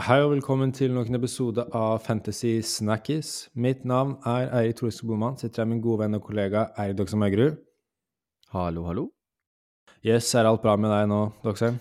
Hei 0.00 0.22
og 0.24 0.30
velkommen 0.30 0.70
til 0.72 0.94
noen 0.96 1.12
episode 1.18 1.60
av 1.76 1.98
Fantasy 2.00 2.54
Snackies. 2.64 3.50
Mitt 3.52 3.82
navn 3.84 4.14
er 4.24 4.46
Eirik 4.56 4.78
Thorske 4.78 5.04
Boman. 5.04 5.34
Sitter 5.36 5.60
her 5.60 5.66
med 5.68 5.76
min 5.76 5.82
gode 5.84 6.00
venn 6.00 6.16
og 6.16 6.22
kollega 6.24 6.62
Eirik 6.80 6.96
Doksen 6.96 7.20
Maugerud. 7.20 7.58
Hallo, 8.54 8.86
hallo. 8.86 9.04
Yes, 10.00 10.30
er 10.32 10.48
alt 10.48 10.62
bra 10.64 10.78
med 10.80 10.88
deg 10.94 11.04
nå, 11.10 11.18
Doksen? 11.44 11.76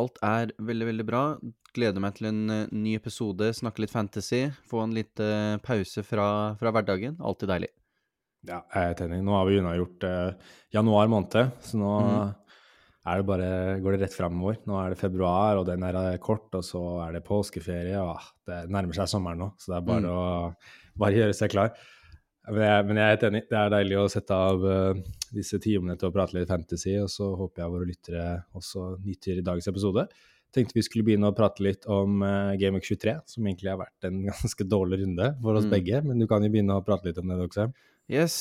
Alt 0.00 0.18
er 0.26 0.50
veldig, 0.58 0.88
veldig 0.88 1.06
bra. 1.12 1.22
Gleder 1.76 2.02
meg 2.02 2.18
til 2.18 2.32
en 2.32 2.42
uh, 2.50 2.74
ny 2.74 2.96
episode, 2.98 3.52
snakke 3.60 3.84
litt 3.84 3.94
fantasy, 3.94 4.48
få 4.66 4.82
en 4.88 4.96
liten 4.96 5.54
uh, 5.54 5.62
pause 5.62 6.02
fra, 6.02 6.26
fra, 6.58 6.74
hverdagen. 6.74 7.20
Alltid 7.22 7.54
deilig. 7.54 7.70
Ja, 8.50 8.64
jeg 8.64 8.80
er 8.80 8.90
helt 8.96 9.06
enig. 9.06 9.22
Nå 9.28 9.36
har 9.36 9.46
vi 9.46 9.60
unnagjort 9.60 10.04
eh, 10.08 10.52
januar 10.72 11.10
måned, 11.12 11.50
så 11.60 11.78
nå 11.78 11.96
mm. 12.00 12.30
Det 13.00 13.24
bare, 13.24 13.78
går 13.80 13.96
det 13.96 14.02
rett 14.04 14.16
framover. 14.16 14.58
Nå 14.68 14.76
er 14.76 14.92
det 14.92 15.00
februar, 15.00 15.56
og 15.60 15.64
den 15.68 15.84
er 15.88 16.18
kort, 16.22 16.50
og 16.52 16.64
så 16.66 16.82
er 17.06 17.16
det 17.16 17.24
påskeferie. 17.24 17.96
og 17.96 18.20
Det 18.46 18.66
nærmer 18.68 18.96
seg 18.96 19.08
sommeren 19.08 19.40
nå, 19.40 19.48
så 19.58 19.72
det 19.72 19.78
er 19.78 19.86
bare 19.88 20.04
mm. 20.04 20.10
å 20.12 21.00
bare 21.00 21.22
gjøre 21.22 21.36
seg 21.36 21.54
klar. 21.54 21.72
Men 22.50 22.64
jeg, 22.66 22.84
men 22.88 22.98
jeg, 22.98 23.04
er 23.04 23.14
helt 23.14 23.24
enig. 23.28 23.42
Det 23.48 23.56
er 23.58 23.72
deilig 23.72 23.96
å 24.00 24.08
sette 24.10 24.36
av 24.36 24.64
uh, 24.64 24.98
disse 25.32 25.60
timene 25.62 25.96
til 25.96 26.10
å 26.10 26.14
prate 26.14 26.36
litt 26.36 26.50
fantasy, 26.50 26.96
og 27.00 27.08
så 27.12 27.30
håper 27.38 27.62
jeg 27.62 27.74
våre 27.74 27.88
lyttere 27.88 28.26
også 28.58 28.90
nyter 29.04 29.40
dagens 29.46 29.70
episode. 29.70 30.06
Tenkte 30.50 30.74
vi 30.74 30.82
skulle 30.82 31.06
begynne 31.06 31.30
å 31.30 31.36
prate 31.36 31.62
litt 31.64 31.86
om 31.88 32.24
uh, 32.24 32.52
Game 32.60 32.76
Week 32.76 32.88
23, 32.88 33.14
som 33.32 33.46
egentlig 33.46 33.70
har 33.72 33.80
vært 33.80 34.08
en 34.10 34.20
ganske 34.32 34.66
dårlig 34.66 35.00
runde 35.04 35.30
for 35.40 35.60
oss 35.60 35.68
mm. 35.68 35.72
begge. 35.72 36.02
Men 36.04 36.20
du 36.20 36.28
kan 36.28 36.44
jo 36.44 36.52
begynne 36.52 36.76
å 36.76 36.84
prate 36.84 37.08
litt 37.08 37.22
om 37.22 37.32
det, 37.32 37.38
Doxheim. 37.40 37.72
Yes, 38.10 38.34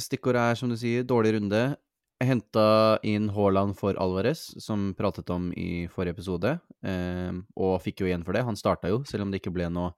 stikkordet 0.00 0.40
er 0.40 0.56
som 0.56 0.70
du 0.72 0.78
sier, 0.80 1.04
dårlig 1.04 1.34
runde. 1.36 1.64
Henta 2.20 2.98
inn 3.06 3.30
Haaland 3.32 3.78
for 3.78 3.96
Alvarez, 3.96 4.50
som 4.60 4.90
pratet 4.98 5.30
om 5.32 5.50
i 5.56 5.86
forrige 5.88 6.18
episode, 6.18 6.50
og 7.56 7.78
fikk 7.80 8.02
jo 8.02 8.10
igjen 8.10 8.26
for 8.26 8.36
det. 8.36 8.42
Han 8.44 8.58
starta 8.60 8.90
jo, 8.92 8.98
selv 9.08 9.24
om 9.24 9.32
det 9.32 9.40
ikke 9.40 9.54
ble 9.56 9.70
noe 9.72 9.94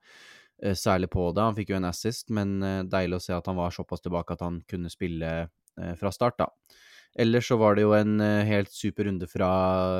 Eh, 0.63 0.75
særlig 0.75 1.09
på 1.09 1.31
det. 1.35 1.43
Han 1.43 1.57
fikk 1.57 1.73
jo 1.73 1.79
en 1.79 1.89
assist, 1.89 2.29
men 2.31 2.55
eh, 2.63 2.85
deilig 2.87 3.19
å 3.19 3.25
se 3.25 3.35
at 3.35 3.47
han 3.49 3.59
var 3.59 3.73
såpass 3.75 4.03
tilbake 4.03 4.35
at 4.35 4.43
han 4.45 4.61
kunne 4.69 4.91
spille 4.91 5.31
eh, 5.43 5.93
fra 5.99 6.11
start, 6.13 6.39
da. 6.39 6.47
Ellers 7.19 7.45
så 7.45 7.59
var 7.61 7.75
det 7.75 7.83
jo 7.83 7.91
en 7.93 8.17
helt 8.17 8.71
super 8.73 9.05
runde 9.05 9.27
fra 9.29 9.47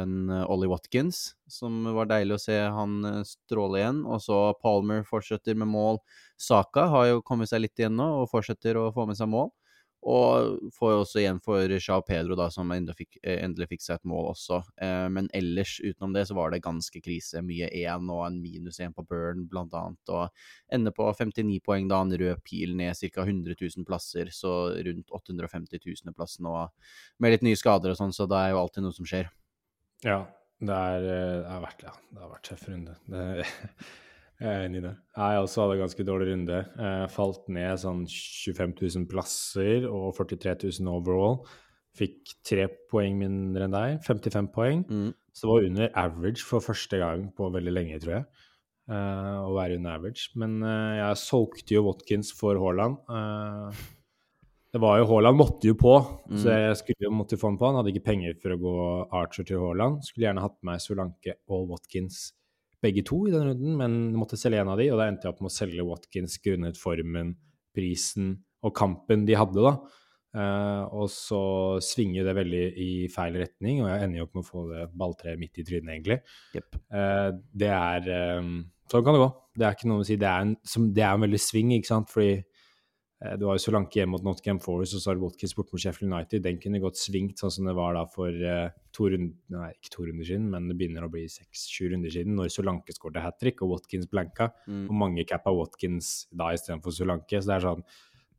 en 0.02 0.32
Ollie 0.34 0.72
Watkins, 0.72 1.36
som 1.46 1.84
var 1.94 2.08
deilig 2.10 2.40
å 2.40 2.42
se 2.42 2.56
han 2.74 2.96
stråle 3.30 3.84
igjen. 3.84 4.00
Og 4.10 4.18
så 4.24 4.38
Palmer 4.58 5.04
fortsetter 5.06 5.54
med 5.54 5.70
mål. 5.70 6.00
Saka 6.42 6.88
har 6.90 7.12
jo 7.12 7.22
kommet 7.22 7.52
seg 7.52 7.62
litt 7.62 7.78
igjen 7.78 7.94
nå 8.00 8.08
og 8.24 8.32
fortsetter 8.32 8.82
å 8.82 8.88
få 8.96 9.06
med 9.06 9.20
seg 9.20 9.30
mål. 9.30 9.52
Og 10.04 10.72
får 10.76 10.94
også 10.98 11.22
igjen 11.22 11.40
for 11.44 11.72
Jao 11.78 12.02
Pedro, 12.04 12.36
da, 12.36 12.50
som 12.52 12.72
fikk, 12.98 13.18
eh, 13.24 13.40
endelig 13.46 13.70
fikk, 13.72 13.84
seg 13.86 13.96
et 13.96 14.10
mål 14.10 14.34
også. 14.34 14.60
Eh, 14.82 15.08
men 15.10 15.30
ellers, 15.34 15.78
utenom 15.80 16.14
det, 16.14 16.26
så 16.28 16.36
var 16.36 16.52
det 16.52 16.64
ganske 16.66 17.02
krise. 17.02 17.42
Mye 17.42 17.70
én 17.72 18.10
og 18.12 18.26
en 18.26 18.42
minus 18.42 18.80
én 18.84 18.94
på 18.94 19.06
Burn, 19.08 19.48
blant 19.48 19.74
annet. 19.74 20.12
Og 20.12 20.30
ender 20.72 20.92
på 20.92 21.08
59 21.08 21.62
poeng, 21.64 21.88
da 21.88 22.02
en 22.04 22.12
rød 22.12 22.44
pil 22.44 22.76
ned 22.76 23.00
ca. 23.00 23.24
100 23.24 23.56
000 23.56 23.88
plasser. 23.88 24.28
Så 24.30 24.76
rundt 24.84 25.10
850 25.10 25.80
000 25.80 26.14
plass 26.18 26.40
nå, 26.44 26.54
med 27.20 27.32
litt 27.32 27.48
nye 27.48 27.60
skader 27.60 27.94
og 27.94 28.00
sånn, 28.00 28.14
så 28.16 28.28
det 28.28 28.40
er 28.40 28.54
jo 28.54 28.64
alltid 28.64 28.84
noe 28.84 28.96
som 28.96 29.08
skjer. 29.08 29.32
Ja, 30.04 30.26
det, 30.60 30.76
er, 30.76 31.06
eh, 31.08 31.36
det 31.46 31.52
har 31.52 31.64
vært 31.64 31.88
ja, 31.88 31.96
det 32.12 32.26
har 32.26 32.34
vært 32.36 32.50
tøff 32.52 32.68
runde. 32.68 33.00
Det, 33.08 33.48
Jeg 34.42 34.50
er 34.50 34.66
enig 34.66 34.82
i 34.82 34.86
det. 34.88 34.94
Jeg 35.16 35.42
også 35.44 35.64
hadde 35.64 35.82
ganske 35.84 36.06
dårlig 36.08 36.32
runde. 36.32 36.62
Jeg 36.76 37.12
falt 37.14 37.46
ned 37.54 37.80
sånn 37.80 38.06
25 38.10 38.74
000 38.82 39.06
plasser 39.12 39.86
og 39.90 40.16
43 40.18 40.56
000 40.82 40.90
overall. 40.92 41.44
Fikk 41.94 42.34
tre 42.42 42.66
poeng 42.90 43.20
mindre 43.20 43.68
enn 43.68 43.76
deg, 43.76 44.00
55 44.08 44.50
poeng. 44.56 44.82
Mm. 44.90 45.12
Så 45.34 45.46
det 45.46 45.52
var 45.52 45.68
under 45.70 45.92
average 46.04 46.46
for 46.46 46.66
første 46.66 47.00
gang 47.02 47.28
på 47.38 47.50
veldig 47.54 47.74
lenge, 47.74 48.00
tror 48.02 48.18
jeg. 48.18 48.26
Uh, 48.90 49.46
å 49.48 49.54
være 49.56 49.78
under 49.80 49.98
average. 50.00 50.32
Men 50.40 50.58
uh, 50.66 50.98
jeg 50.98 51.22
solgte 51.22 51.78
jo 51.78 51.86
Watkins 51.88 52.34
for 52.36 52.60
Haaland. 52.60 52.98
Uh, 53.08 53.70
det 54.74 54.82
var 54.82 54.98
jo 55.00 55.08
Haaland 55.12 55.38
måtte 55.38 55.70
jo 55.70 55.78
på, 55.78 55.94
mm. 56.02 56.38
så 56.42 56.50
jeg 56.50 56.78
skulle 56.80 57.06
jo 57.06 57.14
måtte 57.14 57.38
få 57.38 57.52
han 57.52 57.60
på. 57.62 57.70
Han 57.70 57.78
hadde 57.80 57.94
ikke 57.94 58.08
penger 58.10 58.40
for 58.42 58.56
å 58.56 58.62
gå 58.62 58.78
Archer 59.22 59.46
til 59.46 59.62
Haaland. 59.62 60.02
Skulle 60.06 60.28
gjerne 60.28 60.44
hatt 60.44 60.58
med 60.62 60.72
meg 60.74 60.82
Solanke 60.82 61.38
og 61.46 61.68
Watkins 61.76 62.32
begge 62.84 63.04
to 63.08 63.24
i 63.28 63.34
den 63.34 63.50
runden, 63.50 63.76
men 63.80 63.98
måtte 64.20 64.40
selge 64.40 64.62
en 64.62 64.72
av 64.74 64.80
de, 64.80 64.90
og 64.92 65.00
da 65.00 65.10
endte 65.10 65.28
jeg 65.28 65.34
opp 65.34 65.44
med 65.44 65.52
å 65.52 65.56
selge 65.56 65.88
Watkins 65.88 66.38
grunnet 66.44 66.80
formen, 66.80 67.36
prisen 67.74 68.36
og 68.64 68.76
kampen 68.78 69.26
de 69.28 69.38
hadde, 69.40 69.64
da. 69.64 70.00
Uh, 70.34 70.90
og 70.98 71.10
så 71.14 71.40
svinger 71.86 72.26
det 72.26 72.34
veldig 72.34 72.64
i 72.82 72.90
feil 73.14 73.36
retning, 73.38 73.84
og 73.84 73.92
jeg 73.92 74.06
ender 74.06 74.20
jo 74.20 74.28
opp 74.28 74.38
med 74.38 74.44
å 74.44 74.48
få 74.48 74.64
det 74.72 74.86
balltreet 74.98 75.42
midt 75.42 75.62
i 75.62 75.66
trynet, 75.68 75.92
egentlig. 75.94 76.20
Yep. 76.58 76.80
Uh, 76.90 77.30
det 77.64 77.74
er 77.74 78.10
um, 78.42 78.56
Sånn 78.92 79.06
kan 79.06 79.16
det 79.16 79.24
gå. 79.24 79.30
Det 79.58 79.66
er 79.66 79.76
ikke 79.78 79.88
noe 79.90 80.04
å 80.04 80.06
si. 80.06 80.18
Det 80.20 80.28
er 80.28 80.44
en, 80.44 80.58
som, 80.68 80.90
det 80.94 81.06
er 81.06 81.16
en 81.16 81.24
veldig 81.24 81.40
sving, 81.42 81.72
ikke 81.78 81.90
sant, 81.90 82.12
fordi 82.12 82.34
Eh, 82.36 82.53
du 83.40 83.46
har 83.48 83.56
jo 83.56 83.62
Solanke 83.64 84.02
hjemme 84.02 84.18
mot 84.18 84.26
Nottingham 84.26 84.60
Forest, 84.60 84.98
og 84.98 85.02
så 85.02 85.10
har 85.10 85.18
du 85.18 85.24
Watkins 85.24 85.54
bort 85.56 85.70
mot 85.72 85.80
Sheffield 85.80 86.12
United. 86.12 86.44
Den 86.44 86.58
kunne 86.60 86.82
gått 86.84 87.00
svingt, 87.00 87.40
sånn 87.40 87.54
som 87.56 87.68
det 87.70 87.76
var 87.78 87.96
da 87.96 88.02
for 88.12 88.28
uh, 88.36 88.74
to 88.96 89.08
runder 89.14 89.38
Nei, 89.54 89.70
ikke 89.78 89.94
to 89.94 90.08
runder 90.10 90.28
siden, 90.28 90.50
men 90.52 90.68
det 90.68 90.76
begynner 90.80 91.06
å 91.06 91.12
bli 91.14 91.24
seks-sju 91.32 91.94
runder 91.94 92.12
siden, 92.12 92.36
når 92.40 92.52
Solanke 92.52 92.96
skåret 92.96 93.24
hat 93.24 93.38
trick 93.40 93.64
og 93.64 93.72
Watkins 93.78 94.10
blanka. 94.12 94.50
Mm. 94.68 94.82
Og 94.90 94.98
mange 95.06 95.26
cappa 95.30 95.54
Watkins 95.56 96.12
da 96.36 96.50
istedenfor 96.56 96.96
Solanke. 96.96 97.40
Så 97.40 97.52
det 97.52 97.56
er 97.56 97.68
sånn 97.70 97.86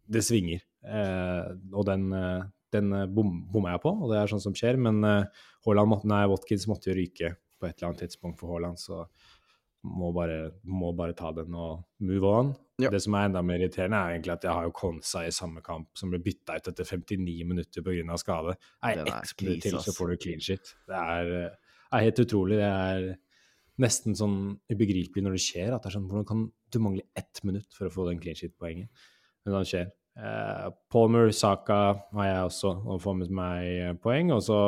Det 0.05 0.21
svinger. 0.21 0.61
Eh, 0.85 1.47
og 1.73 1.87
den, 1.89 2.11
uh, 2.13 2.45
den 2.77 2.93
bom, 3.17 3.39
bomma 3.49 3.73
jeg 3.73 3.85
på, 3.87 3.95
og 4.05 4.13
det 4.13 4.19
er 4.21 4.29
sånn 4.35 4.45
som 4.45 4.57
skjer. 4.59 4.77
Men 4.77 5.01
måtte, 5.01 6.11
nei, 6.11 6.27
Watkins 6.29 6.69
måtte 6.69 6.93
jo 6.93 6.99
ryke 6.99 7.33
på 7.57 7.71
et 7.71 7.79
eller 7.79 7.95
annet 7.95 8.05
tidspunkt 8.05 8.37
for 8.43 8.53
Haaland, 8.53 8.77
så 8.83 9.07
må 9.89 10.13
bare, 10.17 10.51
må 10.69 10.93
bare 10.97 11.17
ta 11.17 11.33
den 11.33 11.57
og 11.57 11.87
move 12.05 12.29
on. 12.29 12.53
Ja. 12.83 12.91
Det 12.91 12.99
som 13.05 13.15
er 13.15 13.29
enda 13.29 13.43
mer 13.47 13.63
irriterende, 13.63 13.99
er 14.01 14.17
egentlig 14.17 14.33
at 14.35 14.45
jeg 14.49 14.51
har 14.51 14.65
jo 14.67 14.73
Konsa 14.75 15.23
i 15.23 15.35
samme 15.35 15.63
kamp, 15.63 15.93
som 15.99 16.11
ble 16.11 16.19
bytta 16.23 16.57
ut 16.59 16.71
etter 16.73 16.89
59 16.89 17.45
minutter 17.47 17.85
pga. 17.87 18.17
skade. 18.19 18.57
Nei, 18.83 18.95
ett 18.99 19.35
minutt 19.43 19.63
til, 19.63 19.79
så 19.79 19.95
får 19.95 20.11
du 20.11 20.17
clean 20.25 20.43
shit. 20.43 20.75
Det 20.91 20.99
er, 20.99 21.35
er, 21.93 22.03
helt 22.03 22.19
utrolig. 22.25 22.59
Det 22.59 22.71
er 22.71 23.07
nesten 23.85 24.19
sånn 24.19 24.39
ubegripelig 24.73 25.23
når 25.23 25.37
det 25.39 25.45
skjer. 25.47 25.75
at 25.75 25.85
det 25.85 25.93
er 25.93 25.99
sånn, 26.01 26.09
Hvordan 26.11 26.27
kan 26.27 26.49
du 26.51 26.81
mangle 26.83 27.07
ett 27.15 27.45
minutt 27.47 27.71
for 27.79 27.87
å 27.87 27.95
få 27.95 28.09
den 28.11 28.19
clean 28.23 28.39
shit-poenget? 28.39 28.91
Men 29.45 29.55
det 29.55 29.71
skjer. 29.71 29.93
Eh, 30.15 30.69
Palmer, 30.91 31.31
Saka 31.35 31.81
har 32.15 32.27
jeg 32.27 32.45
også 32.49 32.71
og 32.87 33.01
får 33.03 33.19
med 33.23 33.35
meg 33.39 34.03
poeng. 34.03 34.35
Og 34.35 34.43
så 34.51 34.59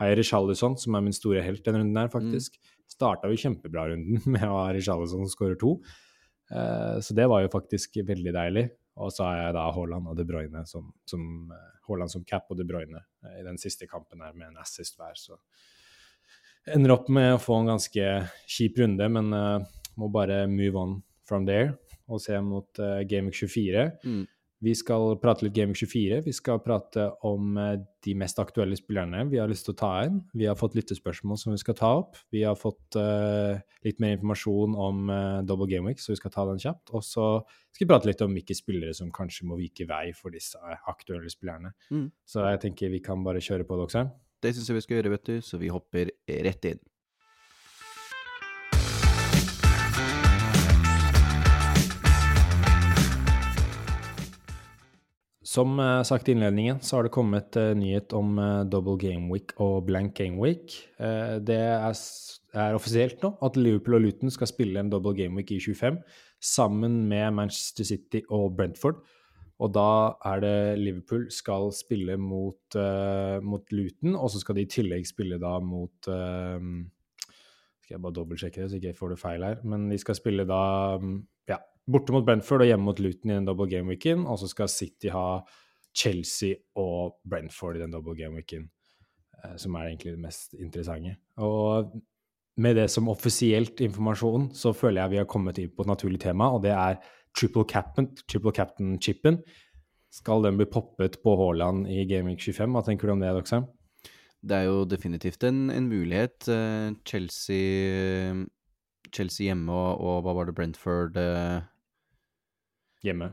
har 0.00 0.12
jeg 0.12 0.20
Richarlison, 0.20 0.76
som 0.76 0.96
er 0.96 1.08
min 1.08 1.16
store 1.16 1.44
helt 1.44 1.64
denne 1.64 1.80
runden 1.80 1.96
her, 1.96 2.12
faktisk. 2.12 2.60
Mm. 2.60 2.72
Starta 2.94 3.32
jo 3.32 3.40
kjempebra 3.40 3.88
runden 3.88 4.20
med 4.36 4.44
å 4.44 4.58
ha 4.60 4.72
Richarlison 4.76 5.24
som 5.24 5.32
skårer 5.32 5.56
to. 5.60 5.78
Uh, 6.52 7.00
så 7.00 7.14
det 7.16 7.26
var 7.30 7.44
jo 7.44 7.52
faktisk 7.52 8.00
veldig 8.06 8.34
deilig. 8.36 8.64
Og 9.02 9.10
så 9.10 9.26
har 9.26 9.40
jeg 9.40 9.56
da 9.56 9.64
Haaland 9.74 10.10
og 10.10 10.18
De 10.18 10.26
Bruyne 10.28 10.64
som, 10.70 10.90
som, 11.08 11.22
uh, 11.50 11.70
Haaland 11.88 12.12
som 12.12 12.24
cap 12.28 12.50
og 12.52 12.60
De 12.60 12.66
Bruyne 12.68 13.00
uh, 13.00 13.36
i 13.40 13.46
den 13.46 13.58
siste 13.60 13.88
kampen 13.90 14.22
her 14.22 14.36
med 14.36 14.50
en 14.50 14.60
assist 14.62 14.98
hver. 15.00 15.16
Så 15.18 15.38
ender 16.74 16.94
opp 16.94 17.10
med 17.12 17.34
å 17.34 17.42
få 17.42 17.58
en 17.60 17.72
ganske 17.74 18.10
kjip 18.48 18.78
runde, 18.80 19.08
men 19.12 19.34
må 20.00 20.06
bare 20.08 20.46
move 20.48 20.80
on 20.80 20.94
from 21.28 21.44
there 21.44 21.74
og 22.08 22.22
se 22.24 22.38
mot 22.40 22.80
Game 23.08 23.28
24. 23.32 23.84
Mm. 24.00 24.22
Vi 24.62 24.72
skal 24.78 25.16
prate 25.20 25.44
litt 25.44 25.54
Gaming 25.56 25.76
24. 25.76 26.20
Vi 26.24 26.32
skal 26.34 26.60
prate 26.64 27.08
om 27.26 27.56
eh, 27.60 27.74
de 28.06 28.14
mest 28.18 28.38
aktuelle 28.40 28.76
spillerne 28.78 29.24
vi 29.30 29.40
har 29.40 29.50
lyst 29.50 29.66
til 29.66 29.74
å 29.74 29.80
ta 29.80 29.90
inn. 30.06 30.20
Vi 30.36 30.46
har 30.48 30.58
fått 30.58 30.76
lyttespørsmål 30.78 31.40
som 31.40 31.54
vi 31.54 31.60
skal 31.60 31.76
ta 31.78 31.90
opp. 32.00 32.18
Vi 32.34 32.44
har 32.44 32.56
fått 32.58 32.98
uh, 33.00 33.56
litt 33.86 34.00
mer 34.02 34.16
informasjon 34.16 34.76
om 34.76 35.08
uh, 35.08 35.42
Double 35.48 35.68
Game 35.70 35.88
Week, 35.88 36.02
så 36.02 36.12
vi 36.12 36.18
skal 36.20 36.34
ta 36.34 36.44
den 36.48 36.60
kjapt. 36.60 36.92
Og 36.94 37.04
så 37.04 37.28
skal 37.72 37.86
vi 37.86 37.90
prate 37.90 38.10
litt 38.10 38.24
om 38.24 38.36
hvilke 38.36 38.56
spillere 38.56 38.92
som 38.96 39.12
kanskje 39.14 39.48
må 39.48 39.58
vike 39.60 39.88
vei 39.88 40.10
for 40.16 40.34
disse 40.34 40.60
aktuelle 40.90 41.32
spillerne. 41.32 41.72
Mm. 41.88 42.10
Så 42.28 42.44
jeg 42.44 42.64
tenker 42.66 42.92
vi 42.92 43.02
kan 43.04 43.24
bare 43.24 43.42
kjøre 43.44 43.66
på, 43.68 43.80
Doxeren. 43.80 44.12
Det 44.44 44.52
syns 44.52 44.68
jeg 44.68 44.76
vi 44.76 44.84
skal 44.84 45.00
gjøre, 45.00 45.14
vet 45.16 45.30
du, 45.32 45.36
så 45.44 45.60
vi 45.60 45.72
hopper 45.72 46.12
rett 46.44 46.68
inn. 46.74 46.84
Som 55.54 55.78
uh, 55.78 56.02
sagt 56.02 56.28
i 56.28 56.32
innledningen, 56.34 56.80
så 56.82 56.96
har 56.96 57.06
det 57.06 57.12
kommet 57.14 57.54
uh, 57.60 57.70
nyhet 57.78 58.14
om 58.16 58.38
uh, 58.40 58.64
double 58.66 58.96
game 58.98 59.28
week 59.30 59.52
og 59.62 59.84
blank 59.86 60.16
game 60.18 60.40
week. 60.40 60.80
det 61.46 61.58
er, 61.58 62.74
offisielt 62.74 63.22
nå 63.22 63.34
at 63.44 63.56
Liverpool 63.58 63.98
og 63.98 64.04
Luton 64.04 64.32
skal 64.32 64.48
spille 64.50 64.80
en 64.80 64.90
double 64.90 65.14
game 65.14 65.36
week 65.38 65.52
i 65.54 65.60
25 65.60 65.98
sammen 66.42 67.04
med 67.10 67.34
Manchester 67.36 67.84
City 67.86 68.22
og 68.30 68.56
Brentford. 68.56 69.02
Og 69.62 69.70
da 69.74 70.14
er 70.26 70.42
det 70.42 70.78
Liverpool 70.80 71.28
skal 71.30 71.70
spille 71.74 72.16
mot, 72.18 72.76
mot 73.42 73.72
Luton, 73.72 74.16
og 74.16 74.32
så 74.32 74.40
skal 74.42 74.58
de 74.58 74.64
i 74.64 74.70
tillegg 74.70 75.06
spille 75.06 75.38
da 75.38 75.58
mot 75.62 76.08
Skal 76.08 77.94
jeg 77.94 78.02
bare 78.02 78.16
dobbeltsjekke 78.16 78.62
det, 78.62 78.70
så 78.70 78.80
ikke 78.80 78.90
jeg 78.90 78.98
får 78.98 79.14
det 79.14 79.20
feil 79.22 79.46
her. 79.46 79.62
Men 79.62 79.86
de 79.92 79.98
skal 80.02 80.18
spille 80.18 80.46
da 80.48 80.62
um, 80.98 81.20
ja, 81.50 81.60
borte 81.90 82.14
mot 82.14 82.24
Brentford 82.26 82.64
og 82.64 82.70
hjemme 82.70 82.88
mot 82.88 83.02
Luton 83.02 83.32
i 83.32 83.36
den 83.36 83.48
double 83.48 83.68
game-weeken. 83.70 84.24
Og 84.28 84.40
så 84.40 84.48
skal 84.50 84.72
City 84.72 85.12
ha 85.12 85.42
Chelsea 85.94 86.58
og 86.80 87.20
Brentford 87.28 87.78
i 87.78 87.84
den 87.84 87.94
double 87.94 88.16
game-weeken, 88.18 88.66
eh, 89.42 89.54
som 89.60 89.76
er 89.76 89.90
egentlig 89.90 90.16
det 90.16 90.24
mest 90.24 90.56
interessante. 90.58 91.16
Og 91.38 91.92
med 92.56 92.76
det 92.78 92.88
som 92.90 93.10
offisielt 93.10 93.80
informasjon, 93.82 94.50
så 94.54 94.72
føler 94.76 95.02
jeg 95.02 95.14
vi 95.14 95.20
har 95.22 95.30
kommet 95.30 95.58
inn 95.58 95.72
på 95.74 95.84
et 95.84 95.90
naturlig 95.90 96.20
tema, 96.22 96.52
og 96.54 96.62
det 96.62 96.74
er 96.74 97.00
triple 97.34 97.66
captain, 97.66 98.10
triple 98.30 98.54
captain-chipen. 98.54 99.40
Skal 100.14 100.44
den 100.44 100.58
bli 100.58 100.66
poppet 100.70 101.18
på 101.24 101.34
Haaland 101.38 101.88
i 101.90 102.04
Gaming 102.06 102.38
25? 102.38 102.70
Hva 102.70 102.84
tenker 102.86 103.10
du 103.10 103.16
om 103.16 103.22
det, 103.22 103.32
Doxheim? 103.34 103.66
Det 104.44 104.56
er 104.60 104.68
jo 104.68 104.84
definitivt 104.86 105.42
en, 105.48 105.66
en 105.72 105.88
mulighet. 105.88 106.46
Eh, 106.52 106.92
Chelsea, 107.08 108.44
Chelsea 109.10 109.48
hjemme 109.48 109.72
og, 109.72 110.02
og 110.04 110.20
hva 110.26 110.34
var 110.36 110.50
det, 110.50 110.54
Brentford 110.58 111.18
eh, 111.18 111.64
Hjemme. 113.04 113.30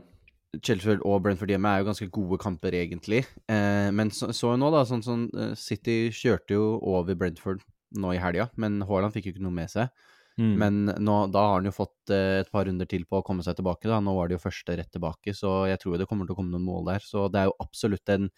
Chelsea 0.60 0.98
og 1.08 1.22
Brentford 1.24 1.48
hjemme 1.48 1.70
er 1.72 1.80
jo 1.80 1.88
ganske 1.88 2.10
gode 2.12 2.38
kamper, 2.42 2.74
egentlig. 2.76 3.22
Eh, 3.48 3.88
men 3.94 4.12
så, 4.12 4.28
så 4.36 4.52
nå, 4.60 4.68
da, 4.74 4.82
sånn 4.88 5.04
sånn 5.04 5.28
City 5.56 6.10
kjørte 6.12 6.58
jo 6.58 6.66
over 6.92 7.16
Brentford 7.16 7.62
nå 7.96 8.12
i 8.12 8.20
helga, 8.20 8.50
men 8.60 8.82
Haaland 8.88 9.14
fikk 9.14 9.28
jo 9.28 9.34
ikke 9.36 9.46
noe 9.46 9.56
med 9.56 9.72
seg. 9.72 9.88
Mm. 10.40 10.52
Men 10.56 10.76
nå, 11.04 11.16
da 11.32 11.44
har 11.44 11.58
han 11.58 11.68
jo 11.68 11.74
fått 11.76 12.12
eh, 12.14 12.40
et 12.40 12.50
par 12.52 12.64
runder 12.68 12.88
til 12.88 13.04
på 13.08 13.20
å 13.20 13.24
komme 13.26 13.44
seg 13.44 13.58
tilbake. 13.58 13.88
da. 13.88 14.00
Nå 14.00 14.14
var 14.16 14.28
det 14.28 14.38
jo 14.38 14.44
første 14.46 14.76
rett 14.78 14.90
tilbake, 14.92 15.34
så 15.36 15.66
jeg 15.68 15.80
tror 15.82 15.98
det 16.00 16.08
kommer 16.10 16.28
til 16.28 16.36
å 16.36 16.38
komme 16.40 16.54
noen 16.54 16.66
mål 16.66 16.88
der. 16.88 17.04
Så 17.04 17.26
det 17.32 17.42
er 17.42 17.50
jo 17.50 17.58
absolutt 17.62 18.14
en, 18.14 18.30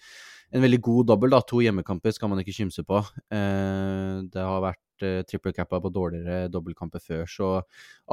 en 0.50 0.64
veldig 0.64 0.80
god 0.88 1.12
dobbel. 1.12 1.34
da. 1.36 1.42
To 1.46 1.62
hjemmekamper 1.62 2.16
skal 2.16 2.32
man 2.32 2.42
ikke 2.42 2.56
kimse 2.56 2.86
på. 2.86 3.02
Eh, 3.30 4.24
det 4.34 4.48
har 4.48 4.64
vært 4.64 4.82
triple 5.00 5.52
cappa 5.56 5.80
på 5.82 5.90
dårligere 5.92 6.50
dobbeltkamper 6.52 7.02
før, 7.02 7.24
så 7.28 7.48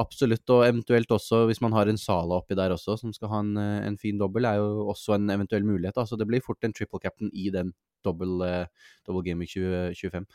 absolutt. 0.02 0.44
Og 0.50 0.64
eventuelt 0.66 1.10
også, 1.12 1.44
hvis 1.50 1.62
man 1.62 1.72
har 1.76 1.88
en 1.88 2.00
Sala 2.00 2.40
oppi 2.40 2.56
der 2.58 2.74
også, 2.74 2.98
som 3.00 3.12
skal 3.12 3.32
ha 3.32 3.40
en, 3.44 3.56
eh, 3.56 3.86
en 3.86 3.98
fin 3.98 4.18
dobbel, 4.18 4.44
er 4.44 4.60
jo 4.60 4.88
også 4.92 5.14
en 5.14 5.30
eventuell 5.30 5.64
mulighet. 5.64 5.94
da. 5.94 6.04
Så 6.04 6.18
det 6.18 6.26
blir 6.26 6.42
fort 6.42 6.62
en 6.64 6.72
triple 6.72 7.00
captain 7.00 7.30
i 7.32 7.50
den 7.50 7.72
dobbel, 8.04 8.42
eh, 8.42 8.66
game 9.24 9.42
i 9.42 9.46
2025. 9.46 10.26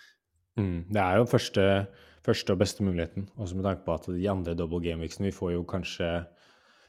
Mm. 0.57 0.85
Det 0.89 1.01
er 1.01 1.17
jo 1.17 1.25
første, 1.25 1.87
første 2.25 2.51
og 2.51 2.59
beste 2.59 2.83
muligheten, 2.83 3.29
også 3.37 3.55
med 3.55 3.63
tanke 3.63 3.85
på 3.85 3.93
at 3.93 4.07
de 4.07 4.29
andre 4.29 4.55
double 4.55 4.81
game 4.81 5.01
weeksene 5.01 5.25
Vi 5.25 5.31
får 5.31 5.51
jo 5.53 5.63
kanskje 5.63 6.25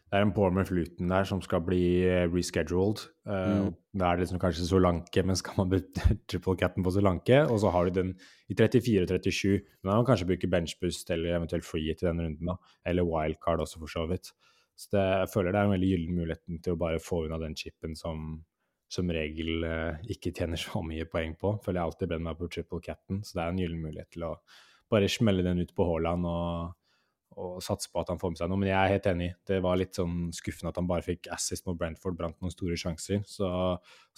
Det 0.08 0.16
er 0.16 0.25
en 0.25 0.32
Bournemouth 0.32 0.72
Luton 0.72 1.10
der 1.12 1.26
som 1.28 1.40
skal 1.44 1.60
bli 1.66 1.82
eh, 2.08 2.25
rescheduled. 2.32 3.05
Uh, 3.28 3.69
Mm. 3.69 3.75
Da 3.99 4.06
er 4.08 4.16
det 4.16 4.25
liksom 4.25 4.40
kanskje 4.40 4.64
Solanke, 4.64 5.22
men 5.26 5.37
skal 5.37 5.55
man 5.58 5.70
bruke 5.72 6.05
triple 6.31 6.56
cap'n 6.56 6.84
på 6.84 6.93
Solanke? 6.94 7.43
Og 7.50 7.60
så 7.60 7.72
har 7.75 7.88
du 7.88 8.00
den 8.00 8.14
i 8.49 8.55
34 8.55 9.02
og 9.02 9.08
37. 9.08 9.58
Men 9.82 9.90
da 9.90 9.90
kan 9.90 10.00
man 10.00 10.06
kanskje 10.06 10.28
bruke 10.31 10.50
benchboost 10.52 11.10
eller 11.10 11.37
eventuelt 11.37 11.66
free 11.66 11.94
til 11.94 12.08
den 12.08 12.22
runden, 12.25 12.52
da. 12.52 12.56
Eller 12.87 13.05
wildcard 13.05 13.60
også, 13.60 13.81
for 13.82 13.93
så 13.93 14.06
vidt. 14.08 14.32
Så 14.78 14.88
det, 14.93 15.02
jeg 15.02 15.28
føler 15.34 15.52
det 15.52 15.60
er 15.60 15.69
en 15.69 15.75
veldig 15.75 15.90
gyllen 15.90 16.20
mulighet 16.20 16.62
til 16.64 16.76
å 16.76 16.81
bare 16.81 17.02
få 17.02 17.25
unna 17.26 17.40
den 17.43 17.56
chipen 17.58 17.96
som 17.99 18.44
som 18.88 19.10
regel 19.12 19.64
eh, 19.69 20.00
ikke 20.14 20.32
tjener 20.32 20.56
så 20.60 20.81
mye 20.81 21.05
poeng 21.12 21.34
på. 21.37 21.58
Føler 21.64 21.81
jeg 21.81 21.90
alltid 21.90 22.10
brenner 22.10 22.31
meg 22.31 22.38
på 22.40 22.49
triple 22.55 22.81
cap'n, 22.84 23.20
så 23.20 23.37
det 23.37 23.43
er 23.43 23.52
en 23.52 23.60
gyllen 23.60 23.82
mulighet 23.84 24.10
til 24.14 24.25
å 24.31 24.34
bare 24.88 25.10
smelle 25.12 25.44
den 25.44 25.60
ut 25.60 25.75
på 25.76 25.84
Haaland 25.84 26.28
og, 26.28 26.77
og 27.38 27.61
satse 27.62 27.90
på 27.93 28.00
at 28.02 28.08
han 28.12 28.19
får 28.20 28.32
med 28.35 28.40
seg 28.40 28.50
noe. 28.50 28.58
Men 28.58 28.70
jeg 28.73 28.79
er 28.81 28.93
helt 28.96 29.08
enig. 29.12 29.29
Det 29.46 29.61
var 29.62 29.79
litt 29.79 29.94
sånn 29.99 30.29
skuffende 30.35 30.73
at 30.73 30.81
han 30.81 30.88
bare 30.90 31.06
fikk 31.06 31.29
assist 31.35 31.67
mot 31.69 31.79
Brentford, 31.79 32.17
brant 32.19 32.37
noen 32.43 32.55
store 32.55 32.79
sjanser. 32.81 33.23
Så 33.31 33.46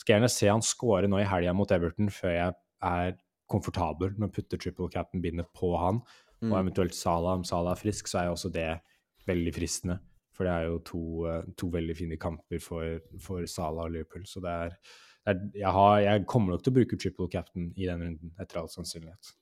skal 0.01 0.15
jeg 0.15 0.21
gjerne 0.21 0.33
se 0.33 0.49
han 0.51 0.65
score 0.65 1.11
nå 1.11 1.21
i 1.21 1.29
helga 1.29 1.53
mot 1.57 1.71
Everton 1.77 2.09
før 2.15 2.33
jeg 2.33 2.55
er 2.91 3.17
komfortabel 3.51 4.15
med 4.17 4.31
å 4.31 4.35
putte 4.35 4.59
triple 4.63 4.89
cap'n-bindet 4.95 5.51
på 5.57 5.75
han. 5.79 6.01
Og 6.41 6.49
Mm. 6.55 6.55
eventuelt 6.63 6.95
Salah. 6.97 7.35
Om 7.37 7.45
Salah 7.45 7.73
er 7.73 7.81
frisk, 7.83 8.09
så 8.09 8.21
er 8.23 8.25
jo 8.31 8.37
også 8.39 8.51
det 8.55 8.81
veldig 9.29 9.53
fristende. 9.55 9.99
For 10.33 10.45
det 10.49 10.53
er 10.55 10.65
jo 10.71 10.79
to, 10.79 11.03
eh, 11.29 11.43
to 11.59 11.69
veldig 11.69 11.97
fine 11.99 12.17
kamper 12.17 12.63
for, 12.65 13.01
for 13.21 13.45
Salah 13.47 13.85
og 13.85 13.93
Liverpool. 13.93 14.23
Så 14.25 14.41
det 14.41 14.49
er, 14.49 14.71
det 15.27 15.35
er 15.35 15.59
jeg, 15.61 15.73
har, 15.77 15.99
jeg 16.01 16.27
kommer 16.27 16.55
nok 16.55 16.63
til 16.65 16.73
å 16.73 16.77
bruke 16.79 16.97
triple 16.97 17.29
captain 17.29 17.75
i 17.77 17.85
den 17.85 18.01
runden, 18.01 18.33
etter 18.41 18.63
all 18.63 18.69
sannsynlighet. 18.73 19.35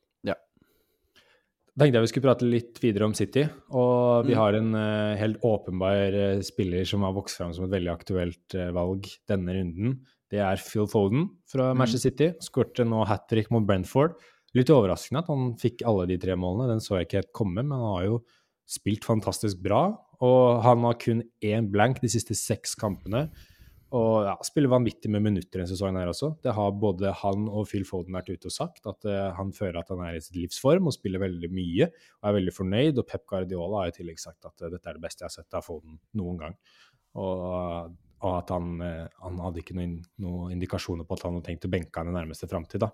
Tenkte 1.79 1.95
jeg 2.01 2.03
vi 2.03 2.11
skulle 2.11 2.27
prate 2.27 2.47
litt 2.49 2.79
videre 2.83 3.07
om 3.07 3.13
City. 3.15 3.45
Og 3.71 4.27
vi 4.27 4.35
Mm. 4.35 4.39
har 4.41 4.53
en 4.59 4.71
uh, 4.75 5.17
helt 5.17 5.39
åpenbar 5.47 6.15
uh, 6.37 6.41
spiller 6.43 6.85
som 6.85 7.03
har 7.07 7.13
vokst 7.15 7.39
fram 7.39 7.53
som 7.55 7.65
et 7.69 7.71
veldig 7.71 7.93
aktuelt 7.93 8.55
uh, 8.59 8.73
valg 8.75 9.07
denne 9.31 9.55
runden. 9.55 10.01
Det 10.29 10.41
er 10.43 10.57
Phil 10.59 10.89
Foden 10.91 11.29
fra 11.47 11.73
Mm. 11.73 11.79
Manchester 11.79 12.11
City. 12.11 12.33
Skårte 12.43 12.85
nå 12.85 13.07
hat 13.07 13.29
trick 13.29 13.51
mot 13.51 13.65
Brentford. 13.65 14.17
Litt 14.55 14.71
overraskende 14.75 15.23
at 15.23 15.29
han 15.31 15.55
fikk 15.57 15.85
alle 15.87 16.07
de 16.09 16.19
tre 16.19 16.35
målene. 16.35 16.69
Den 16.69 16.81
så 16.81 16.99
jeg 16.99 17.07
ikke 17.07 17.21
helt 17.23 17.33
komme, 17.33 17.63
men 17.63 17.71
han 17.71 17.95
har 17.95 18.05
jo 18.09 18.19
spilt 18.67 19.05
fantastisk 19.05 19.63
bra. 19.63 19.97
Og 20.21 20.63
han 20.65 20.83
har 20.83 20.95
kun 20.99 21.23
én 21.45 21.71
blank 21.71 22.01
de 22.01 22.09
siste 22.09 22.35
seks 22.35 22.75
kampene. 22.75 23.29
Og 23.97 24.27
ja, 24.27 24.35
spiller 24.45 24.69
vanvittig 24.69 25.09
med 25.09 25.25
minutter 25.25 25.63
denne 25.63 25.71
sesongen 25.71 25.97
her 25.97 26.11
også. 26.11 26.35
Det 26.45 26.53
har 26.53 26.75
både 26.77 27.13
han 27.23 27.47
og 27.49 27.71
Phil 27.71 27.87
Foden 27.89 28.17
vært 28.19 28.29
ute 28.29 28.51
og 28.51 28.53
sagt, 28.53 28.83
at 28.91 29.07
uh, 29.09 29.31
han 29.39 29.53
føler 29.57 29.79
at 29.81 29.93
han 29.95 30.03
er 30.05 30.19
i 30.19 30.25
sitt 30.25 30.37
livsform 30.37 30.91
og 30.91 30.97
spiller 30.97 31.23
veldig 31.23 31.49
mye 31.55 31.89
og 31.89 32.29
er 32.29 32.37
veldig 32.37 32.55
fornøyd. 32.57 33.01
Og 33.01 33.09
Pep 33.09 33.25
Guardiola 33.31 33.85
har 33.85 33.93
i 33.93 33.97
tillegg 33.97 34.21
sagt 34.21 34.45
at 34.45 34.61
uh, 34.61 34.69
dette 34.75 34.85
er 34.85 34.99
det 34.99 35.05
beste 35.07 35.25
jeg 35.25 35.31
har 35.31 35.37
sett 35.39 35.57
av 35.57 35.65
Foden 35.65 35.97
noen 36.21 36.43
gang. 36.43 36.59
Og, 37.17 37.97
og 38.21 38.35
at 38.35 38.53
han, 38.53 38.77
uh, 38.85 39.07
han 39.25 39.41
hadde 39.47 39.63
ikke 39.63 39.79
noen, 39.79 39.97
noen 40.21 40.53
indikasjoner 40.59 41.09
på 41.09 41.17
at 41.17 41.25
han 41.25 41.39
hadde 41.39 41.49
tenkt 41.49 41.65
å 41.65 41.73
benke 41.73 42.03
han 42.03 42.13
i 42.13 42.17
nærmeste 42.19 42.51
framtid. 42.51 42.85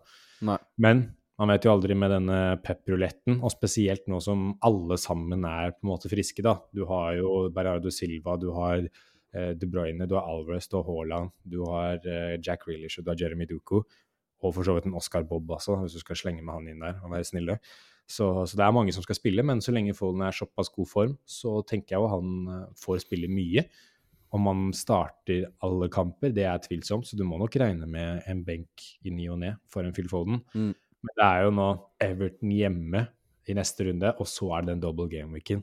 Men 0.79 1.08
man 1.43 1.50
vet 1.50 1.67
jo 1.67 1.73
aldri 1.75 1.96
med 1.99 2.12
denne 2.14 2.38
pep-ruletten, 2.62 3.41
og 3.43 3.50
spesielt 3.50 4.06
nå 4.06 4.20
som 4.23 4.52
alle 4.62 4.94
sammen 5.02 5.43
er 5.49 5.75
på 5.75 5.82
en 5.82 5.91
måte 5.91 6.11
friske. 6.12 6.44
da. 6.46 6.55
Du 6.70 6.85
har 6.87 7.17
jo 7.19 7.49
Berardo 7.50 7.91
Silva, 7.91 8.37
du 8.38 8.52
har 8.55 8.87
De 9.35 9.67
Bruyne, 9.71 10.07
du 10.07 10.15
har 10.19 10.29
Alvarez, 10.31 10.69
du 10.71 10.77
har 10.79 10.87
Haaland, 10.89 11.33
du 11.43 11.61
har 11.67 11.99
eh, 12.07 12.37
Jack 12.39 12.69
Reelish 12.69 13.01
og 13.01 13.07
du 13.07 13.11
har 13.13 13.21
Jeremy 13.21 13.49
Duku. 13.51 13.81
Og 14.45 14.53
for 14.53 14.67
så 14.67 14.77
vidt 14.77 14.87
en 14.89 14.97
Oscar 14.99 15.25
Bob 15.27 15.51
altså, 15.57 15.79
hvis 15.81 15.97
du 15.97 16.03
skal 16.03 16.19
slenge 16.21 16.45
med 16.45 16.55
han 16.55 16.69
inn 16.71 16.85
der 16.85 17.01
og 17.03 17.15
være 17.15 17.27
snille. 17.27 17.59
Så, 18.05 18.27
så 18.45 18.59
det 18.59 18.67
er 18.67 18.77
mange 18.77 18.93
som 18.93 19.05
skal 19.05 19.17
spille, 19.17 19.43
men 19.47 19.63
så 19.65 19.73
lenge 19.73 19.97
Follen 19.97 20.27
er 20.27 20.37
såpass 20.37 20.69
god 20.75 20.89
form, 20.91 21.17
så 21.25 21.63
tenker 21.65 21.97
jeg 21.97 22.03
jo 22.03 22.13
han 22.13 22.53
eh, 22.53 22.71
får 22.81 23.03
spille 23.07 23.31
mye. 23.33 23.65
Om 24.35 24.49
han 24.51 24.63
starter 24.75 25.47
alle 25.63 25.89
kamper, 25.93 26.33
det 26.35 26.45
er 26.51 26.63
tvilsomt, 26.63 27.07
så 27.07 27.17
du 27.17 27.23
må 27.27 27.39
nok 27.41 27.55
regne 27.63 27.87
med 27.87 28.25
en 28.31 28.43
benk 28.45 28.89
i 29.07 29.13
ny 29.15 29.29
og 29.31 29.39
ne 29.45 29.55
for 29.71 29.87
en 29.87 29.95
Phil 29.95 30.11
Folden. 30.11 30.43
Mm. 30.53 30.73
Men 31.05 31.19
det 31.21 31.27
er 31.27 31.45
jo 31.45 31.53
nå 31.55 31.69
Everton 32.03 32.53
hjemme 32.57 33.05
i 33.49 33.57
neste 33.57 33.87
runde, 33.89 34.11
og 34.19 34.29
så 34.29 34.51
er 34.57 34.65
det 34.65 34.75
den 34.75 34.83
double 34.83 35.07
game 35.13 35.37
weeken. 35.37 35.63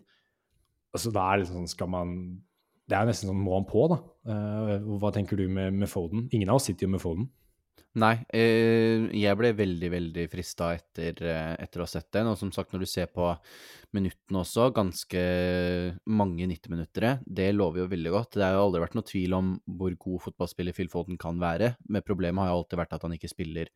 Altså, 0.94 1.12
da 1.14 1.26
er 1.28 1.40
det 1.40 1.46
liksom 1.46 1.68
skal 1.70 1.90
man 1.92 2.16
Det 2.92 2.98
er 3.00 3.08
nesten 3.08 3.30
sånn 3.30 3.40
må 3.40 3.56
han 3.56 3.68
på, 3.70 3.86
da. 3.88 4.02
Eh, 4.28 4.90
hva 5.00 5.14
tenker 5.16 5.40
du 5.40 5.46
med, 5.48 5.78
med 5.80 5.88
Foden? 5.88 6.26
Ingen 6.36 6.52
av 6.52 6.60
oss 6.60 6.68
sitter 6.68 6.90
jo 6.90 6.96
med 6.98 7.04
Foden. 7.04 7.30
Nei, 8.00 8.14
eh, 8.32 9.04
jeg 9.20 9.36
ble 9.36 9.50
veldig, 9.56 9.88
veldig 9.92 10.24
frista 10.32 10.70
etter, 10.78 11.18
eh, 11.28 11.56
etter 11.60 11.82
å 11.82 11.88
ha 11.88 11.92
sett 11.92 12.08
den. 12.16 12.30
Og 12.32 12.38
som 12.40 12.52
sagt, 12.56 12.72
når 12.72 12.84
du 12.84 12.88
ser 12.88 13.10
på 13.12 13.28
minuttene 13.96 14.40
også, 14.44 14.70
ganske 14.76 15.24
mange 16.08 16.48
90-minuttere, 16.48 17.18
det 17.28 17.50
lover 17.56 17.84
jo 17.84 17.92
veldig 17.92 18.14
godt. 18.16 18.40
Det 18.40 18.46
har 18.46 18.56
jo 18.56 18.66
aldri 18.70 18.84
vært 18.84 18.96
noe 18.96 19.08
tvil 19.08 19.36
om 19.36 19.54
hvor 19.68 19.96
god 20.08 20.24
fotballspiller 20.28 20.76
Phil 20.76 20.92
Foden 20.92 21.20
kan 21.20 21.40
være. 21.40 21.76
Men 21.88 22.08
problemet 22.08 22.44
har 22.44 22.52
jo 22.52 22.62
alltid 22.62 22.80
vært 22.80 22.96
at 22.96 23.08
han 23.08 23.16
ikke 23.16 23.32
spiller, 23.32 23.72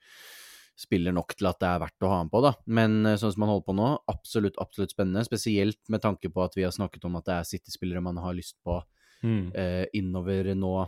spiller 0.80 1.16
nok 1.16 1.36
til 1.36 1.52
at 1.52 1.60
det 1.60 1.72
er 1.72 1.84
verdt 1.84 2.08
å 2.08 2.12
ha 2.12 2.20
ham 2.24 2.32
på, 2.32 2.44
da. 2.44 2.56
Men 2.68 3.16
sånn 3.16 3.36
som 3.36 3.44
han 3.48 3.56
holder 3.56 3.68
på 3.68 3.80
nå, 3.80 3.94
absolutt, 4.12 4.60
absolutt 4.64 4.96
spennende. 4.96 5.28
Spesielt 5.28 5.80
med 5.92 6.04
tanke 6.04 6.32
på 6.32 6.44
at 6.44 6.56
vi 6.56 6.68
har 6.68 6.76
snakket 6.76 7.08
om 7.08 7.20
at 7.20 7.28
det 7.28 7.40
er 7.40 7.52
City-spillere 7.52 8.04
man 8.04 8.24
har 8.24 8.36
lyst 8.36 8.60
på 8.64 8.80
eh, 9.24 9.86
innover 9.94 10.54
nå 10.56 10.88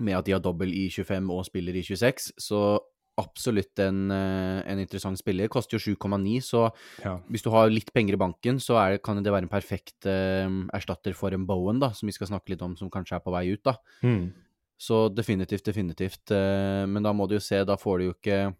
med 0.00 0.14
at 0.16 0.24
de 0.24 0.32
har 0.32 0.40
dobbel 0.40 0.72
i 0.72 0.88
25 0.88 1.30
og 1.30 1.44
spiller 1.44 1.76
i 1.76 1.82
26, 1.82 2.32
så 2.40 2.78
absolutt 3.20 3.78
en, 3.84 4.10
eh, 4.10 4.62
en 4.70 4.78
interessant 4.80 5.18
spiller. 5.18 5.48
Koster 5.52 5.76
jo 5.76 5.94
7,9, 5.94 6.38
så 6.40 6.70
Ja. 7.04 7.18
hvis 7.28 7.42
du 7.42 7.50
har 7.50 7.68
litt 7.68 7.92
penger 7.92 8.14
i 8.14 8.16
banken, 8.16 8.56
så 8.56 8.78
er, 8.80 8.98
kan 8.98 9.22
det 9.22 9.30
være 9.30 9.42
en 9.42 9.48
perfekt 9.48 10.06
eh, 10.06 10.48
erstatter 10.72 11.12
for 11.14 11.30
en 11.34 11.44
Bowen, 11.44 11.78
da, 11.80 11.90
som 11.92 12.06
vi 12.06 12.12
skal 12.12 12.28
snakke 12.28 12.48
litt 12.54 12.62
om, 12.62 12.76
som 12.76 12.88
kanskje 12.88 13.16
er 13.16 13.20
på 13.20 13.30
vei 13.34 13.52
ut, 13.52 13.62
da. 13.62 13.74
Mm. 14.02 14.32
Så 14.78 15.14
definitivt, 15.14 15.64
definitivt. 15.64 16.30
eh, 16.30 16.86
men 16.86 17.02
da 17.02 17.12
må 17.12 17.28
du 17.28 17.34
jo 17.34 17.40
se, 17.40 17.62
da 17.64 17.76
får 17.76 17.98
du 17.98 18.04
jo 18.06 18.14
ikke 18.14 18.54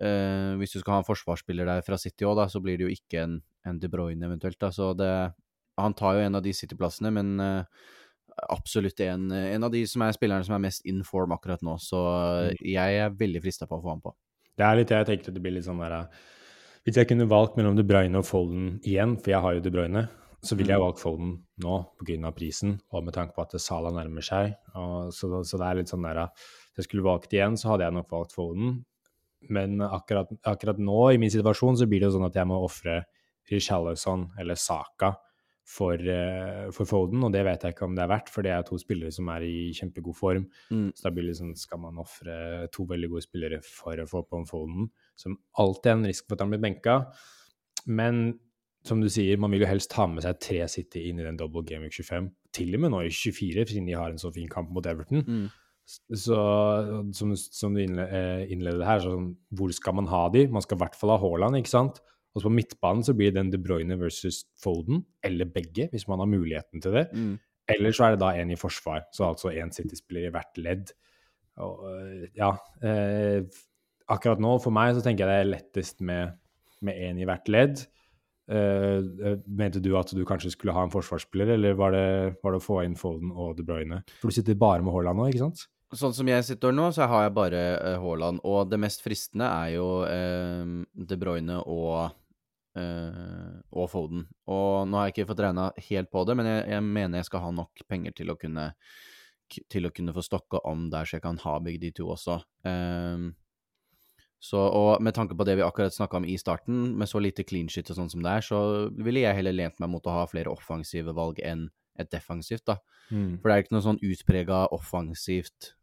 eh, 0.00 0.56
Hvis 0.58 0.72
du 0.74 0.80
skal 0.80 0.94
ha 0.94 0.98
en 1.04 1.06
forsvarsspiller 1.06 1.64
der 1.68 1.82
fra 1.86 1.96
City 2.00 2.24
òg, 2.26 2.40
så 2.50 2.60
blir 2.60 2.76
det 2.78 2.88
jo 2.88 2.94
ikke 2.96 3.22
en, 3.22 3.36
en 3.64 3.78
De 3.78 3.88
Bruyne 3.88 4.26
eventuelt, 4.26 4.58
da. 4.58 4.70
Så 4.74 4.96
det 4.98 5.12
Han 5.80 5.94
tar 5.98 6.18
jo 6.18 6.24
en 6.24 6.38
av 6.38 6.44
de 6.44 6.52
City-plassene, 6.54 7.10
men 7.14 7.34
eh, 7.42 7.86
absolutt 8.48 9.00
en, 9.00 9.30
en 9.32 9.66
av 9.66 9.72
de 9.72 9.84
som 9.88 10.04
er 10.04 10.14
spillerne 10.16 10.46
som 10.46 10.56
er 10.56 10.64
mest 10.66 10.84
in 10.88 11.02
form 11.06 11.34
akkurat 11.36 11.62
nå. 11.66 11.76
Så 11.82 12.00
eh, 12.50 12.66
jeg 12.74 13.00
er 13.02 13.16
veldig 13.18 13.42
frista 13.44 13.68
på 13.70 13.78
å 13.78 13.84
få 13.84 13.94
han 13.94 14.04
på. 14.04 14.14
Det 14.54 14.66
er 14.66 14.78
litt 14.78 14.90
det 14.90 15.00
jeg 15.02 15.10
tenkte 15.10 15.34
det 15.34 15.42
blir 15.42 15.56
litt 15.56 15.66
sånn 15.66 15.82
der 15.82 15.96
eh, 15.96 16.20
Hvis 16.86 17.00
jeg 17.00 17.10
kunne 17.10 17.30
valgt 17.30 17.58
mellom 17.58 17.78
De 17.78 17.86
Bruyne 17.86 18.20
og 18.20 18.28
Foden 18.28 18.76
igjen, 18.82 19.16
for 19.18 19.34
jeg 19.34 19.42
har 19.46 19.56
jo 19.56 19.64
De 19.64 19.74
Bruyne, 19.74 20.06
så 20.44 20.58
ville 20.58 20.74
jeg 20.74 20.82
valgt 20.82 21.00
Foden 21.00 21.38
nå 21.64 21.78
pga. 21.98 22.30
prisen 22.36 22.78
og 22.92 23.06
med 23.06 23.16
tanke 23.16 23.34
på 23.34 23.46
at 23.46 23.54
Salah 23.62 23.94
nærmer 23.96 24.22
seg. 24.22 24.52
Så, 25.16 25.30
så 25.40 25.60
det 25.60 25.66
er 25.66 25.78
litt 25.78 25.88
sånn 25.88 26.04
der 26.04 26.26
Hvis 26.28 26.82
jeg 26.82 26.90
skulle 26.90 27.06
valgt 27.06 27.32
igjen, 27.32 27.56
så 27.56 27.72
hadde 27.72 27.86
jeg 27.86 27.96
nok 27.96 28.12
valgt 28.12 28.36
Foden. 28.36 28.82
Men 29.48 29.80
akkurat, 29.80 30.28
akkurat 30.44 30.78
nå, 30.80 30.98
i 31.14 31.20
min 31.20 31.32
situasjon, 31.32 31.80
så 31.80 31.88
blir 31.88 32.04
det 32.04 32.10
jo 32.10 32.18
sånn 32.18 32.28
at 32.28 32.36
jeg 32.36 32.48
må 32.48 32.60
ofre 32.60 33.00
Richarlison 33.48 34.28
eller 34.40 34.60
Saka 34.60 35.14
for, 35.64 35.96
eh, 35.96 36.70
for 36.76 36.84
Foden, 36.84 37.24
og 37.24 37.32
det 37.32 37.44
vet 37.46 37.64
jeg 37.64 37.74
ikke 37.74 37.86
om 37.88 37.94
det 37.96 38.04
er 38.04 38.12
verdt, 38.12 38.30
for 38.32 38.44
det 38.44 38.52
er 38.52 38.64
to 38.68 38.76
spillere 38.80 39.12
som 39.14 39.28
er 39.32 39.46
i 39.48 39.72
kjempegod 39.76 40.16
form. 40.18 40.48
Mm. 40.70 40.90
Så 40.92 41.06
da 41.06 41.12
blir 41.14 41.24
det 41.24 41.32
liksom, 41.32 41.54
skal 41.56 41.80
man 41.80 42.00
ofre 42.02 42.68
to 42.74 42.84
veldig 42.90 43.10
gode 43.14 43.24
spillere 43.24 43.60
for 43.64 44.00
å 44.00 44.08
få 44.08 44.24
på 44.28 44.42
en 44.42 44.48
Foden, 44.48 44.90
som 45.16 45.38
alltid 45.60 45.90
er 45.90 45.98
en 45.98 46.08
risk 46.10 46.28
for 46.28 46.36
at 46.36 46.44
han 46.44 46.52
blir 46.52 46.64
benka. 46.64 46.98
men 47.86 48.38
som 48.84 49.00
du 49.00 49.08
sier, 49.08 49.40
man 49.40 49.52
vil 49.54 49.64
jo 49.64 49.68
helst 49.70 49.92
ha 49.96 50.04
med 50.06 50.24
seg 50.24 50.40
tre 50.44 50.64
City 50.68 51.06
inn 51.08 51.20
i 51.20 51.24
den 51.24 51.38
double 51.40 51.64
game 51.64 51.86
week 51.86 51.96
25. 51.96 52.28
Til 52.52 52.76
og 52.76 52.82
med 52.84 52.92
nå 52.92 53.00
i 53.06 53.12
24, 53.12 53.64
siden 53.72 53.86
de 53.88 53.96
har 53.96 54.12
en 54.12 54.20
så 54.20 54.30
fin 54.32 54.48
kamp 54.50 54.68
mot 54.76 54.84
Everton. 54.84 55.24
Mm. 55.24 55.46
Så 55.84 56.36
som, 57.16 57.32
som 57.36 57.76
du 57.76 57.80
eh, 57.80 58.44
innledet 58.52 58.84
her, 58.84 59.00
sånn, 59.04 59.32
hvor 59.56 59.72
skal 59.72 59.96
man 60.00 60.08
ha 60.12 60.26
de? 60.32 60.46
Man 60.52 60.64
skal 60.64 60.76
i 60.76 60.82
hvert 60.84 60.98
fall 61.00 61.14
ha 61.14 61.18
Haaland, 61.22 61.56
ikke 61.60 61.72
sant? 61.72 62.02
Og 62.34 62.42
så 62.42 62.48
på 62.48 62.54
midtbanen 62.56 63.04
så 63.06 63.14
blir 63.16 63.32
det 63.32 63.42
en 63.42 63.52
De 63.52 63.60
Bruyne 63.62 63.98
versus 64.00 64.42
Foden, 64.60 65.04
eller 65.22 65.48
begge, 65.50 65.88
hvis 65.92 66.08
man 66.10 66.22
har 66.22 66.30
muligheten 66.30 66.82
til 66.82 66.96
det. 66.98 67.06
Mm. 67.14 67.36
Eller 67.74 67.94
så 67.96 68.08
er 68.08 68.14
det 68.14 68.22
da 68.24 68.32
en 68.36 68.50
i 68.52 68.60
forsvar, 68.60 69.06
så 69.14 69.30
altså 69.30 69.54
én 69.54 69.72
City-spiller 69.72 70.28
i 70.28 70.34
hvert 70.34 70.58
ledd. 70.60 70.90
Og, 71.62 71.84
øh, 71.92 72.26
ja, 72.36 72.50
eh, 72.82 73.46
akkurat 74.10 74.42
nå, 74.42 74.58
for 74.60 74.74
meg, 74.74 74.96
så 74.96 75.04
tenker 75.04 75.24
jeg 75.24 75.30
det 75.30 75.44
er 75.44 75.52
lettest 75.54 76.02
med 76.04 76.34
med 76.84 77.00
én 77.00 77.20
i 77.20 77.28
hvert 77.28 77.50
ledd. 77.52 77.84
Eh, 78.44 79.00
eh, 79.00 79.38
mente 79.48 79.80
du 79.80 79.94
at 79.96 80.10
du 80.12 80.24
kanskje 80.28 80.52
skulle 80.52 80.74
ha 80.76 80.84
en 80.84 80.92
forsvarsspiller, 80.92 81.54
eller 81.56 81.78
var 81.78 81.94
det, 81.94 82.08
var 82.44 82.54
det 82.54 82.60
å 82.60 82.64
få 82.64 82.82
inn 82.84 82.98
Foden 82.98 83.32
og 83.32 83.56
De 83.58 83.64
Bruyne? 83.66 84.02
For 84.20 84.30
du 84.30 84.36
sitter 84.36 84.58
bare 84.58 84.84
med 84.84 84.94
Haaland 84.94 85.20
nå, 85.20 85.30
ikke 85.32 85.46
sant? 85.46 85.64
Sånn 85.94 86.14
som 86.16 86.28
jeg 86.28 86.42
sitter 86.42 86.74
nå, 86.74 86.88
så 86.92 87.06
har 87.08 87.28
jeg 87.28 87.36
bare 87.36 87.62
eh, 87.78 87.96
Haaland. 88.02 88.42
Og 88.44 88.68
det 88.68 88.80
mest 88.82 89.04
fristende 89.04 89.48
er 89.48 89.76
jo 89.76 89.88
eh, 90.08 90.76
De 90.92 91.20
Bruyne 91.20 91.60
og, 91.62 92.16
eh, 92.78 93.56
og 93.72 93.90
Foden. 93.92 94.26
Og 94.50 94.86
nå 94.88 94.98
har 94.98 95.08
jeg 95.08 95.16
ikke 95.16 95.30
fått 95.32 95.42
regna 95.46 95.70
helt 95.88 96.10
på 96.12 96.24
det, 96.28 96.36
men 96.38 96.50
jeg, 96.50 96.64
jeg 96.74 96.86
mener 96.86 97.20
jeg 97.20 97.30
skal 97.30 97.44
ha 97.46 97.52
nok 97.62 97.84
penger 97.90 98.16
til 98.16 98.34
å 98.34 98.38
kunne 98.40 98.70
til 99.70 99.86
å 99.86 99.92
kunne 99.94 100.14
få 100.16 100.22
stokka 100.24 100.62
om 100.66 100.86
der, 100.90 101.06
så 101.06 101.18
jeg 101.18 101.22
kan 101.22 101.36
ha 101.42 101.58
begge 101.62 101.82
de 101.82 101.90
to 101.94 102.08
også. 102.14 102.38
Uh, 102.66 103.28
så, 104.44 104.60
og 104.60 105.02
med 105.04 105.14
tanke 105.16 105.36
på 105.36 105.44
det 105.46 105.54
vi 105.56 105.64
akkurat 105.64 105.94
snakka 105.94 106.18
om 106.20 106.26
i 106.28 106.36
starten, 106.40 106.90
med 106.98 107.08
så 107.08 107.20
lite 107.22 107.44
clean 107.46 107.68
shit 107.72 107.88
og 107.92 107.98
sånn 108.00 108.10
som 108.12 108.24
det 108.24 108.32
er, 108.32 108.44
så 108.44 108.58
ville 108.96 109.22
jeg 109.22 109.38
heller 109.38 109.56
lent 109.56 109.78
meg 109.80 109.92
mot 109.92 110.04
å 110.08 110.16
ha 110.18 110.24
flere 110.28 110.52
offensive 110.52 111.14
valg 111.16 111.40
enn 111.44 111.68
et 112.00 112.10
defensivt, 112.10 112.64
da. 112.66 112.80
For 113.38 113.48
det 113.48 113.54
er 113.54 113.64
ikke 113.64 113.76
noe 113.76 113.86
sånn 113.86 114.02
utprega 114.02 114.64
offensivt 114.74 115.74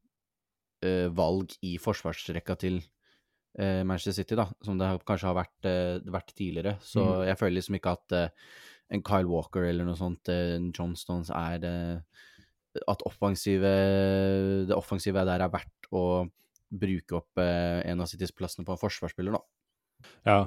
uh, 0.85 1.07
valg 1.15 1.55
i 1.65 1.77
forsvarsrekka 1.81 2.57
til 2.65 2.81
eh, 3.57 3.83
Manchester 3.83 4.11
City, 4.23 4.35
da, 4.35 4.45
som 4.63 4.77
det 4.77 4.89
kanskje 5.05 5.27
har 5.27 5.35
vært, 5.35 5.65
eh, 5.65 5.99
vært 6.11 6.33
tidligere. 6.35 6.77
Så 6.81 7.01
Mm. 7.03 7.25
jeg 7.27 7.37
føler 7.37 7.55
liksom 7.57 7.75
ikke 7.79 7.91
at 7.97 8.11
eh, 8.13 8.29
en 8.91 9.01
Kyle 9.03 9.27
Walker 9.27 9.63
eller 9.63 9.85
noe 9.85 9.95
sånt, 9.95 10.27
eh, 10.29 10.55
en 10.55 10.71
John 10.71 10.95
Stones, 10.95 11.29
er 11.29 12.01
At 12.87 13.01
offensive, 13.05 13.67
det 14.67 14.75
offensive 14.77 15.25
der 15.27 15.41
er 15.43 15.49
verdt 15.51 15.89
å 15.91 16.29
bruke 16.71 17.17
opp 17.17 17.37
eh, 17.37 17.81
en 17.91 17.99
av 17.99 18.07
Citys 18.07 18.31
plassene 18.31 18.63
på 18.63 18.71
en 18.71 18.79
forsvarsspiller, 18.79 19.35
da. 19.35 19.41
Ja, 20.25 20.37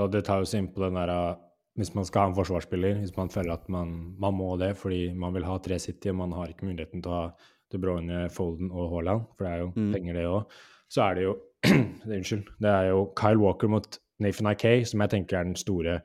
og 0.00 0.10
det 0.10 0.24
tar 0.24 0.40
jo 0.40 0.48
seg 0.48 0.62
inn 0.64 0.70
på 0.74 0.80
den 0.80 0.94
der 0.98 1.10
uh, 1.12 1.36
Hvis 1.76 1.92
man 1.94 2.04
skal 2.06 2.22
ha 2.22 2.28
en 2.30 2.34
forsvarsspiller, 2.38 3.00
hvis 3.02 3.16
man 3.16 3.28
føler 3.28 3.52
at 3.52 3.68
man, 3.68 4.14
man 4.18 4.34
må 4.34 4.56
det 4.58 4.76
fordi 4.78 5.12
man 5.14 5.34
vil 5.34 5.44
ha 5.44 5.58
tre 5.58 5.76
City, 5.78 6.08
og 6.08 6.16
man 6.22 6.32
har 6.32 6.48
ikke 6.48 6.66
muligheten 6.66 7.02
til 7.02 7.10
å 7.12 7.20
ha 7.20 7.32
De 7.70 7.78
Bruyne, 7.82 8.28
Folden 8.30 8.70
og 8.70 8.92
Haaland, 8.92 9.26
for 9.36 9.44
det 9.44 9.52
er 9.52 9.60
jo 9.64 9.72
Mm. 9.74 9.92
penger, 9.92 10.14
det 10.14 10.24
òg, 10.30 10.46
så 10.88 11.02
er 11.10 11.14
det 11.16 11.24
jo 11.24 11.34
Unnskyld. 12.16 12.48
Det 12.60 12.70
er 12.70 12.90
jo 12.92 13.06
Kyle 13.16 13.40
Walker 13.40 13.70
mot 13.72 13.98
Nathan 14.22 14.52
Ikay 14.52 14.84
som 14.88 15.02
jeg 15.02 15.14
tenker 15.16 15.38
er 15.38 15.48
den 15.48 15.58
store 15.58 16.00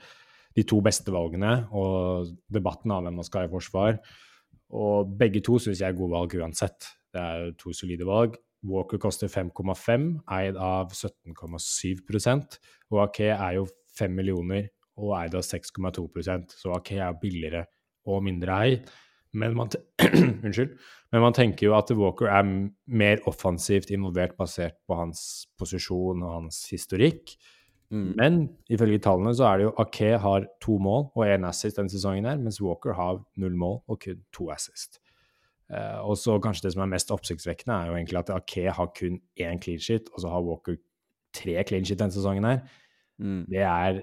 De 0.58 0.64
to 0.66 0.80
beste 0.82 1.12
valgene, 1.14 1.68
og 1.72 2.32
debatten 2.52 2.92
av 2.92 3.04
hvem 3.06 3.20
man 3.20 3.24
skal 3.24 3.44
ha 3.44 3.48
i 3.48 3.52
forsvar. 3.52 4.00
Og 4.76 5.12
begge 5.20 5.44
to 5.46 5.60
syns 5.62 5.80
jeg 5.80 5.94
er 5.94 5.98
gode 5.98 6.12
valg 6.16 6.34
uansett. 6.36 6.88
Det 7.14 7.22
er 7.22 7.52
to 7.62 7.72
solide 7.72 8.08
valg. 8.08 8.36
Walker 8.68 9.00
koster 9.00 9.30
5,5, 9.32 10.08
eid 10.36 10.58
av 10.60 10.92
17,7% 10.92 12.58
og 12.92 13.04
Ake 13.06 13.30
er 13.30 13.54
jo 13.56 13.68
5 13.96 14.18
millioner 14.18 14.68
og 15.00 15.14
eid 15.20 15.38
av 15.38 15.46
6,2% 15.48 16.58
så 16.60 16.74
Ake 16.76 16.98
er 17.00 17.16
billigere 17.22 17.64
og 18.10 18.26
mindre 18.26 18.58
ei. 18.66 18.74
Men 19.34 19.56
man, 19.58 19.70
Unnskyld. 20.46 20.74
Men 21.12 21.22
man 21.22 21.36
tenker 21.38 21.68
jo 21.68 21.76
at 21.78 21.92
Walker 21.98 22.30
er 22.30 22.46
mer 22.86 23.22
offensivt 23.30 23.92
involvert 23.94 24.36
basert 24.38 24.78
på 24.88 24.98
hans 24.98 25.22
posisjon 25.58 26.24
og 26.24 26.36
hans 26.36 26.64
historikk. 26.72 27.36
Mm. 27.90 28.10
Men 28.18 28.40
ifølge 28.70 29.02
tallene 29.02 29.34
så 29.34 29.48
er 29.50 29.58
det 29.58 29.68
jo 29.68 29.76
Ake 29.82 30.18
har 30.22 30.46
to 30.62 30.78
mål 30.82 31.08
og 31.16 31.24
én 31.26 31.48
assist 31.50 31.80
denne 31.80 31.90
sesongen, 31.90 32.28
her, 32.30 32.38
mens 32.38 32.62
Walker 32.62 32.94
har 32.94 33.24
null 33.42 33.56
mål 33.58 33.80
og 33.88 34.02
kun 34.04 34.22
to 34.36 34.52
assist. 34.54 35.02
Uh, 35.70 36.02
og 36.02 36.18
så 36.18 36.40
kanskje 36.42 36.68
det 36.68 36.74
som 36.74 36.84
er 36.86 36.94
mest 36.94 37.12
oppsiktsvekkende, 37.14 37.76
er 37.76 37.90
jo 37.90 37.98
egentlig 37.98 38.22
at 38.22 38.30
Ake 38.34 38.72
har 38.74 38.94
kun 38.98 39.20
én 39.38 39.62
clean 39.62 39.82
sheet, 39.82 40.10
og 40.14 40.22
så 40.22 40.30
har 40.30 40.46
Walker 40.46 40.78
tre 41.34 41.64
clean 41.68 41.86
sheet 41.86 42.00
denne 42.00 42.14
sesongen 42.14 42.46
her. 42.46 42.64
Mm. 43.20 43.44
Det 43.50 43.62
er 43.62 44.02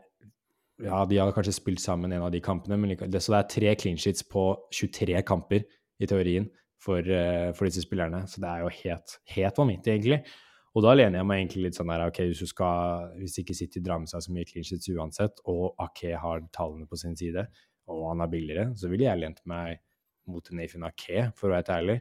Ja, 0.85 1.05
de 1.09 1.17
har 1.19 1.33
kanskje 1.33 1.55
spilt 1.57 1.81
sammen 1.81 2.13
en 2.13 2.25
av 2.27 2.33
de 2.35 2.41
kampene, 2.45 2.77
men 2.77 2.93
det, 2.97 3.21
så 3.25 3.33
det 3.33 3.39
er 3.39 3.53
tre 3.55 3.75
clean 3.81 3.97
sheets 4.01 4.27
på 4.29 4.51
23 4.77 5.23
kamper 5.25 5.63
i 6.03 6.09
teorien 6.09 6.51
for, 6.83 7.01
eh, 7.01 7.53
for 7.57 7.69
disse 7.69 7.85
spillerne. 7.87 8.27
Så 8.29 8.43
det 8.43 8.51
er 8.51 8.65
jo 8.65 8.73
helt, 8.83 9.15
helt 9.33 9.57
vanvittig, 9.63 9.95
egentlig. 9.95 10.19
Og 10.77 10.85
da 10.85 10.93
lener 10.93 11.23
jeg 11.23 11.29
meg 11.31 11.41
egentlig 11.41 11.63
litt 11.65 11.79
sånn 11.79 11.89
der, 11.89 12.05
ok, 12.11 12.21
hvis, 12.29 12.43
du 12.45 12.51
skal, 12.51 13.07
hvis 13.17 13.39
ikke 13.41 13.57
City 13.57 13.81
drar 13.81 14.03
med 14.03 14.11
seg 14.13 14.27
så 14.27 14.35
mye 14.37 14.45
clean 14.49 14.67
sheets 14.69 14.91
uansett, 14.93 15.41
og 15.49 15.73
Ake 15.81 16.13
har 16.21 16.45
tallene 16.53 16.85
på 16.91 16.99
sin 17.01 17.17
side, 17.17 17.47
og 17.89 18.03
han 18.11 18.21
er 18.21 18.33
billigere, 18.35 18.67
så 18.77 18.91
ville 18.93 19.07
jeg 19.09 19.23
lent 19.23 19.41
meg 19.49 19.81
mot 20.29 20.53
Nathan 20.53 20.85
Ake, 20.91 21.31
for 21.39 21.49
å 21.49 21.55
være 21.55 21.63
helt 21.63 21.75
ærlig. 21.79 21.99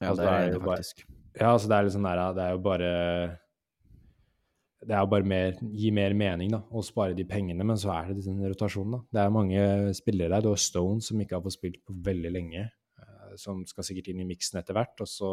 Ja, 0.00 0.08
Altså, 0.08 0.22
det 0.22 0.28
er 0.30 0.32
er 0.32 0.46
er 0.46 0.52
det 0.54 0.62
faktisk. 0.62 1.04
bare-. 1.04 1.22
Ja, 1.36 1.52
altså 1.52 1.68
det 1.68 1.76
er 1.76 1.84
litt 1.84 1.92
sånn 1.98 2.08
der, 2.08 2.22
det 2.36 2.44
er 2.46 2.56
jo 2.56 2.64
bare 2.64 2.90
Det 4.86 4.94
er 4.94 5.06
bare 5.10 5.26
mer, 5.26 5.56
gi 5.74 5.90
mer 5.90 6.14
mening, 6.14 6.52
da, 6.54 6.60
å 6.70 6.82
spare 6.86 7.16
de 7.18 7.24
pengene, 7.26 7.64
men 7.66 7.78
så 7.80 7.90
er 7.96 8.12
det 8.12 8.22
den 8.26 8.38
rotasjonen, 8.46 8.92
da. 8.94 9.00
Det 9.16 9.22
er 9.24 9.32
mange 9.34 9.62
spillere 9.98 10.30
der. 10.36 10.44
Du 10.44 10.52
har 10.52 10.60
Stone, 10.62 11.02
som 11.02 11.18
ikke 11.22 11.38
har 11.38 11.42
fått 11.42 11.56
spilt 11.56 11.80
på 11.82 11.96
veldig 12.06 12.30
lenge, 12.36 12.68
eh, 13.02 13.32
som 13.40 13.64
skal 13.66 13.88
sikkert 13.88 14.12
inn 14.12 14.22
i 14.22 14.28
miksen 14.28 14.60
etter 14.60 14.78
hvert. 14.78 14.94
Og 15.02 15.10
så, 15.10 15.32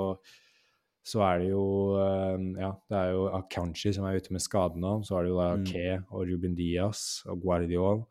så 1.05 1.21
er 1.27 1.43
det 1.43 1.51
jo 1.51 1.63
eh, 2.01 2.49
Ja, 2.63 2.71
det 2.89 2.97
er 2.97 3.13
jo 3.13 3.27
Akanchi 3.37 3.93
som 3.93 4.09
er 4.09 4.17
ute 4.17 4.33
med 4.33 4.41
skade 4.41 4.81
nå. 4.81 4.95
Så 5.05 5.19
er 5.19 5.27
det 5.27 5.33
jo 5.35 5.39
da 5.43 5.51
Mm. 5.61 5.65
Ke 5.69 5.87
og 6.09 6.25
Ruben 6.31 6.57
Diaz 6.57 7.21
og 7.29 7.45
Guardiol. 7.45 8.05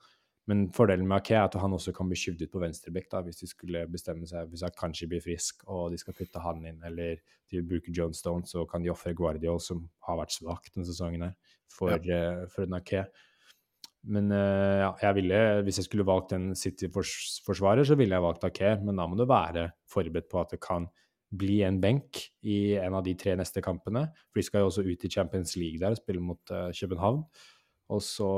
Men 0.52 0.66
fordelen 0.68 1.06
med 1.08 1.22
Ake 1.22 1.32
er 1.32 1.46
at 1.46 1.54
han 1.56 1.72
også 1.72 1.94
kan 1.96 2.10
bli 2.10 2.18
skyvd 2.20 2.42
ut 2.44 2.52
på 2.52 2.60
venstrebekk 2.60 3.14
hvis 3.24 3.40
de 3.40 3.46
skulle 3.48 3.86
bestemme 3.88 4.26
seg, 4.28 4.50
hvis 4.52 4.64
han 4.66 4.74
kanskje 4.76 5.08
blir 5.08 5.22
frisk 5.24 5.64
og 5.64 5.94
de 5.94 6.00
skal 6.00 6.16
putte 6.18 6.42
han 6.44 6.60
inn, 6.68 6.82
eller 6.84 7.22
de 7.48 7.62
bruker 7.64 7.94
John 7.96 8.12
Stone, 8.12 8.44
så 8.44 8.66
kan 8.68 8.84
de 8.84 8.92
ofre 8.92 9.14
Guardiol, 9.16 9.60
som 9.64 9.86
har 10.04 10.18
vært 10.20 10.36
svak 10.36 10.68
denne 10.74 10.84
sesongen 10.88 11.24
her, 11.24 11.36
for, 11.72 11.96
eh, 11.96 12.44
for 12.52 12.66
en 12.66 12.76
Ake. 12.76 13.06
Men 14.12 14.28
eh, 14.34 14.82
ja, 14.82 14.90
jeg 15.06 15.18
ville, 15.22 15.40
hvis 15.64 15.80
jeg 15.80 15.88
skulle 15.88 16.08
valgt 16.08 16.36
en 16.36 16.50
City-forsvarer, 16.58 17.86
så 17.88 17.96
ville 17.96 18.18
jeg 18.18 18.26
valgt 18.26 18.44
Ake, 18.50 18.74
men 18.84 19.00
da 19.00 19.08
må 19.08 19.16
du 19.16 19.24
være 19.24 19.70
forberedt 19.88 20.28
på 20.28 20.42
at 20.42 20.52
det 20.52 20.60
kan 20.64 20.90
bli 21.32 21.62
en 21.64 21.80
benk 21.80 22.26
i 22.44 22.74
en 22.76 22.98
av 22.98 23.06
de 23.06 23.16
tre 23.16 23.38
neste 23.40 23.64
kampene. 23.64 24.04
For 24.28 24.42
de 24.42 24.48
skal 24.50 24.66
jo 24.66 24.68
også 24.68 24.84
ut 24.84 25.08
i 25.08 25.12
Champions 25.16 25.56
League 25.56 25.80
der 25.80 25.96
og 25.96 26.02
spille 26.02 26.20
mot 26.20 26.52
uh, 26.52 26.68
København. 26.76 27.22
Og 27.92 28.02
så 28.04 28.28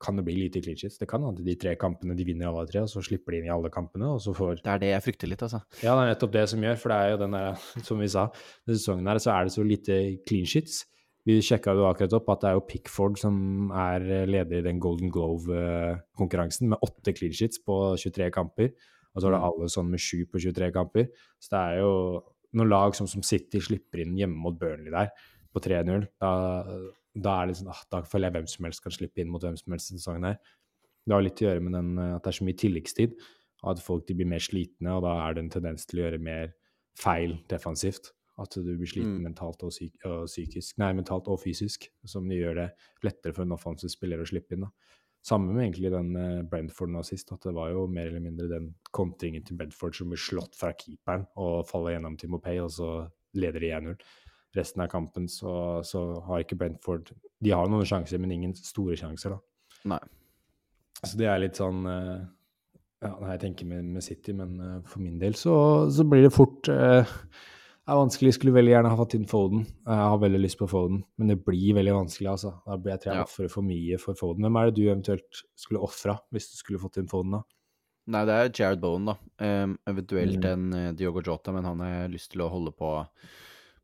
kan 0.00 0.16
det 0.16 0.24
bli 0.24 0.36
lite 0.38 0.62
clean 0.64 0.78
sheets. 0.80 0.98
Det 1.00 1.08
kan 1.10 1.24
hende 1.26 1.44
de 1.44 1.54
tre 1.60 1.74
kampene 1.80 2.16
de 2.16 2.24
vinner 2.24 2.48
alle 2.48 2.68
tre, 2.70 2.84
og 2.86 2.92
så 2.92 3.02
slipper 3.04 3.34
de 3.34 3.40
inn 3.42 3.48
i 3.50 3.52
alle 3.52 3.70
kampene, 3.72 4.14
og 4.14 4.22
så 4.24 4.32
får 4.36 4.62
Det 4.62 4.72
er 4.72 4.82
det 4.82 4.92
jeg 4.94 5.04
frykter 5.06 5.28
litt, 5.28 5.42
altså. 5.44 5.60
ja, 5.82 5.92
det 5.92 6.04
er 6.04 6.12
nettopp 6.14 6.32
det 6.36 6.46
som 6.52 6.64
gjør, 6.64 6.78
for 6.80 6.92
det 6.92 7.00
er 7.00 7.10
jo 7.10 7.18
den 7.24 7.36
der, 7.36 7.66
som 7.88 8.00
vi 8.00 8.08
sa, 8.08 8.28
denne 8.64 8.80
sesongen 8.80 9.10
her 9.12 9.20
så 9.20 9.34
er 9.34 9.44
det 9.44 9.56
så 9.56 9.66
lite 9.66 9.98
clean 10.28 10.48
sheets. 10.48 10.86
Vi 11.28 11.36
sjekka 11.44 11.74
jo 11.76 11.84
akkurat 11.84 12.14
opp 12.16 12.30
at 12.32 12.40
det 12.42 12.48
er 12.48 12.56
jo 12.56 12.64
Pickford 12.64 13.18
som 13.20 13.34
er 13.76 14.06
leder 14.24 14.62
i 14.62 14.64
den 14.64 14.80
Golden 14.80 15.12
Glove-konkurransen, 15.12 16.70
med 16.72 16.80
åtte 16.86 17.12
clean 17.12 17.36
sheets 17.36 17.60
på 17.60 17.76
23 18.00 18.30
kamper. 18.32 18.72
Og 19.12 19.20
så 19.20 19.28
er 19.28 19.34
det 19.34 19.42
alle 19.50 19.68
sånn 19.68 19.90
med 19.92 20.00
sju 20.00 20.22
på 20.30 20.40
23 20.40 20.70
kamper. 20.72 21.10
Så 21.42 21.52
det 21.52 21.60
er 21.60 21.82
jo 21.82 21.92
noen 22.56 22.70
lag 22.70 22.96
som, 22.96 23.08
som 23.10 23.24
City 23.26 23.60
slipper 23.62 24.00
inn 24.04 24.16
hjemme 24.18 24.38
mot 24.40 24.56
Burnley 24.58 24.92
der, 24.94 25.12
på 25.52 25.62
3-0. 25.62 26.06
Da, 26.22 26.30
da 27.14 27.42
er 27.42 27.50
det 27.50 27.58
sånn, 27.58 27.72
ah, 27.72 27.82
da 27.90 28.02
føler 28.06 28.28
jeg 28.28 28.36
hvem 28.38 28.48
som 28.52 28.64
helst 28.68 28.82
kan 28.84 28.94
slippe 28.94 29.22
inn 29.22 29.30
mot 29.32 29.42
hvem 29.42 29.56
som 29.58 29.72
helst 29.74 29.90
denne 29.90 30.02
sesongen 30.02 30.28
her. 30.30 30.38
Det 31.06 31.14
har 31.16 31.24
litt 31.24 31.42
å 31.42 31.48
gjøre 31.48 31.64
med 31.64 31.74
den, 31.74 31.98
eh, 31.98 32.14
at 32.16 32.22
det 32.22 32.32
er 32.32 32.38
så 32.38 32.46
mye 32.46 32.60
tilleggstid 32.60 33.16
at 33.70 33.82
folk 33.84 34.06
de 34.08 34.14
blir 34.16 34.28
mer 34.28 34.40
slitne, 34.40 34.94
og 34.96 35.02
da 35.04 35.16
er 35.26 35.34
det 35.34 35.44
en 35.44 35.52
tendens 35.52 35.84
til 35.86 36.00
å 36.00 36.04
gjøre 36.06 36.22
mer 36.22 36.54
feil 36.96 37.38
defensivt. 37.48 38.12
At 38.40 38.54
du 38.56 38.62
blir 38.64 38.88
sliten 38.88 39.18
Mm. 39.18 39.34
mentalt 39.34 39.62
og, 39.62 39.70
psyk 39.70 39.92
og 40.06 40.24
psykisk, 40.24 40.78
nei, 40.78 40.92
mentalt 40.94 41.28
og 41.28 41.40
fysisk, 41.42 41.90
som 42.06 42.26
det 42.26 42.38
gjør 42.38 42.54
det 42.54 42.70
lettere 43.04 43.34
for 43.34 43.42
en 43.42 43.52
offensiv 43.52 43.90
spiller 43.90 44.18
å 44.18 44.24
slippe 44.26 44.52
inn. 44.52 44.62
da. 44.62 44.70
Samme 45.22 45.52
med 45.52 45.74
egentlig 45.74 45.90
den 45.92 46.16
eh, 46.16 46.42
Brentford 46.42 46.88
nå 46.88 47.04
sist, 47.04 47.30
at 47.32 47.42
det 47.42 47.52
var 47.52 47.68
jo 47.70 47.86
mer 47.86 48.06
eller 48.06 48.20
mindre 48.20 48.48
den 48.48 48.74
kontringen 48.92 49.44
til 49.44 49.58
Brentford 49.58 49.94
som 49.94 50.08
blir 50.08 50.16
slått 50.16 50.56
fra 50.56 50.72
keeperen 50.72 51.26
og 51.36 51.68
faller 51.68 51.98
gjennom 51.98 52.16
til 52.16 52.30
Mopay, 52.30 52.58
og 52.60 52.70
så 52.70 53.10
leder 53.34 53.60
de 53.60 53.74
1-0. 53.76 53.98
Resten 54.56 54.82
av 54.82 54.88
kampen 54.90 55.28
så, 55.30 55.80
så 55.86 56.00
har 56.26 56.42
ikke 56.42 56.56
Brentford 56.58 57.12
De 57.40 57.52
har 57.54 57.68
noen 57.70 57.86
sjanser, 57.86 58.18
men 58.18 58.32
ingen 58.34 58.54
store 58.58 58.96
sjanser, 58.98 59.36
da. 59.36 59.38
Nei. 59.94 60.00
Så 61.04 61.16
det 61.16 61.28
er 61.30 61.38
litt 61.40 61.56
sånn 61.60 61.84
eh, 61.86 62.18
Ja, 63.00 63.14
nei, 63.20 63.30
jeg 63.36 63.40
tenker 63.46 63.68
med, 63.70 63.84
med 63.94 64.02
City, 64.04 64.34
men 64.36 64.58
eh, 64.60 64.80
for 64.90 65.00
min 65.04 65.18
del 65.22 65.38
så, 65.38 65.54
så 65.94 66.04
blir 66.04 66.26
det 66.26 66.32
fort 66.34 66.68
eh, 66.68 67.06
Det 67.06 67.94
er 67.94 68.00
vanskelig. 68.02 68.34
Skulle 68.36 68.52
veldig 68.58 68.74
gjerne 68.74 68.90
ha 68.92 68.98
fått 68.98 69.14
inn 69.16 69.24
Foden. 69.30 69.62
Jeg 69.86 70.02
har 70.10 70.18
veldig 70.22 70.40
lyst 70.42 70.58
på 70.60 70.68
Foden, 70.70 71.00
men 71.18 71.30
det 71.32 71.38
blir 71.46 71.78
veldig 71.78 71.94
vanskelig, 71.96 72.28
altså. 72.34 72.52
Da 72.66 72.76
blir 72.76 72.92
jeg 72.96 73.00
tror 73.04 73.12
jeg 73.14 73.22
Ja. 73.22 73.24
ofrer 73.30 73.48
for 73.54 73.66
mye 73.66 73.96
for 74.02 74.18
Foden. 74.20 74.44
Hvem 74.44 74.58
er 74.60 74.68
det 74.68 74.76
du 74.76 74.82
eventuelt 74.90 75.40
skulle 75.58 75.80
ofra 75.86 76.18
hvis 76.34 76.50
du 76.52 76.58
skulle 76.60 76.82
fått 76.82 76.98
inn 77.00 77.08
Foden, 77.10 77.38
da? 77.38 77.42
Nei, 78.10 78.24
det 78.26 78.34
er 78.36 78.52
Jared 78.58 78.80
Bowen, 78.82 79.06
da. 79.06 79.14
Um, 79.38 79.74
eventuelt 79.88 80.42
Mm. 80.42 80.50
en 80.52 80.72
eh, 80.74 80.92
Diogo 80.98 81.22
Jota, 81.22 81.52
men 81.54 81.64
han 81.68 81.80
har 81.84 82.08
lyst 82.12 82.32
til 82.32 82.42
å 82.42 82.50
holde 82.50 82.72
på, 82.76 82.90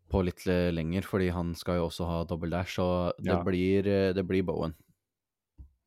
på 0.08 0.22
litt 0.24 0.44
lenger, 0.46 1.02
fordi 1.02 1.30
han 1.34 1.54
skal 1.54 1.76
jo 1.80 1.86
også 1.88 2.06
ha 2.06 2.24
double 2.24 2.50
dash, 2.50 2.76
så 2.78 3.12
det, 3.18 3.32
Ja. 3.32 3.42
blir, 3.42 3.86
eh, 3.86 4.12
det 4.12 4.26
blir 4.26 4.42
Bowen. 4.46 4.74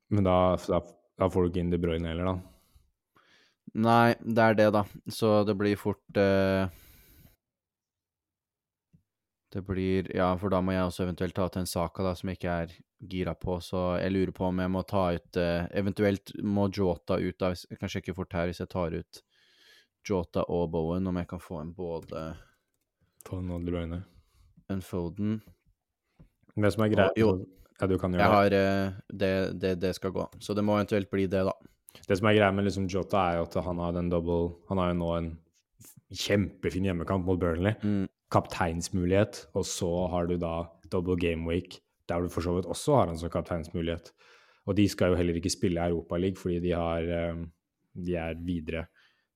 Men 0.10 0.24
da, 0.24 0.56
da, 0.68 0.82
da 1.18 1.30
får 1.30 1.44
du 1.44 1.50
ikke 1.52 1.60
inn 1.64 1.70
De 1.72 1.78
Bruyne 1.78 2.08
heller, 2.08 2.26
da. 2.26 2.40
Nei, 3.76 4.16
det 4.20 4.38
er 4.40 4.54
det, 4.56 4.72
da. 4.74 4.84
Så 5.08 5.46
det 5.46 5.56
blir 5.58 5.76
fort 5.78 6.18
eh, 6.18 6.68
Det 9.52 9.62
blir 9.66 10.10
Ja, 10.16 10.36
for 10.38 10.50
da 10.50 10.60
må 10.62 10.74
jeg 10.76 10.86
også 10.86 11.06
eventuelt 11.08 11.36
ta 11.38 11.48
til 11.50 11.64
en 11.64 11.70
Saka, 11.70 12.04
da, 12.06 12.14
som 12.18 12.30
jeg 12.30 12.38
ikke 12.40 12.56
er 12.64 12.74
gira 13.10 13.34
på, 13.40 13.58
så 13.64 14.00
jeg 14.02 14.12
lurer 14.14 14.34
på 14.36 14.46
om 14.50 14.60
jeg 14.62 14.70
må 14.74 14.84
ta 14.88 15.06
ut 15.16 15.38
eh, 15.38 15.68
Eventuelt 15.80 16.34
må 16.44 16.68
Jota 16.76 17.18
ut, 17.18 17.38
da. 17.40 17.52
hvis- 17.54 17.66
Jeg 17.70 17.80
kan 17.80 17.90
sjekke 17.90 18.16
fort 18.16 18.34
her 18.34 18.48
hvis 18.48 18.60
jeg 18.60 18.70
tar 18.70 18.94
ut 18.94 19.22
Jota 20.08 20.44
og 20.50 20.72
Bowen, 20.72 21.08
om 21.08 21.16
jeg 21.18 21.28
kan 21.28 21.40
få 21.40 21.62
en 21.62 21.74
både 21.74 22.38
Foden 23.28 23.52
og 23.52 23.66
De 23.66 23.72
Bruyne. 23.72 24.04
en 24.70 24.82
Foden 24.82 25.42
Det 26.56 26.72
som 26.74 26.84
er 26.86 26.94
greit 26.94 27.18
Jo. 27.18 27.46
Ja, 27.80 27.88
du 27.88 27.98
kan 27.98 28.12
gjøre 28.12 28.24
Jeg 28.24 28.36
har 28.36 28.56
eh, 28.58 28.94
det, 29.12 29.60
det, 29.62 29.74
det 29.82 29.94
skal 29.96 30.12
gå. 30.12 30.26
Så 30.40 30.54
det 30.54 30.64
må 30.68 30.76
eventuelt 30.76 31.10
bli 31.10 31.28
det, 31.32 31.46
da. 31.48 31.54
Det 32.08 32.18
som 32.20 32.28
er 32.28 32.36
greia 32.36 32.52
med 32.52 32.68
liksom 32.68 32.88
Jota, 32.92 33.22
er 33.32 33.38
jo 33.40 33.46
at 33.48 33.56
han 33.64 33.80
har 33.80 33.94
den 33.96 34.10
double 34.12 34.58
Han 34.70 34.78
har 34.82 34.92
jo 34.92 34.98
nå 35.00 35.12
en 35.16 35.30
kjempefin 36.12 36.90
hjemmekamp 36.90 37.26
mot 37.26 37.40
Burnley. 37.40 37.78
Mm, 37.84 38.10
Kapteinsmulighet, 38.34 39.48
og 39.58 39.66
så 39.66 39.90
har 40.12 40.28
du 40.30 40.36
da 40.38 40.68
double 40.92 41.16
game 41.18 41.48
week, 41.48 41.80
der 42.10 42.22
du 42.22 42.30
for 42.30 42.46
så 42.46 42.56
vidt 42.58 42.68
også 42.70 42.98
har 42.98 43.10
en 43.10 43.18
som 43.18 43.30
kapteinsmulighet. 43.30 44.12
Og 44.68 44.76
de 44.78 44.88
skal 44.90 45.14
jo 45.14 45.18
heller 45.18 45.38
ikke 45.40 45.54
spille 45.54 45.88
Europaligaen 45.90 46.38
fordi 46.38 46.60
de 46.68 46.76
har 46.76 47.06
eh, 47.06 47.46
De 47.96 48.16
er 48.16 48.36
videre 48.46 48.86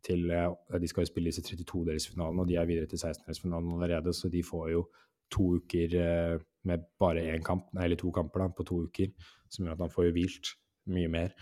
til 0.05 0.29
eh, 0.31 0.77
De 0.81 0.89
skal 0.89 1.05
jo 1.05 1.11
spille 1.11 1.31
disse 1.31 1.43
32-delsfinalene, 1.47 2.43
og 2.43 2.49
de 2.49 2.57
er 2.59 2.69
videre 2.69 2.89
til 2.91 3.01
16-delsfinalen 3.01 3.75
allerede, 3.77 4.13
så 4.13 4.31
de 4.31 4.43
får 4.43 4.69
jo 4.73 4.85
to 5.33 5.49
uker 5.59 5.97
eh, 5.99 6.37
med 6.69 6.85
bare 6.99 7.25
én 7.33 7.43
kamp, 7.43 7.67
nei, 7.73 7.87
eller 7.87 7.99
to 7.99 8.11
kamper 8.15 8.45
da, 8.45 8.51
på 8.53 8.65
to 8.67 8.83
uker, 8.87 9.11
som 9.51 9.65
gjør 9.65 9.77
at 9.77 9.85
han 9.85 9.93
får 9.93 10.09
jo 10.09 10.15
hvilt 10.17 10.53
mye 10.93 11.11
mer. 11.11 11.35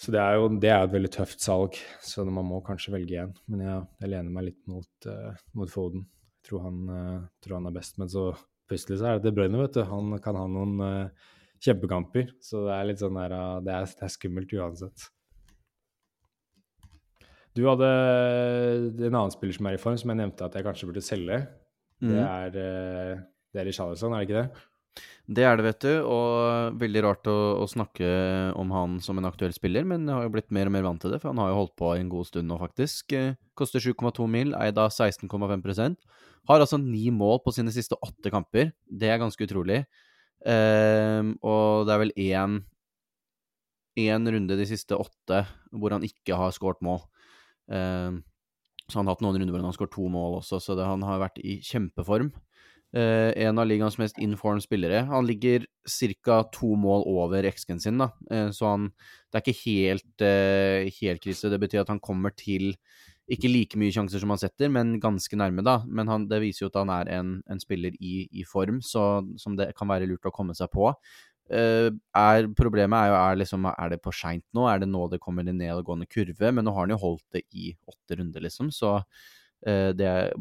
Så 0.00 0.10
det 0.10 0.18
er 0.18 0.38
jo 0.38 0.48
det 0.58 0.70
er 0.72 0.82
et 0.82 0.94
veldig 0.94 1.10
tøft 1.14 1.42
salg, 1.42 1.76
så 2.02 2.24
man 2.26 2.46
må 2.48 2.58
kanskje 2.66 2.96
velge 2.96 3.20
én. 3.22 3.34
Men 3.50 3.62
jeg, 3.62 3.84
jeg 4.02 4.10
lener 4.10 4.34
meg 4.34 4.48
litt 4.48 4.64
mot, 4.66 4.90
uh, 5.06 5.36
mot 5.54 5.70
Foden. 5.70 6.02
Jeg 6.42 6.48
tror 6.48 6.64
han, 6.64 6.80
uh, 6.90 7.20
tror 7.44 7.60
han 7.60 7.68
er 7.70 7.76
best. 7.76 8.00
Men 8.02 8.10
så 8.10 8.24
plutselig 8.66 8.98
så 8.98 9.12
er 9.12 9.20
det 9.20 9.28
De 9.28 9.36
Bruyne, 9.36 9.60
vet 9.60 9.78
du. 9.78 9.84
Han 9.86 10.16
kan 10.24 10.40
ha 10.40 10.48
noen 10.50 10.82
uh, 10.82 11.28
kjempekamper. 11.64 12.32
Så 12.42 12.64
det 12.66 12.74
er 12.74 12.88
litt 12.88 13.02
sånn 13.02 13.18
der, 13.18 13.34
eh, 13.36 13.60
det, 13.64 13.76
er, 13.76 13.92
det 13.98 14.06
er 14.06 14.14
skummelt 14.16 14.54
uansett. 14.58 15.06
Du 17.54 17.62
hadde 17.68 17.86
en 17.86 19.14
annen 19.14 19.30
spiller 19.34 19.54
som 19.54 19.66
er 19.70 19.76
i 19.76 19.80
form, 19.80 19.96
som 20.00 20.10
jeg 20.10 20.18
nevnte 20.18 20.46
at 20.46 20.56
jeg 20.58 20.66
kanskje 20.66 20.88
burde 20.90 21.04
selge. 21.04 21.40
Det 22.02 22.10
Mm. 22.10 22.24
er, 22.26 22.46
eh, 22.58 23.20
det 23.54 23.60
er 23.60 23.64
Richarlison, 23.68 24.12
er 24.12 24.24
det 24.24 24.28
ikke 24.28 24.40
det? 24.42 24.50
Det 25.26 25.44
er 25.44 25.56
det, 25.56 25.64
vet 25.64 25.78
du, 25.80 26.02
og 26.04 26.76
veldig 26.78 27.02
rart 27.02 27.24
å, 27.30 27.62
å 27.62 27.66
snakke 27.70 28.52
om 28.54 28.70
han 28.70 29.00
som 29.00 29.16
en 29.18 29.24
aktuell 29.24 29.54
spiller, 29.54 29.84
men 29.86 30.04
jeg 30.06 30.14
har 30.14 30.22
jo 30.26 30.32
blitt 30.34 30.50
mer 30.52 30.66
og 30.66 30.72
mer 30.72 30.82
vant 30.82 31.00
til 31.00 31.10
det, 31.14 31.20
for 31.22 31.30
han 31.32 31.38
har 31.38 31.48
jo 31.50 31.60
holdt 31.62 31.76
på 31.76 31.94
en 31.96 32.10
god 32.12 32.26
stund 32.28 32.46
nå, 32.50 32.58
faktisk. 32.60 33.12
Eh, 33.16 33.34
Koster 33.56 33.80
7,2 33.80 34.28
mil, 34.28 34.52
eid 34.54 34.76
av 34.76 34.90
16,5% 34.90 35.96
Har 36.46 36.60
altså 36.60 36.76
ni 36.78 37.08
mål 37.10 37.38
på 37.40 37.54
sine 37.54 37.72
siste 37.72 37.96
åtte 38.04 38.30
kamper. 38.30 38.72
Det 38.90 39.08
er 39.08 39.18
ganske 39.22 39.40
utrolig. 39.46 39.86
Um, 40.44 41.38
og 41.40 41.86
det 41.86 41.94
er 41.94 42.00
vel 42.02 42.12
én 42.20 42.64
én 43.96 44.26
runde 44.28 44.56
de 44.58 44.66
siste 44.66 44.92
åtte 44.92 45.46
hvor 45.72 45.94
han 45.94 46.02
ikke 46.04 46.36
har 46.36 46.50
skåret 46.52 46.82
mål. 46.82 47.00
Ehm, 47.72 48.22
så 48.88 49.00
han 49.00 49.08
har 49.08 49.16
hatt 49.16 49.24
noen 49.24 49.38
runder 49.38 49.54
hvor 49.54 49.62
han 49.62 49.70
har 49.70 49.76
skåret 49.76 49.94
to 49.94 50.08
mål 50.12 50.40
også, 50.42 50.60
så 50.60 50.76
det, 50.76 50.84
han 50.88 51.04
har 51.06 51.22
vært 51.22 51.40
i 51.40 51.58
kjempeform. 51.64 52.32
Eh, 52.94 53.32
en 53.42 53.58
av 53.58 53.66
ligaens 53.66 53.96
mest 53.98 54.20
inform 54.22 54.60
spillere. 54.62 55.00
Han 55.08 55.26
ligger 55.26 55.64
ca. 56.22 56.42
to 56.54 56.76
mål 56.78 57.02
over 57.10 57.48
XG-en 57.48 57.80
sin, 57.82 57.98
da. 57.98 58.12
Eh, 58.30 58.50
så 58.50 58.70
han 58.70 58.92
Det 59.32 59.40
er 59.40 59.42
ikke 59.42 59.64
helt, 59.66 60.22
eh, 60.22 60.90
helt 61.00 61.20
krise. 61.20 61.50
Det 61.50 61.58
betyr 61.58 61.80
at 61.80 61.88
han 61.88 61.98
kommer 61.98 62.30
til 62.30 62.76
ikke 63.28 63.48
like 63.48 63.76
mye 63.76 63.90
sjanser 63.90 64.20
som 64.20 64.30
han 64.30 64.38
setter, 64.38 64.68
men 64.68 65.00
ganske 65.00 65.34
nærme, 65.34 65.64
da. 65.64 65.82
Men 65.88 66.06
han, 66.06 66.28
det 66.28 66.40
viser 66.40 66.66
jo 66.66 66.70
at 66.70 66.76
han 66.76 66.90
er 66.90 67.08
en, 67.18 67.42
en 67.50 67.58
spiller 67.58 67.90
i, 67.98 68.28
i 68.30 68.44
form, 68.44 68.80
så, 68.80 69.24
som 69.40 69.56
det 69.56 69.74
kan 69.74 69.88
være 69.88 70.06
lurt 70.06 70.28
å 70.28 70.30
komme 70.30 70.54
seg 70.54 70.70
på. 70.70 70.92
Eh, 71.52 71.90
er, 72.16 72.46
problemet 72.56 72.96
er 72.96 73.10
jo 73.10 73.16
er, 73.18 73.38
liksom, 73.42 73.66
er 73.68 73.92
det 73.92 74.00
for 74.04 74.16
seint 74.16 74.44
nå? 74.56 74.64
Er 74.70 74.80
det 74.80 74.88
nå 74.88 75.04
det 75.12 75.20
kommer 75.22 75.44
en 75.44 75.58
nedadgående 75.60 76.08
kurve? 76.08 76.50
Men 76.50 76.64
nå 76.64 76.72
har 76.72 76.86
han 76.86 76.94
jo 76.94 77.00
holdt 77.02 77.24
det 77.36 77.44
i 77.52 77.72
åtte 77.90 78.18
runder, 78.20 78.44
liksom, 78.46 78.70
så 78.72 78.96
uh, 79.00 79.90
det, 79.96 80.08
er, 80.08 80.32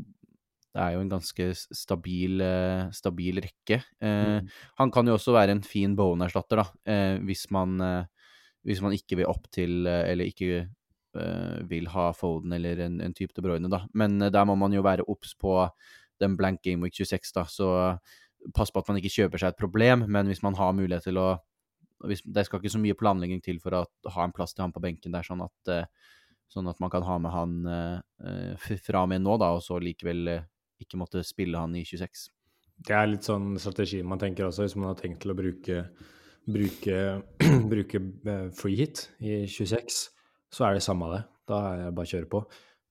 det 0.73 0.83
er 0.85 0.95
jo 0.95 1.01
en 1.03 1.11
ganske 1.11 1.49
stabil, 1.75 2.43
uh, 2.43 2.87
stabil 2.95 3.43
rekke. 3.43 3.81
Uh, 3.99 4.39
Mm. 4.43 4.53
Han 4.79 4.91
kan 4.93 5.07
jo 5.07 5.17
også 5.17 5.35
være 5.35 5.57
en 5.57 5.65
fin 5.65 5.95
Bowen-erstatter, 5.97 6.61
da, 6.61 6.95
hvis, 7.27 7.49
man, 7.51 7.75
hvis 8.65 8.81
man 8.81 8.95
ikke 8.95 9.19
vil 9.19 9.29
opp 9.29 9.45
til 9.53 9.85
Eller 9.87 10.29
ikke 10.29 10.63
vil 11.69 11.87
ha 11.93 12.07
Foden 12.17 12.55
eller 12.55 12.79
en, 12.81 12.95
en 13.05 13.13
type 13.13 13.35
De 13.35 13.43
Bruyne, 13.45 13.69
da. 13.69 13.83
Men 13.93 14.17
der 14.17 14.45
må 14.49 14.55
man 14.57 14.73
jo 14.73 14.81
være 14.81 15.05
obs 15.07 15.35
på 15.37 15.53
den 16.21 16.37
blank 16.39 16.63
game 16.65 16.81
week 16.81 16.95
26, 16.97 17.33
da, 17.35 17.45
så 17.49 17.69
pass 18.55 18.71
på 18.71 18.81
at 18.81 18.89
man 18.91 18.99
ikke 18.99 19.13
kjøper 19.13 19.41
seg 19.41 19.53
et 19.53 19.59
problem, 19.59 20.05
men 20.11 20.29
hvis 20.29 20.43
man 20.43 20.57
har 20.59 20.75
mulighet 20.75 21.09
til 21.09 21.21
å 21.21 21.31
hvis, 22.03 22.19
Det 22.25 22.43
skal 22.43 22.59
ikke 22.59 22.73
så 22.73 22.81
mye 22.83 22.97
planlegging 22.99 23.39
til 23.39 23.61
for 23.63 23.77
å 23.77 23.83
ha 24.11 24.23
en 24.25 24.33
plass 24.35 24.51
til 24.51 24.65
han 24.65 24.73
på 24.75 24.81
benken 24.83 25.13
der, 25.13 25.23
sånn 25.23 25.43
at, 25.45 25.69
eh, 25.71 25.85
sånn 26.51 26.67
at 26.67 26.81
man 26.83 26.91
kan 26.91 27.05
ha 27.07 27.15
med 27.17 27.31
han 27.31 27.53
eh, 27.71 28.65
fra 28.83 29.05
og 29.05 29.11
med 29.13 29.23
nå, 29.23 29.37
da, 29.39 29.53
og 29.55 29.63
så 29.63 29.77
likevel 29.79 30.27
eh, 30.27 30.43
ikke 30.83 30.99
måtte 30.99 31.23
spille 31.23 31.61
han 31.61 31.77
i 31.79 31.85
26. 31.87 32.25
Det 32.83 32.97
er 32.97 33.07
litt 33.07 33.29
sånn 33.29 33.53
strategi 33.61 34.01
man 34.03 34.19
tenker 34.19 34.49
også, 34.49 34.65
hvis 34.65 34.75
man 34.75 34.89
har 34.89 34.99
tenkt 34.99 35.21
til 35.23 35.31
å 35.31 35.37
bruke, 35.37 35.85
bruke, 36.43 36.99
bruke 37.71 38.03
free 38.59 38.81
hit 38.81 39.05
i 39.23 39.45
26, 39.47 40.01
så 40.51 40.67
er 40.67 40.75
det 40.75 40.83
samme 40.83 41.07
det. 41.13 41.23
Da 41.47 41.63
er 41.69 41.85
det 41.85 41.95
bare 41.95 42.09
å 42.09 42.13
kjøre 42.17 42.31
på. 42.35 42.43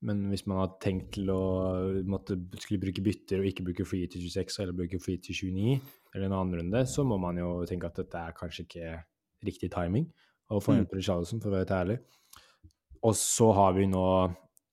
Men 0.02 0.24
hvis 0.32 0.46
man 0.50 0.58
har 0.58 0.72
tenkt 0.82 1.12
til 1.14 1.28
å 1.30 2.02
måtte, 2.10 2.34
skulle 2.58 2.80
bruke 2.82 3.02
bytter 3.06 3.38
og 3.38 3.46
ikke 3.46 3.64
bruke 3.68 3.84
free 3.86 4.08
til 4.10 4.24
26 4.26 4.56
eller 4.64 4.74
bruke 4.74 4.98
free 5.00 5.20
til 5.22 5.36
29, 5.54 5.76
eller 6.14 6.26
en 6.26 6.34
annen 6.40 6.58
runde, 6.58 6.80
så 6.90 7.04
må 7.06 7.18
man 7.22 7.38
jo 7.38 7.52
tenke 7.70 7.86
at 7.86 8.00
dette 8.00 8.18
er 8.18 8.34
kanskje 8.34 8.64
ikke 8.66 8.96
riktig 9.46 9.70
timing 9.70 10.08
å 10.50 10.58
få 10.60 10.72
Mm. 10.74 10.78
inn 10.80 10.86
på 10.90 10.98
Richarlison, 10.98 11.40
for 11.40 11.48
å 11.50 11.52
være 11.54 11.64
helt 11.66 11.78
ærlig. 11.78 11.98
Og 13.02 13.14
så 13.14 13.52
har 13.54 13.72
vi 13.74 13.86
nå 13.86 14.06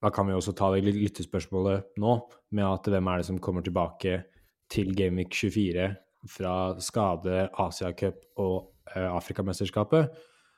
Da 0.02 0.08
kan 0.08 0.24
vi 0.26 0.32
også 0.32 0.54
ta 0.56 0.70
det 0.72 0.82
ly- 0.82 0.96
lyttespørsmålet 1.04 1.84
nå, 1.98 2.12
med 2.52 2.64
at 2.64 2.84
hvem 2.88 3.06
er 3.12 3.18
det 3.18 3.26
som 3.26 3.38
kommer 3.38 3.60
tilbake 3.62 4.24
til 4.70 4.94
Gameweek 4.96 5.28
24 5.30 5.96
fra 6.26 6.74
skade, 6.80 7.50
Asiacup 7.58 8.16
og 8.38 8.70
uh, 8.96 9.10
Afrikamesterskapet. 9.18 10.08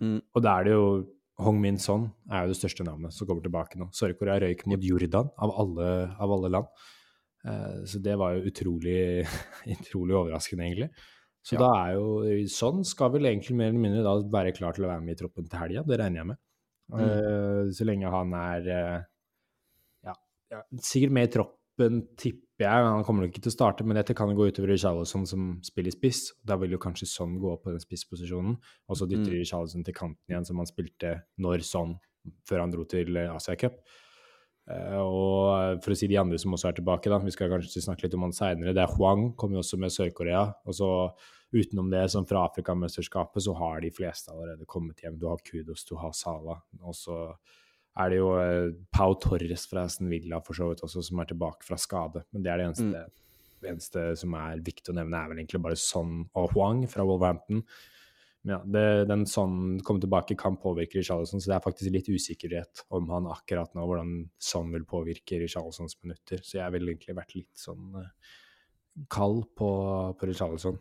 Mm. 0.01 0.21
Og 0.37 0.43
da 0.45 0.61
er 0.61 0.63
det 0.65 0.73
jo 0.77 1.07
Hong 1.45 1.61
Min 1.63 1.79
Son 1.83 2.09
er 2.31 2.45
jo 2.47 2.53
det 2.53 2.59
største 2.61 2.85
navnet 2.87 3.15
som 3.15 3.29
kommer 3.29 3.45
tilbake 3.45 3.79
nå. 3.81 3.89
Sør-Korea 3.97 4.41
røyk 4.45 4.65
mot 4.71 4.83
Jordan, 4.83 5.31
av 5.43 5.53
alle, 5.63 5.89
av 6.23 6.35
alle 6.37 6.51
land. 6.57 6.85
Eh, 7.47 7.81
så 7.91 8.01
det 8.03 8.15
var 8.21 8.37
jo 8.37 8.47
utrolig, 8.51 9.27
utrolig 9.77 10.17
overraskende, 10.19 10.69
egentlig. 10.69 10.91
Så 11.43 11.57
Ja. 11.57 11.65
da 11.65 11.71
er 11.89 11.95
jo 11.97 12.47
Sånn 12.47 12.85
skal 12.87 13.11
vel 13.11 13.27
egentlig 13.27 13.57
mer 13.59 13.73
eller 13.73 13.83
mindre 13.83 14.03
da 14.07 14.15
være 14.31 14.53
klar 14.55 14.77
til 14.77 14.85
å 14.87 14.93
være 14.93 15.03
med 15.03 15.17
i 15.17 15.19
troppen 15.19 15.49
til 15.51 15.59
helga, 15.59 15.83
det 15.89 15.99
regner 15.99 16.23
jeg 16.23 16.29
med. 16.31 16.39
Mm. 16.93 17.01
Eh, 17.03 17.73
så 17.75 17.87
lenge 17.89 18.13
han 18.13 18.35
er 18.39 18.69
eh, 18.69 19.01
ja, 20.07 20.15
ja, 20.53 20.63
sikkert 20.79 21.17
med 21.17 21.29
i 21.29 21.33
troppen, 21.35 21.59
tipper 21.79 22.67
jeg. 22.67 22.87
Han 22.87 23.05
kommer 23.07 23.25
nok 23.25 23.33
ikke 23.33 23.45
til 23.47 23.53
å 23.53 23.57
starte, 23.57 23.85
men 23.87 23.99
dette 23.99 24.15
kan 24.17 24.31
jo 24.31 24.39
gå 24.39 24.51
utover 24.51 24.73
Richarlison 24.73 25.27
som 25.29 25.49
spiller 25.65 25.95
spiss. 25.95 26.33
Da 26.45 26.59
vil 26.61 26.77
jo 26.77 26.81
kanskje 26.83 27.09
Son 27.11 27.39
gå 27.41 27.53
opp 27.53 27.65
på 27.67 27.73
den 27.73 27.83
spissposisjonen, 27.83 28.57
og 28.89 28.97
så 28.99 29.09
dytter 29.09 29.33
Mm. 29.33 29.41
Richarlison 29.41 29.85
til 29.85 29.95
kanten 29.95 30.31
igjen, 30.31 30.47
som 30.47 30.59
han 30.59 30.67
spilte 30.67 31.23
når 31.39 31.63
Son, 31.63 31.99
før 32.47 32.61
han 32.61 32.71
dro 32.71 32.85
til 32.85 33.17
eh, 33.17 33.35
Asia 33.35 33.57
Cup. 33.57 33.81
Eh, 34.71 34.97
og 34.97 35.83
for 35.83 35.93
å 35.93 35.97
si 35.99 36.07
de 36.07 36.19
andre 36.21 36.39
som 36.39 36.55
også 36.55 36.69
er 36.71 36.77
tilbake, 36.79 37.11
da, 37.11 37.19
vi 37.19 37.35
skal 37.35 37.51
kanskje 37.51 37.83
snakke 37.83 38.07
litt 38.07 38.15
om 38.15 38.23
han 38.29 38.37
seinere. 38.37 38.75
Det 38.75 38.83
er 38.85 38.95
Huang, 38.95 39.33
kommer 39.35 39.59
jo 39.59 39.65
også 39.65 39.79
med 39.81 39.91
Sør-Korea. 39.91 40.45
Og 40.67 40.77
så 40.79 40.91
utenom 41.53 41.91
det, 41.91 42.07
som 42.11 42.27
fra 42.29 42.47
Afrikamesterskapet, 42.47 43.43
så 43.43 43.55
har 43.59 43.83
de 43.83 43.91
fleste 43.91 44.33
allerede 44.33 44.69
kommet 44.69 45.03
hjem. 45.03 45.19
Du 45.19 45.27
har 45.29 45.43
Kudos, 45.45 45.85
du 45.89 45.97
har 46.01 46.15
Sala. 46.17 46.61
Og 46.81 46.95
så 46.97 47.19
er 48.01 48.13
det 48.13 48.19
jo 48.21 48.29
eh, 48.41 48.73
Pau 48.95 49.17
Torres 49.21 49.67
fra 49.69 49.87
Aston 49.89 50.11
Villa 50.13 50.41
for 50.45 50.57
så 50.57 50.71
vidt 50.71 50.85
også, 50.87 51.05
som 51.05 51.21
er 51.21 51.29
tilbake 51.29 51.67
fra 51.67 51.79
skade. 51.81 52.25
Men 52.33 52.45
det 52.45 52.53
er 52.53 52.61
det 52.61 52.69
eneste, 52.71 53.07
det 53.63 53.73
eneste 53.75 54.05
som 54.19 54.37
er 54.39 54.63
viktig 54.65 54.93
å 54.93 54.97
nevne, 54.97 55.19
er 55.19 55.33
vel 55.33 55.43
egentlig 55.43 55.63
bare 55.65 55.81
Son 55.81 56.23
og 56.39 56.55
Huang 56.55 56.87
fra 56.91 57.05
Wolverhampton. 57.09 57.65
Men 58.43 58.57
ja, 58.57 58.61
det, 58.75 58.87
den 59.07 59.27
Son 59.31 59.77
kom 59.87 60.01
tilbake 60.03 60.35
kan 60.39 60.57
påvirke 60.59 60.99
Richarlison, 60.99 61.43
så 61.43 61.53
det 61.53 61.59
er 61.59 61.67
faktisk 61.67 61.95
litt 61.95 62.09
usikkerhet 62.11 62.85
om 62.97 63.13
han 63.15 63.29
akkurat 63.31 63.71
nå, 63.77 63.85
hvordan 63.87 64.17
Son 64.43 64.73
vil 64.75 64.87
påvirke 64.89 65.39
Richarlisons 65.45 65.95
minutter. 66.03 66.43
Så 66.43 66.59
jeg 66.59 66.75
ville 66.75 66.91
egentlig 66.91 67.15
vært 67.21 67.37
litt 67.37 67.53
sånn 67.61 68.01
uh, 68.01 68.09
kald 69.13 69.45
på, 69.59 69.71
på 70.19 70.31
Richarlison. 70.33 70.81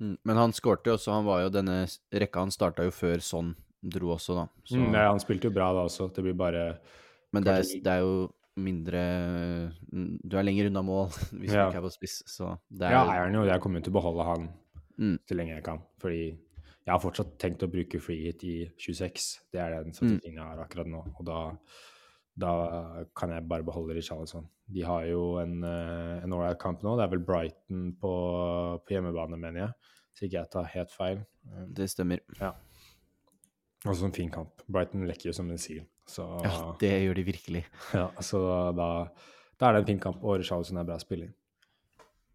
Mm, 0.00 0.16
men 0.24 0.40
han 0.40 0.56
skårte 0.56 0.88
jo 0.88 0.96
også, 0.96 1.12
han 1.18 1.28
var 1.28 1.44
jo 1.44 1.52
denne 1.52 1.82
rekka 2.16 2.46
han 2.46 2.54
starta 2.54 2.86
jo 2.86 2.94
før 2.94 3.20
sånn 3.22 3.52
dro 3.82 4.12
også, 4.14 4.36
da. 4.38 4.46
Så... 4.64 4.78
Mm, 4.78 4.94
ja, 4.94 5.08
han 5.10 5.20
spilte 5.22 5.50
jo 5.50 5.56
bra 5.56 5.72
da 5.74 5.86
også, 5.88 6.08
det 6.14 6.24
blir 6.28 6.38
bare 6.38 6.66
Men 7.34 7.44
det 7.46 7.58
er, 7.58 7.68
det 7.82 7.92
er 7.92 8.04
jo 8.04 8.14
mindre 8.62 9.02
Du 10.28 10.36
er 10.36 10.44
lenger 10.44 10.68
unna 10.68 10.82
mål 10.84 11.08
hvis 11.40 11.54
ja. 11.54 11.64
du 11.64 11.72
ikke 11.72 11.80
er 11.80 11.86
på 11.86 11.94
spiss, 11.94 12.20
så 12.28 12.54
det 12.68 12.88
er 12.88 12.98
Ja, 12.98 13.04
eieren 13.16 13.40
jo, 13.40 13.44
jeg 13.48 13.64
kommer 13.64 13.84
til 13.84 13.94
å 13.94 13.98
beholde 13.98 14.28
han 14.28 14.48
mm. 14.98 15.16
så 15.28 15.38
lenge 15.38 15.56
jeg 15.56 15.66
kan, 15.66 15.82
fordi 16.02 16.24
jeg 16.82 16.90
har 16.90 17.02
fortsatt 17.02 17.36
tenkt 17.38 17.62
å 17.62 17.70
bruke 17.70 18.00
free 18.02 18.26
hit 18.26 18.42
i 18.42 18.56
26. 18.74 19.26
Det 19.54 19.60
er 19.62 19.76
den 19.84 19.94
strategien 19.94 20.40
jeg 20.40 20.42
har 20.42 20.58
akkurat 20.64 20.88
nå. 20.90 21.02
Og 21.14 21.26
da, 21.28 21.36
da 22.42 22.54
kan 23.18 23.30
jeg 23.30 23.46
bare 23.46 23.62
beholde 23.66 23.94
Richarlison. 23.94 24.48
De 24.66 24.82
har 24.82 25.06
jo 25.06 25.36
en, 25.38 25.60
eh, 25.62 26.24
en 26.24 26.34
ålreit 26.34 26.58
kamp 26.58 26.82
nå. 26.82 26.96
Det 26.98 27.04
er 27.06 27.12
vel 27.12 27.22
Brighton 27.28 27.84
på, 28.02 28.12
på 28.82 28.96
hjemmebane, 28.96 29.38
mener 29.38 29.62
jeg. 29.62 29.94
Så 30.10 30.26
ikke 30.26 30.40
jeg 30.40 30.52
tar 30.56 30.72
helt 30.74 30.96
feil. 30.96 31.22
Det 31.70 31.86
stemmer. 31.92 32.24
Ja. 32.40 32.50
Også 33.88 34.06
en 34.06 34.14
fin 34.14 34.30
kamp. 34.30 34.62
Brighton 34.70 35.06
lekker 35.08 35.30
jo 35.30 35.36
som 35.36 35.50
en 35.50 35.58
sil. 35.58 35.82
Så, 36.08 36.24
ja, 36.44 36.54
det 36.80 36.92
gjør 37.04 37.18
de 37.18 37.26
virkelig. 37.26 37.62
Ja, 37.98 38.08
så 38.22 38.40
da, 38.76 38.88
da 39.58 39.68
er 39.68 39.76
det 39.76 39.82
en 39.82 39.90
fin 39.94 40.02
kamp, 40.02 40.22
og 40.22 40.38
Richarlison 40.42 40.78
er 40.78 40.86
bra 40.86 40.98
spiller. 41.02 41.32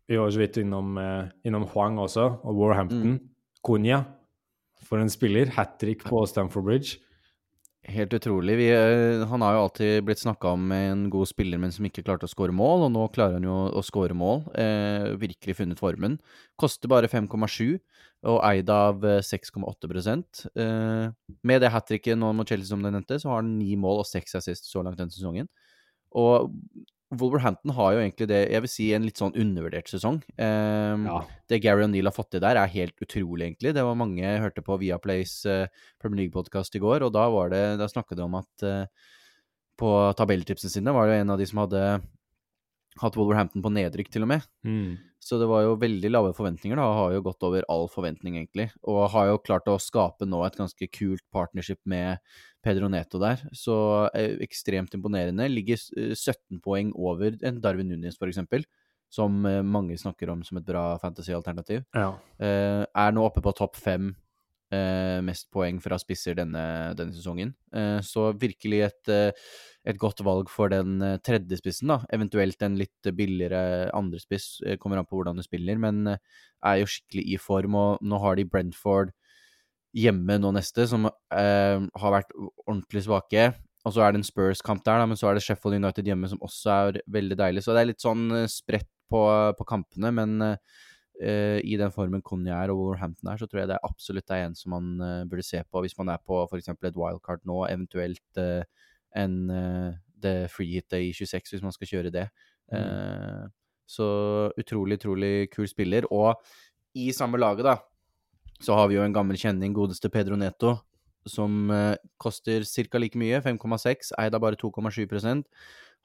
Vi 0.08 0.20
var 0.20 0.32
så 0.32 0.40
vidt 0.40 0.60
innom, 0.62 0.96
eh, 1.02 1.32
innom 1.48 1.66
Huang 1.74 2.00
også, 2.00 2.30
og 2.44 2.62
Warhampton. 2.62 3.18
Mm. 3.18 3.20
Konya 3.64 4.04
for 4.88 5.02
en 5.04 5.12
spiller. 5.12 5.52
Hat 5.56 5.76
trick 5.82 6.06
på 6.08 6.24
Stamford 6.30 6.64
Bridge. 6.64 7.00
Helt 7.88 8.14
utrolig. 8.14 8.58
Vi, 8.60 8.66
eh, 8.70 9.28
han 9.28 9.42
har 9.42 9.54
jo 9.56 9.60
alltid 9.64 10.04
blitt 10.04 10.20
snakka 10.20 10.50
om 10.58 10.66
med 10.68 10.90
en 10.92 11.04
god 11.10 11.28
spiller, 11.30 11.58
men 11.58 11.72
som 11.72 11.86
ikke 11.88 12.04
klarte 12.04 12.28
å 12.28 12.32
skåre 12.32 12.52
mål, 12.52 12.84
og 12.88 12.92
nå 12.92 13.06
klarer 13.16 13.38
han 13.38 13.48
jo 13.48 13.56
å 13.72 13.84
skåre 13.86 14.18
mål. 14.18 14.42
Eh, 14.60 15.14
virkelig 15.22 15.56
funnet 15.62 15.80
formen. 15.80 16.18
Koster 16.60 16.92
bare 16.92 17.08
5,7 17.08 17.80
og 18.28 18.42
eid 18.44 18.70
av 18.74 19.00
6,8 19.24 19.88
eh, 19.88 20.66
eh, 20.66 21.12
Med 21.48 21.62
det 21.64 21.72
hat 21.72 21.88
tricket 21.88 22.20
nå 22.20 22.34
mot 22.36 22.50
Chelsea 22.50 22.68
som 22.68 22.84
du 22.84 22.92
nevnte, 22.92 23.22
så 23.22 23.32
har 23.32 23.40
han 23.40 23.56
ni 23.58 23.78
mål 23.80 24.04
og 24.04 24.10
seks 24.10 24.36
assist 24.36 24.68
så 24.68 24.84
langt 24.84 25.00
denne 25.00 25.14
sesongen. 25.16 25.48
Og 26.12 26.52
Wolverhampton 27.16 27.72
har 27.72 27.94
jo 27.96 28.00
egentlig 28.02 28.28
det 28.28 28.40
jeg 28.52 28.64
vil 28.66 28.72
si 28.72 28.88
en 28.96 29.06
litt 29.08 29.20
sånn 29.22 29.36
undervurdert 29.40 29.88
sesong. 29.88 30.18
Um, 30.36 31.06
ja. 31.08 31.22
Det 31.48 31.62
Gary 31.64 31.86
O'Neill 31.86 32.10
har 32.10 32.16
fått 32.16 32.34
til 32.36 32.44
der, 32.44 32.60
er 32.60 32.74
helt 32.74 32.98
utrolig, 33.00 33.46
egentlig. 33.46 33.72
Det 33.78 33.86
var 33.88 34.00
mange 34.00 34.20
jeg 34.26 34.42
hørte 34.44 34.64
på 34.66 34.76
Viaplays 34.82 35.38
uh, 35.48 35.70
Premier 36.02 36.26
League-podkast 36.26 36.76
i 36.76 36.84
går, 36.84 37.06
og 37.08 37.14
da, 37.16 37.24
var 37.32 37.54
det, 37.54 37.64
da 37.80 37.88
snakket 37.88 38.20
de 38.20 38.26
om 38.26 38.36
at 38.42 38.68
uh, 38.68 39.14
på 39.80 39.94
tabelltipsene 40.20 40.74
sine 40.74 40.94
var 40.96 41.08
det 41.08 41.22
en 41.22 41.32
av 41.32 41.40
de 41.40 41.48
som 41.48 41.64
hadde 41.64 41.84
hatt 43.02 43.18
Wolverhampton 43.20 43.64
på 43.64 43.72
nedrykk, 43.74 44.10
til 44.14 44.26
og 44.26 44.32
med. 44.34 44.48
Mm. 44.68 44.98
Så 45.28 45.40
det 45.42 45.48
var 45.50 45.66
jo 45.66 45.78
veldig 45.82 46.10
lave 46.12 46.34
forventninger, 46.38 46.80
da. 46.80 46.86
Har 47.02 47.16
jo 47.16 47.24
gått 47.26 47.44
over 47.44 47.66
all 47.72 47.88
forventning, 47.92 48.38
egentlig. 48.40 48.70
Og 48.88 49.10
har 49.12 49.32
jo 49.32 49.42
klart 49.44 49.68
å 49.68 49.80
skape 49.82 50.28
nå 50.30 50.40
et 50.46 50.58
ganske 50.60 50.88
kult 50.94 51.26
partnership 51.36 51.82
med 51.90 52.22
Pedro 52.64 52.88
Neto 52.92 53.20
der. 53.20 53.42
Så 53.56 53.76
eh, 54.16 54.38
ekstremt 54.46 54.96
imponerende. 54.96 55.50
Ligger 55.52 55.80
17 55.80 56.16
eh, 56.16 56.62
poeng 56.64 56.94
over 56.96 57.36
en 57.48 57.60
Darwin 57.64 57.92
Nunes, 57.92 58.20
for 58.20 58.32
eksempel. 58.32 58.64
Som 59.12 59.44
eh, 59.48 59.64
mange 59.64 59.98
snakker 60.00 60.32
om 60.32 60.46
som 60.48 60.62
et 60.62 60.68
bra 60.68 60.94
fantasy-alternativ. 61.04 61.84
Ja. 61.96 62.14
Er 62.40 63.16
nå 63.16 63.28
oppe 63.28 63.44
på 63.44 63.56
topp 63.58 63.76
fem 63.80 64.14
eh, 64.74 65.20
mest 65.26 65.48
poeng 65.54 65.80
fra 65.84 66.00
spisser 66.02 66.38
denne, 66.40 66.64
denne 66.98 67.16
sesongen. 67.16 67.54
Eh, 67.76 68.00
så 68.06 68.32
virkelig 68.40 68.82
et, 68.88 69.14
et, 69.14 70.00
godt 70.00 70.24
valg 70.26 70.52
for 70.52 70.74
den 70.74 71.00
tredje 71.26 71.60
spissen, 71.62 71.94
da. 71.94 72.02
Eventuelt 72.14 72.62
en 72.66 72.80
litt 72.80 73.12
billigere 73.16 73.92
andrespiss, 73.96 74.58
kommer 74.82 75.00
an 75.02 75.08
på 75.08 75.20
hvordan 75.20 75.40
du 75.40 75.46
spiller, 75.46 75.80
men 75.82 76.18
er 76.18 76.82
jo 76.82 76.90
skikkelig 76.90 77.28
i 77.34 77.40
form. 77.42 77.78
Og 77.80 78.04
nå 78.06 78.20
har 78.24 78.40
de 78.40 78.48
Brentford 78.50 79.14
hjemme 79.98 80.38
nå 80.42 80.52
neste, 80.56 80.86
som 80.90 81.08
eh, 81.08 81.80
har 82.02 82.14
vært 82.14 82.36
ordentlig 82.66 83.06
svake. 83.08 83.50
Og 83.88 83.96
så 83.96 84.04
er 84.04 84.14
det 84.14 84.22
en 84.22 84.28
Spurs-kamp 84.28 84.84
der, 84.84 85.00
da, 85.00 85.08
men 85.08 85.20
så 85.20 85.30
er 85.30 85.38
det 85.38 85.46
Sheffield 85.46 85.80
United 85.80 86.10
hjemme, 86.10 86.30
som 86.32 86.42
også 86.44 86.76
er 86.76 87.02
veldig 87.14 87.38
deilig. 87.40 87.64
Så 87.64 87.76
det 87.76 87.84
er 87.84 87.92
litt 87.94 88.04
sånn 88.04 88.28
eh, 88.44 88.50
spredt 88.52 88.90
på, 89.08 89.24
på 89.56 89.68
kampene, 89.68 90.12
men 90.12 90.42
eh, 91.22 91.60
i 91.64 91.78
den 91.80 91.94
formen 91.94 92.24
Conny 92.26 92.52
er 92.54 92.74
og 92.74 92.82
Wolverhampton 92.82 93.32
er, 93.32 93.40
så 93.40 93.48
tror 93.48 93.62
jeg 93.62 93.72
det 93.72 93.78
er 93.78 93.88
absolutt 93.88 94.34
er 94.34 94.46
en 94.46 94.58
som 94.58 94.76
man 94.76 94.90
eh, 95.02 95.24
burde 95.30 95.46
se 95.46 95.62
på 95.64 95.84
hvis 95.84 95.98
man 96.00 96.14
er 96.14 96.22
på 96.24 96.44
f.eks. 96.46 96.70
et 96.74 97.00
wildcard 97.00 97.46
nå, 97.48 97.64
eventuelt 97.70 98.42
eh, 98.42 98.64
en 99.18 99.38
uh, 99.50 99.96
det 100.22 100.52
freehitet 100.52 101.00
i 101.00 101.14
26, 101.16 101.56
hvis 101.56 101.64
man 101.66 101.74
skal 101.74 101.90
kjøre 101.90 102.14
det. 102.14 102.28
Mm. 102.68 103.54
så 103.88 104.06
utrolig, 104.60 104.98
utrolig 105.00 105.48
kul 105.54 105.68
spiller. 105.70 106.04
Og 106.12 106.36
i 107.00 107.14
samme 107.16 107.40
laget, 107.40 107.64
da, 107.64 107.78
så 108.60 108.76
har 108.76 108.90
vi 108.90 108.98
jo 108.98 109.06
en 109.06 109.16
gammel 109.16 109.38
kjenning, 109.40 109.74
godeste 109.76 110.10
Pedro 110.12 110.36
Neto, 110.36 110.74
som 111.28 111.72
eh, 111.72 111.96
koster 112.18 112.66
ca. 112.66 113.00
like 113.00 113.20
mye, 113.20 113.42
5,6, 113.44 114.14
eid 114.18 114.36
av 114.36 114.42
bare 114.42 114.60
2,7% 114.60 115.44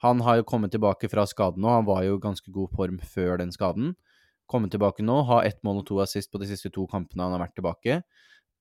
Han 0.03 0.21
har 0.21 0.39
jo 0.39 0.47
kommet 0.47 0.71
tilbake 0.71 1.09
fra 1.09 1.25
skaden 1.29 1.63
nå, 1.63 1.69
han 1.69 1.87
var 1.87 2.03
jo 2.03 2.17
i 2.17 2.23
ganske 2.23 2.51
god 2.51 2.73
form 2.75 2.99
før 2.99 3.37
den 3.39 3.51
skaden. 3.51 3.95
Kommet 4.53 4.73
tilbake 4.73 5.05
nå, 5.05 5.17
ha 5.25 5.41
ett 5.47 5.57
mål 5.65 5.81
og 5.81 5.87
to 5.89 5.99
assist 6.03 6.29
på 6.29 6.41
de 6.41 6.47
siste 6.51 6.69
to 6.73 6.85
kampene 6.91 7.25
han 7.25 7.33
har 7.33 7.41
vært 7.41 7.57
tilbake. 7.57 7.99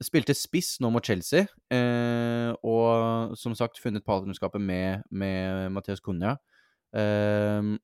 Spilte 0.03 0.35
spiss 0.35 0.79
nå 0.83 0.89
mot 0.91 1.05
Chelsea, 1.05 1.45
eh, 1.71 2.51
og 2.67 3.37
som 3.39 3.55
sagt 3.55 3.79
funnet 3.79 4.07
partnerskapet 4.07 4.63
med, 4.63 5.05
med 5.13 5.69
Mathias 5.77 6.01
Cunha. 6.03 6.39
Eh, 6.97 7.75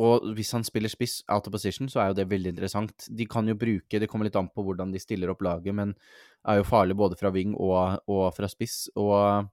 og 0.00 0.24
hvis 0.32 0.54
han 0.56 0.64
spiller 0.64 0.88
spiss 0.88 1.20
out 1.28 1.46
of 1.46 1.52
position, 1.52 1.88
så 1.92 2.00
er 2.00 2.10
jo 2.10 2.16
det 2.22 2.30
veldig 2.30 2.54
interessant. 2.54 3.06
De 3.12 3.26
kan 3.28 3.48
jo 3.48 3.58
bruke 3.58 4.00
Det 4.00 4.08
kommer 4.08 4.24
litt 4.24 4.38
an 4.40 4.48
på 4.48 4.64
hvordan 4.64 4.92
de 4.92 5.00
stiller 5.02 5.30
opp 5.30 5.44
laget, 5.44 5.74
men 5.76 5.92
er 6.48 6.60
jo 6.60 6.68
farlig 6.68 6.96
både 6.96 7.18
fra 7.20 7.32
wing 7.34 7.52
og, 7.58 8.00
og 8.08 8.24
fra 8.32 8.48
spiss. 8.48 8.86
Og 8.96 9.44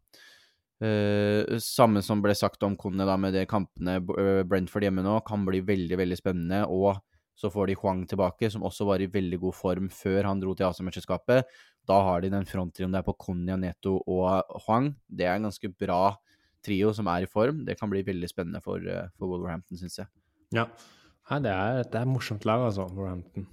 uh, 0.79 1.57
samme 1.59 2.03
som 2.05 2.23
ble 2.23 2.37
sagt 2.39 2.63
om 2.63 2.77
Cunha 2.79 3.07
da 3.09 3.17
med 3.19 3.35
de 3.35 3.43
kampene 3.49 3.99
eh, 3.99 4.41
Brentford 4.47 4.87
hjemme 4.87 5.03
nå, 5.03 5.19
kan 5.27 5.43
bli 5.47 5.59
veldig, 5.67 5.99
veldig 5.99 6.19
spennende. 6.21 6.63
Og 6.71 6.95
så 7.39 7.51
får 7.53 7.69
de 7.69 7.77
Huang 7.79 8.03
tilbake, 8.09 8.49
som 8.51 8.65
også 8.67 8.87
var 8.89 8.99
i 8.99 9.09
veldig 9.11 9.39
god 9.45 9.55
form 9.55 9.89
før 9.93 10.27
han 10.27 10.41
dro 10.41 10.55
til 10.57 10.67
Asiamesterskapet. 10.67 11.47
Da 11.87 11.99
har 12.05 12.21
de 12.21 12.31
den 12.33 12.47
fronttrioen 12.47 12.93
der 12.93 13.05
på 13.05 13.15
Konya, 13.17 13.55
Neto 13.59 13.97
og 14.03 14.59
Huang. 14.65 14.91
Det 15.07 15.27
er 15.27 15.37
en 15.37 15.47
ganske 15.47 15.71
bra 15.71 16.17
trio 16.65 16.91
som 16.95 17.07
er 17.07 17.23
i 17.23 17.31
form. 17.31 17.63
Det 17.65 17.77
kan 17.79 17.91
bli 17.91 18.03
veldig 18.05 18.29
spennende 18.29 18.61
for, 18.63 18.83
eh, 18.83 19.07
for 19.17 19.31
Wolverhampton, 19.31 19.79
syns 19.79 20.01
jeg. 20.01 20.11
Ja. 20.53 20.67
Nei, 21.29 21.37
det 21.45 21.51
er, 21.53 21.83
det 21.85 21.93
er 21.93 22.07
et 22.07 22.09
morsomt 22.09 22.45
lag, 22.49 22.63
altså, 22.65 22.87
Wolverhampton. 22.89 23.45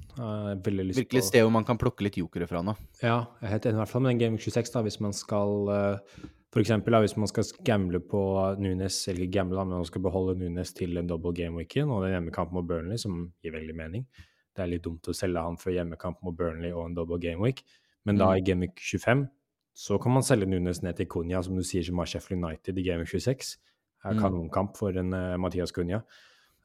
Virkelig 0.96 1.20
et 1.20 1.28
sted 1.28 1.44
hvor 1.44 1.52
man 1.52 1.66
kan 1.68 1.78
plukke 1.78 2.06
litt 2.06 2.16
jokere 2.16 2.48
fra 2.48 2.62
nå. 2.64 2.72
Ja, 3.02 3.26
jeg 3.42 3.46
er 3.46 3.52
helt 3.52 3.68
enig 3.68 3.76
i 3.76 3.82
hvert 3.82 3.92
fall 3.92 4.02
med 4.02 4.14
den 4.14 4.22
Game 4.22 4.40
26, 4.40 4.72
da, 4.72 4.82
hvis 4.86 4.96
man 5.04 5.12
skal 5.16 5.68
uh, 5.68 6.22
for 6.54 6.62
eksempel, 6.62 6.94
hvis 7.02 7.16
man 7.18 7.28
skal 7.28 7.48
gamble 7.66 8.00
på 8.00 8.20
Nunes, 8.62 9.00
eller 9.10 9.28
gamble, 9.32 9.58
da, 9.58 9.64
men 9.66 9.82
man 9.82 9.88
skal 9.88 10.04
beholde 10.04 10.38
Nunes 10.40 10.72
til 10.76 10.96
en 10.96 11.08
double 11.10 11.34
game 11.36 11.58
weekend 11.58 11.92
og 11.92 12.06
en 12.06 12.14
hjemmekampen 12.14 12.56
mot 12.56 12.68
Burnley, 12.68 13.00
som 13.02 13.26
gir 13.44 13.54
veldig 13.56 13.74
mening. 13.76 14.06
Det 14.56 14.64
er 14.64 14.70
litt 14.70 14.84
dumt 14.86 15.10
å 15.10 15.14
selge 15.16 15.42
han 15.42 15.58
før 15.60 15.74
hjemmekamp 15.74 16.22
mot 16.24 16.36
Burnley 16.36 16.72
og 16.72 16.86
en 16.86 16.94
double 16.96 17.18
game 17.20 17.42
week, 17.42 17.64
men 18.08 18.20
da 18.20 18.30
mm. 18.30 18.36
i 18.38 18.46
game 18.46 18.68
week 18.68 18.80
25 18.80 19.26
så 19.76 19.98
kan 20.00 20.14
man 20.14 20.24
selge 20.24 20.48
Nunes 20.48 20.80
ned 20.80 20.96
til 20.96 21.08
Cunha, 21.12 21.42
som 21.44 21.58
du 21.58 21.64
sier, 21.66 21.84
som 21.84 21.98
har 22.00 22.08
Sheffield 22.08 22.40
United 22.40 22.78
i 22.80 22.84
game 22.86 23.04
week 23.04 23.12
26. 23.12 23.50
Det 23.60 24.08
er 24.08 24.16
mm. 24.16 24.22
kanonkamp 24.22 24.78
for 24.78 24.96
en 24.96 25.12
uh, 25.12 25.34
Mathias 25.42 25.74
Cunha. 25.76 26.00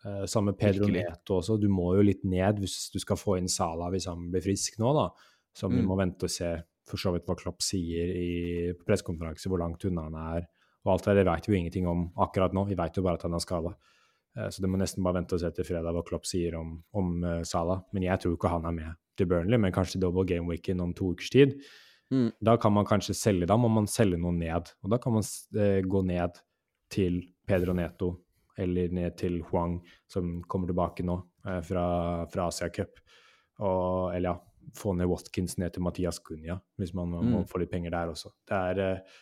Uh, 0.06 0.24
samme 0.32 0.54
Pedro. 0.58 0.88
Neto 0.88 1.42
også. 1.42 1.58
Du 1.60 1.68
må 1.70 1.90
jo 1.98 2.06
litt 2.08 2.24
ned 2.24 2.62
hvis 2.64 2.86
du 2.94 3.02
skal 3.04 3.20
få 3.20 3.36
inn 3.42 3.52
Sala 3.52 3.92
hvis 3.92 4.08
han 4.08 4.30
blir 4.32 4.46
frisk 4.46 4.80
nå, 4.80 4.94
da. 4.96 5.10
Som 5.58 5.74
mm. 5.74 5.82
vi 5.82 5.84
må 5.90 5.98
vente 6.00 6.30
og 6.30 6.32
se 6.32 6.54
for 6.92 7.02
så 7.02 7.14
vidt 7.16 7.28
hva 7.30 7.38
Klopp 7.40 7.64
sier 7.66 8.12
i 8.16 8.32
pressekonferanse, 8.86 9.50
hvor 9.52 9.64
langt 9.64 9.86
unna 9.88 10.08
han 10.10 10.20
er. 10.36 10.50
Og 10.86 10.96
alt 10.96 11.08
det 11.10 11.22
der 11.22 11.30
vet 11.30 11.48
vi 11.48 11.56
jo 11.56 11.62
ingenting 11.62 11.88
om 11.90 12.08
akkurat 12.22 12.56
nå. 12.58 12.66
Vi 12.70 12.78
vet 12.78 12.98
jo 12.98 13.06
bare 13.06 13.20
at 13.20 13.26
han 13.28 13.38
er 13.38 13.44
skada. 13.44 13.76
Uh, 14.38 14.48
så 14.48 14.64
det 14.64 14.70
må 14.72 14.80
nesten 14.80 15.04
bare 15.06 15.20
vente 15.20 15.38
og 15.38 15.44
se 15.44 15.52
til 15.56 15.68
fredag 15.68 15.96
hva 15.96 16.04
Klopp 16.08 16.28
sier 16.30 16.58
om, 16.60 16.76
om 16.98 17.14
Salah. 17.48 17.84
Men 17.96 18.08
jeg 18.08 18.24
tror 18.24 18.36
ikke 18.38 18.52
han 18.54 18.68
er 18.70 18.76
med 18.78 19.00
til 19.20 19.30
Burnley, 19.30 19.60
men 19.62 19.76
kanskje 19.76 20.02
double 20.02 20.26
game 20.28 20.50
weekend 20.50 20.84
om 20.84 20.96
to 20.98 21.12
ukers 21.14 21.32
tid. 21.34 21.58
Mm. 22.12 22.32
Da 22.44 22.58
kan 22.60 22.74
man 22.76 22.88
kanskje 22.88 23.16
selge, 23.16 23.48
da 23.48 23.56
må 23.60 23.70
man 23.72 23.88
selge 23.88 24.20
noe 24.20 24.36
ned. 24.36 24.74
Og 24.84 24.92
da 24.92 25.00
kan 25.02 25.16
man 25.16 25.24
gå 25.88 26.04
ned 26.08 26.42
til 26.92 27.22
Pedro 27.48 27.76
Neto 27.78 28.16
eller 28.60 28.92
ned 28.94 29.18
til 29.18 29.40
Huang, 29.50 29.80
som 30.12 30.42
kommer 30.50 30.70
tilbake 30.70 31.06
nå 31.08 31.18
eh, 31.48 31.62
fra, 31.66 31.86
fra 32.32 32.48
Asia 32.52 32.70
Cup. 32.74 33.00
Og, 33.62 34.12
eller 34.16 34.32
ja, 34.32 34.36
få 34.78 34.94
ned 34.98 35.10
Watkins 35.12 35.58
ned 35.60 35.74
til 35.76 35.84
Mathias 35.86 36.22
Cunha, 36.24 36.60
hvis 36.80 36.94
man 36.98 37.12
mm. 37.12 37.34
må 37.34 37.44
få 37.50 37.62
litt 37.62 37.72
penger 37.74 37.94
der 37.94 38.14
også. 38.14 38.32
Det 38.48 38.62
er 38.72 38.82
eh, 38.86 39.20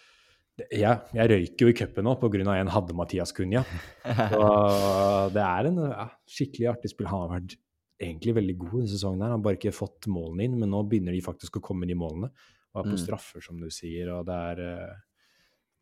det, 0.60 0.68
jeg, 0.76 1.16
jeg 1.16 1.32
røyker 1.32 1.66
jo 1.66 1.72
i 1.72 1.78
cupen 1.78 2.08
nå 2.08 2.16
pga. 2.20 2.44
en 2.58 2.74
hadde 2.74 2.96
Mathias 2.98 3.34
Cunha. 3.36 3.64
Og 4.44 5.34
det 5.36 5.44
er 5.46 5.72
en 5.72 5.82
ja, 5.86 6.08
skikkelig 6.28 6.72
artig 6.74 6.94
spill. 6.94 7.10
Han 7.12 7.26
har 7.26 7.36
vært 7.38 7.58
egentlig 8.00 8.36
veldig 8.38 8.56
god 8.60 8.78
denne 8.78 8.94
sesongen. 8.94 9.22
her. 9.22 9.32
Han 9.32 9.40
har 9.40 9.46
bare 9.46 9.60
ikke 9.60 9.76
fått 9.76 10.10
målene 10.12 10.48
inn, 10.48 10.58
men 10.60 10.72
nå 10.74 10.84
begynner 10.88 11.16
de 11.16 11.24
faktisk 11.24 11.60
å 11.60 11.66
komme 11.72 11.90
i 11.90 11.98
målene. 11.98 12.32
var 12.70 12.84
på 12.86 12.94
Mm. 12.94 13.02
straffer, 13.02 13.42
som 13.42 13.58
du 13.58 13.66
sier, 13.74 14.12
og 14.14 14.28
det 14.28 14.36
er 14.36 14.60
eh, 14.62 14.98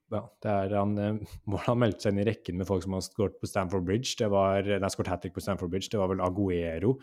ja, 0.10 0.22
det 0.42 0.52
er 0.52 0.76
han, 0.78 0.98
eh, 0.98 1.18
han 1.68 1.80
meldte 1.82 2.06
seg 2.06 2.14
inn 2.14 2.22
i 2.22 2.28
rekken 2.30 2.56
med 2.58 2.68
folk 2.70 2.86
som 2.86 2.94
har 2.96 3.04
skåret 3.04 3.36
på 3.42 3.50
Stanford 3.50 3.84
Bridge. 3.84 4.16
Det 4.16 4.30
var, 4.32 4.64
nei, 4.64 4.90
skåret 4.94 5.12
hat 5.12 5.22
trick 5.22 5.36
på 5.36 5.44
Stanford 5.44 5.74
Bridge. 5.74 5.90
Det 5.92 6.00
var 6.00 6.14
vel 6.14 6.24
Aguero 6.24 6.96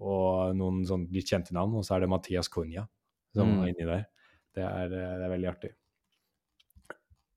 og 0.00 0.56
noen 0.56 0.82
sånn 0.88 1.06
litt 1.12 1.28
kjente 1.30 1.52
navn. 1.52 1.74
Og 1.76 1.84
så 1.84 1.96
er 1.96 2.00
det 2.00 2.08
Mathias 2.12 2.48
Cunha 2.48 2.86
som 3.34 3.46
Mm. 3.46 3.62
er 3.62 3.68
inni 3.68 3.86
der. 3.86 4.06
Det 4.54 4.64
er, 4.64 4.84
eh, 4.86 5.18
det 5.18 5.24
er 5.26 5.36
veldig 5.36 5.48
artig. 5.52 5.70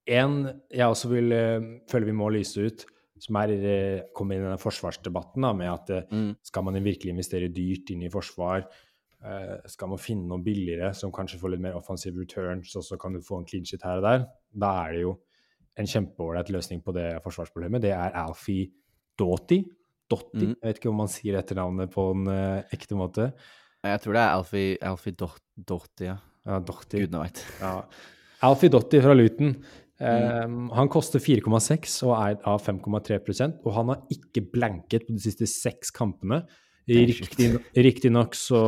En 0.08 0.62
jeg 0.71 0.88
også 0.89 1.10
vil 1.12 1.32
eh, 1.32 1.60
føler 1.89 2.06
vi 2.10 2.15
må 2.17 2.30
lyse 2.34 2.58
ut, 2.65 2.86
som 3.23 3.38
er 3.39 3.54
eh, 3.56 4.02
kommer 4.15 4.36
inn 4.36 4.41
i 4.43 4.47
denne 4.49 4.60
forsvarsdebatten 4.60 5.41
da, 5.45 5.54
med 5.54 5.69
at 5.71 6.10
Mm. 6.12 6.36
skal 6.43 6.63
man 6.63 6.73
virkelig 6.84 7.13
investere 7.13 7.47
dyrt 7.54 7.89
inn 7.91 8.04
i 8.04 8.10
forsvar, 8.10 8.65
skal 9.71 9.88
man 9.88 9.97
finne 9.97 10.28
noe 10.28 10.43
billigere 10.43 10.89
som 10.93 11.10
kanskje 11.10 11.39
får 11.39 11.52
litt 11.54 11.62
mer 11.62 11.78
offensive 11.78 12.17
returns, 12.19 12.76
og 12.76 12.84
så 12.84 12.97
kan 12.99 13.13
du 13.13 13.21
få 13.21 13.38
en 13.39 13.45
clean 13.45 13.63
shit 13.63 13.82
her 13.82 14.02
og 14.02 14.04
der, 14.04 14.26
da 14.54 14.71
er 14.86 14.91
det 14.91 15.02
jo 15.06 15.13
en 15.78 15.86
kjempeålreit 15.88 16.49
løsning 16.52 16.84
på 16.84 16.91
det 16.93 17.21
forsvarsproblemet. 17.23 17.82
Det 17.82 17.91
er 17.91 18.12
Alfie 18.19 18.67
Doughty. 19.17 19.63
Dotti, 20.13 20.45
Mm. 20.45 20.56
jeg 20.62 20.69
vet 20.69 20.80
ikke 20.82 20.89
om 20.93 20.97
man 21.04 21.12
sier 21.12 21.39
etternavnet 21.41 21.91
på 21.93 22.08
en 22.13 22.28
uh, 22.30 22.63
ekte 22.71 22.95
måte. 22.99 23.32
Jeg 23.84 23.99
tror 24.06 24.13
det 24.15 24.21
er 24.23 24.34
Alfie, 24.38 24.78
Alfie 24.82 25.12
Dot, 25.19 25.41
Dotti, 25.58 26.06
ja. 26.12 26.17
Ja, 26.45 26.60
Dotti. 26.60 26.99
Gudene 27.04 27.23
veit. 27.26 27.41
Ja. 27.62 27.73
Alfie 28.43 28.69
Dotti 28.71 28.99
fra 29.04 29.13
Luton. 29.15 29.56
Um, 30.04 30.69
han 30.76 30.89
koster 30.91 31.19
4,6 31.21 31.93
og 32.08 32.13
er 32.17 32.38
av 32.49 32.60
5,3% 32.65 33.62
og 33.63 33.73
han 33.78 33.91
har 33.93 34.02
ikke 34.12 34.41
blanket 34.52 35.06
på 35.08 35.13
de 35.15 35.21
siste 35.23 35.47
seks 35.47 35.91
kampene. 35.95 36.41
Er. 36.89 37.06
Riktig- 37.08 37.62
Riktignok 37.78 38.34
så 38.36 38.63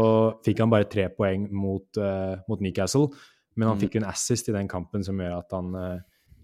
fikk 0.45 0.59
han 0.63 0.69
bare 0.71 0.87
tre 0.87 1.09
poeng 1.11 1.49
mot, 1.51 1.87
uh, 1.99 2.37
mot 2.47 2.61
Newcastle, 2.63 3.09
men 3.57 3.67
han 3.67 3.77
Mm. 3.77 3.81
fikk 3.81 3.95
jo 3.95 4.01
en 4.03 4.09
assist 4.11 4.47
i 4.47 4.53
den 4.55 4.67
kampen 4.71 5.03
som 5.03 5.17
gjør 5.19 5.37
at 5.39 5.51
han, 5.51 5.75
uh, 5.75 5.99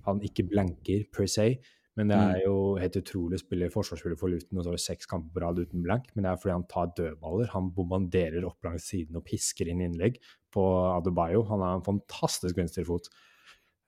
han 0.05 0.19
ikke 0.19 0.49
blanker 0.49 1.05
per 1.13 1.27
se. 1.27 1.59
Men 1.99 2.07
det 2.07 2.15
er 2.15 2.37
Mm. 2.37 2.43
jo 2.45 2.75
helt 2.79 2.95
utrolig 2.95 3.35
å 3.35 3.43
spille 3.43 3.67
forsvarsspiller 3.69 4.17
for 4.17 4.29
Luton 4.31 4.57
og 4.57 4.63
så 4.63 4.69
har 4.71 4.77
det 4.77 4.85
seks 4.85 5.05
kamper 5.05 5.33
på 5.33 5.41
rad 5.43 5.59
uten 5.59 5.83
blank. 5.83 6.05
Men 6.15 6.23
det 6.23 6.31
er 6.31 6.37
fordi 6.37 6.53
han 6.53 6.67
tar 6.71 6.93
dødballer. 6.95 7.49
Han 7.51 7.71
bombarderer 7.75 8.45
opp 8.47 8.63
langs 8.63 8.87
siden 8.87 9.17
og 9.17 9.25
pisker 9.25 9.67
inn 9.67 9.81
innlegg 9.81 10.17
på 10.55 10.63
Adebayo. 10.95 11.43
Han 11.49 11.59
har 11.59 11.75
en 11.75 11.83
fantastisk 11.83 12.55
venstrefot. 12.55 13.09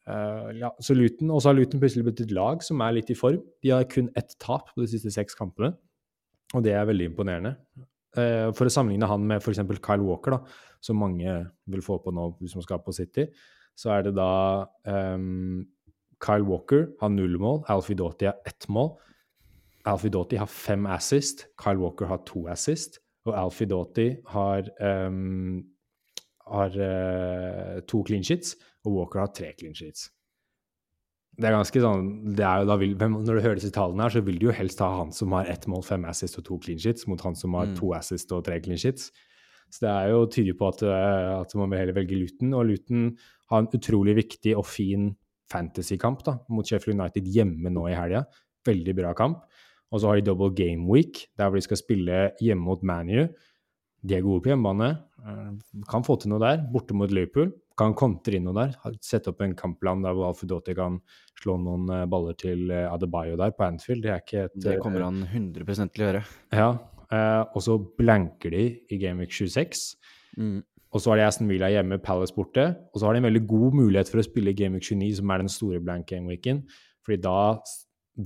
Uh, 0.06 0.52
ja, 0.60 0.70
så 0.84 0.94
Luton, 0.94 1.32
Og 1.32 1.40
så 1.42 1.48
har 1.48 1.56
Luton 1.56 1.80
plutselig 1.80 2.04
blitt 2.04 2.20
et 2.26 2.32
lag 2.36 2.62
som 2.62 2.82
er 2.82 2.92
litt 2.92 3.10
i 3.10 3.16
form. 3.16 3.42
De 3.64 3.70
har 3.70 3.86
kun 3.86 4.10
ett 4.18 4.36
tap 4.38 4.68
på 4.76 4.82
de 4.84 4.88
siste 4.92 5.10
seks 5.10 5.34
kampene, 5.34 5.78
og 6.54 6.62
det 6.62 6.74
er 6.74 6.86
veldig 6.86 7.08
imponerende. 7.16 7.56
Uh, 8.18 8.52
for 8.52 8.68
å 8.68 8.70
sammenligne 8.70 9.08
han 9.08 9.26
med 9.26 9.40
f.eks. 9.42 9.64
Kyle 9.80 10.04
Walker, 10.04 10.32
da, 10.32 10.44
som 10.82 11.00
mange 11.00 11.38
vil 11.72 11.82
få 11.82 12.04
på 12.04 12.12
nå 12.14 12.38
hvis 12.42 12.54
man 12.60 12.64
skal 12.68 12.84
på 12.84 12.94
City, 12.94 13.30
så 13.80 13.90
er 13.96 14.04
det 14.04 14.12
da 14.14 14.68
ehm, 14.86 15.64
Kyle 16.24 16.46
Walker 16.48 16.88
har 17.02 17.12
null 17.12 17.38
mål, 17.42 17.64
Alfie 17.68 17.98
Doughty 18.00 18.26
har 18.30 18.38
ett 18.48 18.68
mål. 18.72 18.94
Alfie 19.86 20.10
Doughty 20.14 20.38
har 20.40 20.48
fem 20.48 20.86
assist, 20.88 21.48
Kyle 21.60 21.82
Walker 21.82 22.08
har 22.08 22.22
to 22.26 22.46
assist, 22.48 23.02
og 23.28 23.36
Alfie 23.36 23.68
Doughty 23.68 24.10
har, 24.32 24.70
um, 24.80 25.64
har 26.48 26.76
uh, 26.80 27.82
to 27.88 28.04
clean 28.08 28.24
sheets, 28.24 28.56
og 28.86 28.96
Walker 28.96 29.20
har 29.20 29.34
tre 29.36 29.52
clean 29.60 29.76
sheets. 29.76 30.10
Det 31.34 31.50
er 31.50 31.56
ganske 31.56 31.82
sånn 31.82 32.10
det 32.38 32.44
er 32.46 32.62
jo 32.62 32.68
da 32.70 32.76
vil, 32.78 32.92
Når 32.94 33.26
du 33.26 33.42
hører 33.42 33.58
disse 33.58 33.74
tallene, 33.74 34.06
her, 34.06 34.14
så 34.14 34.22
vil 34.22 34.38
du 34.38 34.46
jo 34.52 34.54
helst 34.54 34.80
ha 34.86 34.90
han 35.00 35.12
som 35.12 35.34
har 35.34 35.50
ett 35.50 35.66
mål, 35.68 35.82
fem 35.84 36.04
assist 36.06 36.38
og 36.38 36.46
to 36.46 36.60
clean 36.62 36.80
sheets, 36.80 37.08
mot 37.10 37.22
han 37.26 37.36
som 37.36 37.56
har 37.58 37.72
Mm. 37.72 37.76
to 37.80 37.94
assist 37.98 38.32
og 38.32 38.46
tre 38.46 38.60
clean 38.62 38.78
sheets. 38.78 39.12
Så 39.74 39.82
det 39.82 39.90
er 39.90 40.10
jo 40.12 40.28
tydelig 40.30 40.58
på 40.60 40.68
at, 40.70 40.84
eh, 40.84 41.42
at 41.42 41.56
man 41.56 41.72
vil 41.72 41.80
heller 41.80 41.98
velge 41.98 42.16
Luton. 42.20 42.54
Og 42.54 42.68
Luton 42.68 43.18
har 43.50 43.60
en 43.60 43.68
utrolig 43.74 44.16
viktig 44.16 44.56
og 44.56 44.66
fin 44.66 45.16
fantasykamp 45.52 46.24
da, 46.26 46.38
mot 46.50 46.68
Sheffield 46.68 47.00
United 47.00 47.28
hjemme 47.28 47.72
nå 47.74 47.88
i 47.92 47.96
helga. 47.98 48.24
Veldig 48.68 48.96
bra 48.96 49.14
kamp. 49.18 49.44
Og 49.94 50.02
så 50.02 50.10
har 50.10 50.18
de 50.18 50.26
double 50.26 50.50
game 50.58 50.88
week, 50.90 51.28
der 51.38 51.50
hvor 51.50 51.60
de 51.60 51.66
skal 51.68 51.78
spille 51.78 52.22
hjemme 52.42 52.64
mot 52.66 52.82
ManU. 52.82 53.28
De 54.04 54.16
er 54.18 54.24
gode 54.26 54.42
på 54.44 54.50
hjemmebane. 54.52 54.88
eh, 55.24 55.84
Kan 55.90 56.04
få 56.04 56.18
til 56.20 56.32
noe 56.34 56.42
der. 56.42 56.64
Borte 56.74 56.96
mot 56.98 57.12
Liverpool. 57.12 57.52
Kan 57.78 57.94
kontre 57.98 58.36
inn 58.38 58.44
noe 58.48 58.54
der. 58.58 58.74
Sette 59.02 59.32
opp 59.32 59.42
en 59.42 59.54
kampplan 59.56 60.02
der 60.04 60.14
hvor 60.18 60.34
Doughty 60.50 60.74
kan 60.78 61.00
slå 61.40 61.56
noen 61.62 61.88
eh, 61.90 62.06
baller 62.10 62.36
til 62.36 62.72
eh, 62.72 62.90
Adebayo 62.92 63.38
der 63.40 63.54
på 63.56 63.68
Anfield. 63.68 64.04
Det 64.04 64.12
er 64.12 64.24
ikke 64.26 64.44
et 64.48 64.58
Det 64.66 64.80
kommer 64.82 65.06
han 65.06 65.24
100 65.24 65.64
til 65.94 66.04
å 66.04 66.10
gjøre. 66.10 66.26
Ja. 66.52 66.72
og 67.54 67.62
så 67.62 67.78
blanker 67.78 68.50
de 68.50 68.64
i 68.90 68.98
Gameweek 68.98 69.32
26. 69.32 69.96
Mm. 70.38 70.64
Og 70.94 71.02
så 71.02 71.10
har 71.10 71.18
de 71.18 71.26
Aston 71.26 71.50
Villa 71.50 71.70
hjemme, 71.74 71.98
Palace 72.04 72.34
borte. 72.36 72.68
Og 72.94 73.00
så 73.00 73.08
har 73.08 73.14
de 73.16 73.24
en 73.24 73.26
veldig 73.34 73.48
god 73.50 73.74
mulighet 73.80 74.10
for 74.12 74.22
å 74.22 74.26
spille 74.26 74.52
i 74.54 74.58
Gameweek 74.58 74.84
29, 74.86 75.16
som 75.18 75.32
er 75.34 75.42
den 75.42 75.50
store 75.50 75.80
blank 75.82 76.06
gameweeken. 76.08 76.64
Fordi 77.06 77.22
da 77.24 77.58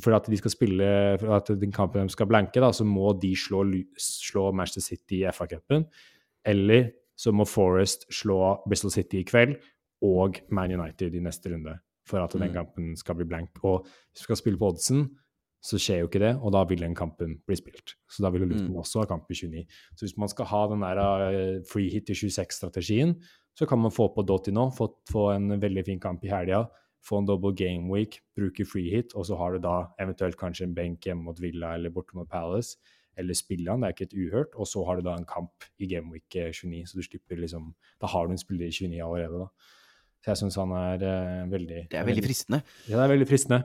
For 0.03 0.11
at 0.11 0.25
de 0.27 0.35
skal 0.35 0.51
spille 0.51 0.87
For 1.21 1.31
at 1.37 1.47
den 1.61 1.71
kampen 1.71 2.03
de 2.03 2.11
skal 2.11 2.27
blanke, 2.27 2.59
da, 2.59 2.73
så 2.75 2.83
må 2.83 3.13
de 3.21 3.29
slå, 3.39 3.61
slå 3.97 4.49
Manchester 4.51 4.81
City 4.83 5.21
i 5.23 5.29
FA-cupen. 5.31 5.85
Eller 6.45 6.89
så 7.17 7.31
må 7.31 7.45
Forest 7.47 8.03
slå 8.11 8.57
Bristol 8.67 8.91
City 8.91 9.21
i 9.21 9.23
kveld 9.23 9.55
og 10.03 10.41
Man 10.51 10.71
United 10.75 11.15
i 11.15 11.19
neste 11.23 11.53
runde. 11.53 11.79
For 12.05 12.19
at 12.19 12.31
den 12.35 12.49
Mm. 12.49 12.53
kampen 12.53 12.95
skal 12.97 13.15
bli 13.15 13.25
blank. 13.25 13.49
Og 13.63 13.85
hvis 13.85 14.19
du 14.19 14.23
skal 14.23 14.35
spille 14.35 14.57
på 14.57 14.67
oddsen, 14.73 15.09
så 15.67 15.75
skjer 15.81 15.99
jo 16.03 16.07
ikke 16.07 16.21
det, 16.23 16.31
og 16.39 16.53
da 16.55 16.61
vil 16.69 16.79
den 16.85 16.93
kampen 16.95 17.33
bli 17.47 17.57
spilt. 17.59 17.95
Så 18.07 18.23
da 18.23 18.29
vil 18.31 18.45
jo 18.45 18.51
Luton 18.53 18.69
Mm. 18.71 18.79
også 18.79 19.01
ha 19.01 19.05
kamp 19.09 19.27
i 19.31 19.35
29. 19.35 19.65
Så 19.97 20.05
hvis 20.05 20.17
man 20.17 20.29
skal 20.31 20.45
ha 20.47 20.61
den 20.71 20.79
der 20.85 21.01
eh, 21.27 21.61
free 21.67 21.89
hit 21.91 22.09
i 22.09 22.15
26-strategien, 22.15 23.15
så 23.57 23.65
kan 23.67 23.79
man 23.81 23.91
få 23.91 24.07
på 24.15 24.23
Doty 24.25 24.51
nå, 24.53 24.69
få, 24.77 24.87
få 25.11 25.31
en 25.35 25.59
veldig 25.59 25.83
fin 25.85 25.99
kamp 25.99 26.23
i 26.23 26.29
helga, 26.31 26.65
få 27.07 27.19
en 27.19 27.25
double 27.27 27.53
game 27.57 27.89
week, 27.91 28.19
bruke 28.37 28.65
free 28.67 28.89
hit, 28.93 29.13
og 29.15 29.25
så 29.25 29.35
har 29.39 29.55
du 29.57 29.59
da 29.63 29.87
eventuelt 29.99 30.37
kanskje 30.39 30.67
en 30.67 30.75
benk 30.77 31.01
hjemme 31.07 31.23
mot 31.27 31.39
Villa 31.41 31.73
eller 31.75 31.89
borte 31.93 32.15
mot 32.15 32.27
Palace, 32.29 32.77
eller 33.17 33.33
spille 33.33 33.69
han, 33.71 33.81
det 33.81 33.87
er 33.89 33.95
ikke 33.95 34.07
et 34.11 34.17
uhørt, 34.19 34.53
og 34.55 34.67
så 34.69 34.83
har 34.85 34.99
du 34.99 35.07
da 35.07 35.15
en 35.17 35.25
kamp 35.25 35.65
i 35.81 35.87
game 35.89 36.11
week 36.13 36.35
eh, 36.37 36.51
29, 36.53 36.85
så 36.91 36.99
du 36.99 37.03
slipper 37.07 37.39
liksom 37.41 37.73
Da 38.01 38.07
har 38.13 38.27
du 38.27 38.31
en 38.35 38.37
spiller 38.37 38.67
i 38.69 38.75
29 38.75 39.01
allerede, 39.01 39.39
da. 39.47 39.49
Så 40.23 40.31
jeg 40.33 40.37
syns 40.43 40.55
han 40.59 40.71
er 40.77 41.03
eh, 41.07 41.47
veldig 41.49 41.81
Det 41.91 41.97
er 41.99 42.05
veldig 42.05 42.23
fristende. 42.25 42.61
ja, 42.87 42.95
det 42.99 43.03
er 43.07 43.13
veldig 43.15 43.27
fristende. 43.29 43.63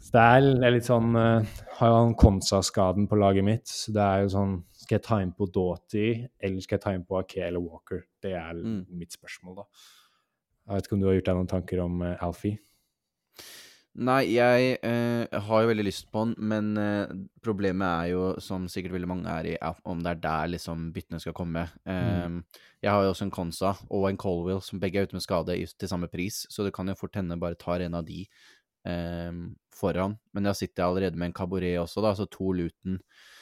Så 0.00 0.14
det 0.16 0.22
er, 0.24 0.46
det 0.58 0.66
er 0.66 0.74
litt 0.74 0.86
sånn 0.88 1.12
uh, 1.14 1.44
Har 1.78 1.90
jo 1.92 1.96
han 1.98 2.14
Konsa-skaden 2.18 3.04
på 3.10 3.18
laget 3.20 3.44
mitt, 3.46 3.68
så 3.68 3.92
det 3.94 4.02
er 4.02 4.22
jo 4.24 4.30
sånn 4.32 4.54
Skal 4.80 4.96
jeg 4.96 5.04
ta 5.06 5.18
inn 5.22 5.34
på 5.36 5.46
Doughty, 5.52 6.06
eller 6.40 6.64
skal 6.64 6.78
jeg 6.78 6.84
ta 6.86 6.94
inn 6.96 7.04
på 7.06 7.18
Ake 7.20 7.44
eller 7.46 7.62
Walker? 7.62 8.06
Det 8.24 8.32
er 8.32 8.54
Mm. 8.56 8.86
mitt 8.98 9.12
spørsmål, 9.12 9.60
da. 9.60 9.66
Jeg 10.66 10.74
vet 10.76 10.86
ikke 10.88 10.96
om 10.96 11.00
du 11.00 11.06
har 11.10 11.14
gjort 11.18 11.28
deg 11.30 11.36
noen 11.38 11.52
tanker 11.52 11.82
om 11.84 12.00
uh, 12.02 12.16
Alfie? 12.24 12.58
Nei, 14.00 14.20
jeg 14.36 14.76
eh, 14.86 15.38
har 15.44 15.62
jo 15.64 15.68
veldig 15.72 15.82
lyst 15.84 16.06
på 16.14 16.22
den, 16.22 16.34
men 16.38 16.68
eh, 16.78 17.10
problemet 17.42 17.88
er 17.90 18.12
jo, 18.12 18.20
som 18.38 18.68
sikkert 18.70 18.94
veldig 18.94 19.08
mange 19.10 19.32
er 19.32 19.48
i, 19.50 19.54
om 19.90 19.98
det 20.04 20.12
er 20.12 20.20
der 20.22 20.52
liksom 20.52 20.84
byttene 20.94 21.18
skal 21.20 21.34
komme. 21.34 21.64
Eh, 21.84 22.36
Jeg 22.80 22.92
har 22.94 23.02
jo 23.02 23.10
også 23.10 23.26
en 23.26 23.32
Konsa 23.34 23.72
og 23.90 24.06
en 24.08 24.16
Colwell 24.16 24.62
som 24.62 24.78
begge 24.80 25.00
er 25.02 25.08
ute 25.10 25.18
med 25.18 25.24
skade 25.26 25.58
til 25.74 25.90
samme 25.90 26.06
pris, 26.08 26.44
så 26.48 26.62
det 26.64 26.72
kan 26.72 26.86
jo 26.88 26.94
fort 26.94 27.18
hende 27.18 27.36
bare 27.42 27.58
tar 27.58 27.82
en 27.82 27.98
av 27.98 28.06
de 28.06 28.22
eh, 28.86 29.32
foran. 29.76 30.16
Men 30.34 30.50
jeg 30.50 30.64
sitter 30.64 30.86
allerede 30.86 31.18
med 31.18 31.30
en 31.30 31.36
Caboret 31.36 31.78
også, 31.80 32.02
da, 32.04 32.14
så 32.16 32.28
to 32.30 32.52
Luton 32.56 33.00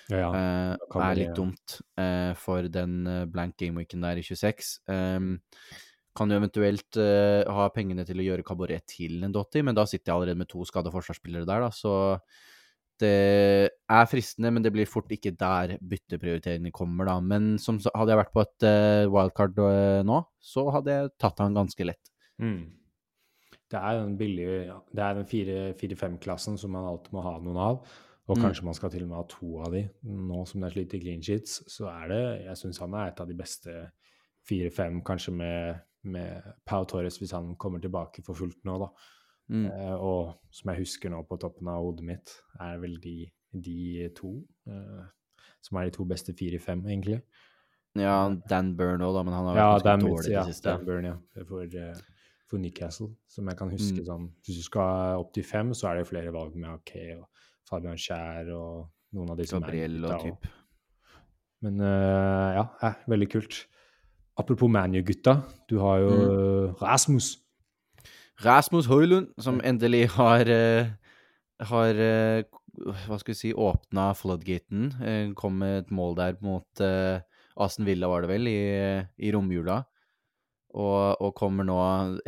Ja, 0.08 0.22
ja. 0.22 0.30
Uh, 0.32 1.02
er 1.04 1.18
litt 1.18 1.36
dumt 1.36 1.78
uh, 2.00 2.32
for 2.40 2.64
den 2.72 3.02
eh, 3.04 3.26
blank 3.28 3.58
gameweeken 3.60 4.06
der 4.06 4.16
i 4.16 4.24
26. 4.24 4.78
Um, 4.88 5.34
kan 6.16 6.32
jo 6.32 6.38
eventuelt 6.40 6.96
uh, 6.96 7.44
ha 7.44 7.66
pengene 7.74 8.06
til 8.08 8.22
å 8.22 8.24
gjøre 8.24 8.46
kabaret 8.46 8.86
til 8.88 9.20
en 9.26 9.34
Dotti, 9.34 9.60
men 9.62 9.76
da 9.76 9.84
sitter 9.86 10.10
jeg 10.10 10.16
allerede 10.16 10.40
med 10.40 10.48
to 10.50 10.64
skada 10.66 10.92
forsvarsspillere 10.94 11.44
der, 11.48 11.66
da, 11.66 11.68
så 11.74 11.92
det 12.98 13.12
er 13.68 14.08
fristende, 14.10 14.50
men 14.50 14.64
det 14.64 14.72
blir 14.74 14.88
fort 14.90 15.12
ikke 15.14 15.30
der 15.38 15.76
bytteprioriteringene 15.78 16.72
kommer, 16.74 17.06
da. 17.06 17.20
Men 17.22 17.52
som, 17.62 17.76
hadde 17.78 18.10
jeg 18.10 18.18
vært 18.24 18.32
på 18.34 18.42
et 18.42 18.66
wildcard 19.12 19.60
nå, 20.08 20.18
så 20.42 20.64
hadde 20.74 20.96
jeg 20.96 21.12
tatt 21.22 21.44
han 21.44 21.54
ganske 21.60 21.86
lett. 21.86 22.10
Mm. 22.42 22.77
Det 23.70 23.76
er 23.78 23.98
den 24.00 24.16
billige 24.16 24.72
Det 24.94 25.02
er 25.04 25.14
den 25.18 25.26
4-5-klassen 25.76 26.56
som 26.58 26.70
man 26.72 26.86
alltid 26.88 27.12
må 27.12 27.22
ha 27.22 27.38
noen 27.38 27.56
av. 27.60 27.82
Og 28.28 28.36
Mm. 28.36 28.42
kanskje 28.44 28.64
man 28.64 28.74
skal 28.74 28.90
til 28.90 29.02
og 29.02 29.08
med 29.08 29.16
ha 29.16 29.24
to 29.28 29.58
av 29.64 29.72
de. 29.72 29.88
Nå 30.04 30.46
som 30.46 30.60
det 30.60 30.68
er 30.68 30.74
slitt 30.74 30.94
i 30.94 31.00
clean 31.00 31.22
sheets, 31.22 31.62
så 31.68 31.88
er 31.88 32.08
det 32.08 32.44
Jeg 32.44 32.56
syns 32.56 32.78
han 32.80 32.94
er 32.94 33.08
et 33.08 33.20
av 33.20 33.26
de 33.28 33.34
beste 33.34 33.90
4-5, 34.48 35.02
kanskje 35.04 35.32
med, 35.32 35.80
med 36.04 36.42
Pau 36.66 36.84
Torres 36.84 37.18
hvis 37.18 37.32
han 37.32 37.54
kommer 37.56 37.80
tilbake 37.80 38.22
for 38.24 38.34
fullt 38.34 38.64
nå, 38.64 38.78
da. 38.78 38.88
Mm. 39.50 39.64
Eh, 39.66 39.94
og 39.96 40.34
som 40.52 40.70
jeg 40.72 40.82
husker 40.84 41.10
nå 41.10 41.22
på 41.28 41.38
toppen 41.40 41.68
av 41.68 41.82
hodet 41.82 42.04
mitt, 42.04 42.34
er 42.60 42.78
vel 42.78 42.98
de, 43.00 43.30
de 43.52 44.08
to. 44.16 44.34
eh, 44.68 45.04
som 45.62 45.76
er 45.80 45.88
de 45.88 45.90
to 45.96 46.04
beste 46.04 46.32
4-5, 46.32 46.84
egentlig. 46.86 47.22
Ja, 47.96 48.28
Dan 48.48 48.76
Burn 48.76 49.00
òg, 49.02 49.14
da, 49.16 49.22
men 49.24 49.34
han 49.34 49.46
har 49.48 49.56
Ja, 49.56 49.70
vært 49.74 49.84
Dan, 49.84 50.00
ganske 50.00 50.10
dårlig 50.12 50.28
i 50.30 50.32
ja, 50.36 50.44
det 50.44 50.54
siste. 50.54 50.68
Dan 50.70 50.84
Burn, 50.86 51.04
ja. 51.04 51.16
For, 51.48 51.62
eh, 51.62 51.94
for 52.48 52.58
Newcastle, 52.62 53.10
som 53.28 53.48
jeg 53.50 53.58
kan 53.58 53.70
huske 53.70 54.00
Mm. 54.00 54.06
sånn 54.06 54.28
Hvis 54.46 54.56
du 54.56 54.62
skal 54.64 55.18
opp 55.20 55.32
til 55.34 55.44
fem, 55.44 55.72
så 55.76 55.90
er 55.90 55.98
det 55.98 56.08
flere 56.08 56.32
valg 56.32 56.54
med 56.56 56.68
Ake 56.70 57.18
og 57.18 57.26
Fabian 57.68 57.96
Skjær 58.00 58.48
og 58.56 58.88
noen 59.12 59.30
av 59.30 59.36
de 59.36 59.46
som 59.46 59.60
Gabriel 59.62 60.04
er 60.04 60.14
og 60.14 60.22
typ. 60.24 60.46
Men 61.62 61.80
uh, 61.80 62.54
ja, 62.54 62.64
eh, 62.86 62.94
veldig 63.08 63.28
kult. 63.30 63.66
apropos 64.38 64.68
ManU-gutta, 64.70 65.42
du 65.68 65.78
har 65.80 65.98
jo 65.98 66.10
Mm. 66.10 66.74
Rasmus. 66.80 67.38
Rasmus 68.44 68.86
Høylund, 68.86 69.32
som 69.42 69.60
endelig 69.60 70.08
har 70.14 70.46
eh, 70.48 70.90
Har 71.60 71.92
Hva 71.92 73.18
skal 73.18 73.32
vi 73.32 73.34
si 73.34 73.52
Åpna 73.52 74.12
floodgaten. 74.14 75.34
Kom 75.34 75.58
med 75.58 75.78
et 75.86 75.90
mål 75.90 76.14
der 76.14 76.36
mot 76.40 76.80
Aston 77.58 77.84
Villa, 77.84 78.06
var 78.06 78.20
det 78.22 78.28
vel, 78.30 78.46
i, 78.46 79.02
i 79.18 79.32
romjula. 79.34 79.80
Og, 80.78 81.18
og 81.24 81.34
kommer 81.34 81.66
nå, 81.66 81.78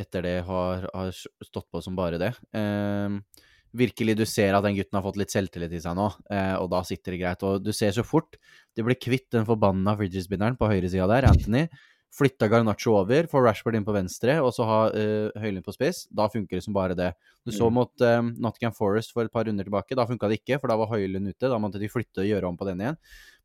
etter 0.01 0.27
det, 0.27 0.37
har, 0.49 0.89
har 0.91 1.13
stått 1.15 1.69
på 1.71 1.83
som 1.85 1.95
bare 1.99 2.19
det. 2.19 2.33
Eh, 2.57 3.47
virkelig, 3.77 4.17
du 4.19 4.25
ser 4.27 4.57
at 4.57 4.65
den 4.67 4.75
gutten 4.79 4.99
har 4.99 5.05
fått 5.07 5.21
litt 5.21 5.31
selvtillit 5.31 5.77
i 5.77 5.83
seg 5.83 5.95
nå, 5.99 6.09
eh, 6.35 6.57
og 6.59 6.71
da 6.73 6.83
sitter 6.87 7.15
det 7.15 7.21
greit. 7.23 7.45
Og 7.47 7.63
du 7.63 7.71
ser 7.77 7.95
så 7.95 8.07
fort 8.07 8.41
de 8.77 8.87
blir 8.87 8.99
kvitt 8.99 9.29
den 9.35 9.47
forbanna 9.49 9.95
fridges-binderen 9.99 10.59
på 10.59 10.71
høyresida 10.71 11.07
der, 11.11 11.29
Anthony. 11.31 11.67
Flytta 12.11 12.49
Garnaccio 12.51 12.97
over, 12.99 13.29
får 13.31 13.45
Rashford 13.47 13.77
inn 13.79 13.85
på 13.87 13.95
venstre, 13.95 14.35
og 14.43 14.51
så 14.57 14.65
ha 14.67 14.79
uh, 14.91 15.37
Høylund 15.39 15.63
på 15.67 15.75
spiss. 15.77 16.03
Da 16.11 16.27
funker 16.33 16.59
det 16.59 16.65
som 16.65 16.75
bare 16.75 16.97
det. 16.99 17.13
Du 17.47 17.53
så 17.55 17.69
Mm. 17.71 17.77
mot 17.79 18.03
eh, 18.03 18.23
Nottingham 18.43 18.75
Forest 18.75 19.15
for 19.15 19.25
et 19.25 19.33
par 19.33 19.47
runder 19.47 19.65
tilbake. 19.65 19.95
Da 19.97 20.05
funka 20.07 20.29
det 20.29 20.41
ikke, 20.41 20.59
for 20.61 20.69
da 20.69 20.77
var 20.77 20.91
Høylund 20.91 21.31
ute. 21.31 21.49
Da 21.49 21.59
måtte 21.63 21.79
de 21.79 21.89
flytte 21.89 22.25
og 22.25 22.27
gjøre 22.27 22.51
om 22.51 22.59
på 22.59 22.67
den 22.67 22.83
igjen. 22.83 22.99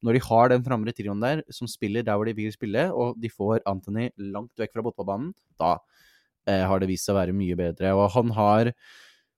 Når 0.03 0.17
de 0.17 0.23
har 0.25 0.49
den 0.49 0.65
framre 0.65 0.93
trioen 0.97 1.21
der, 1.21 1.43
som 1.53 1.69
spiller 1.69 2.03
der 2.03 2.17
hvor 2.17 2.25
de 2.25 2.33
vil 2.33 2.51
spille, 2.51 2.89
og 2.91 3.15
de 3.21 3.29
får 3.29 3.61
Anthony 3.69 4.09
langt 4.17 4.57
vekk 4.57 4.73
fra 4.73 4.83
fotballbanen, 4.89 5.31
da 5.61 5.77
uh, 5.77 6.63
har 6.65 6.81
det 6.81 6.89
vist 6.89 7.05
seg 7.05 7.15
å 7.15 7.21
være 7.21 7.37
mye 7.37 7.55
bedre. 7.55 7.93
Og 7.93 8.09
han 8.17 8.33
har 8.35 8.73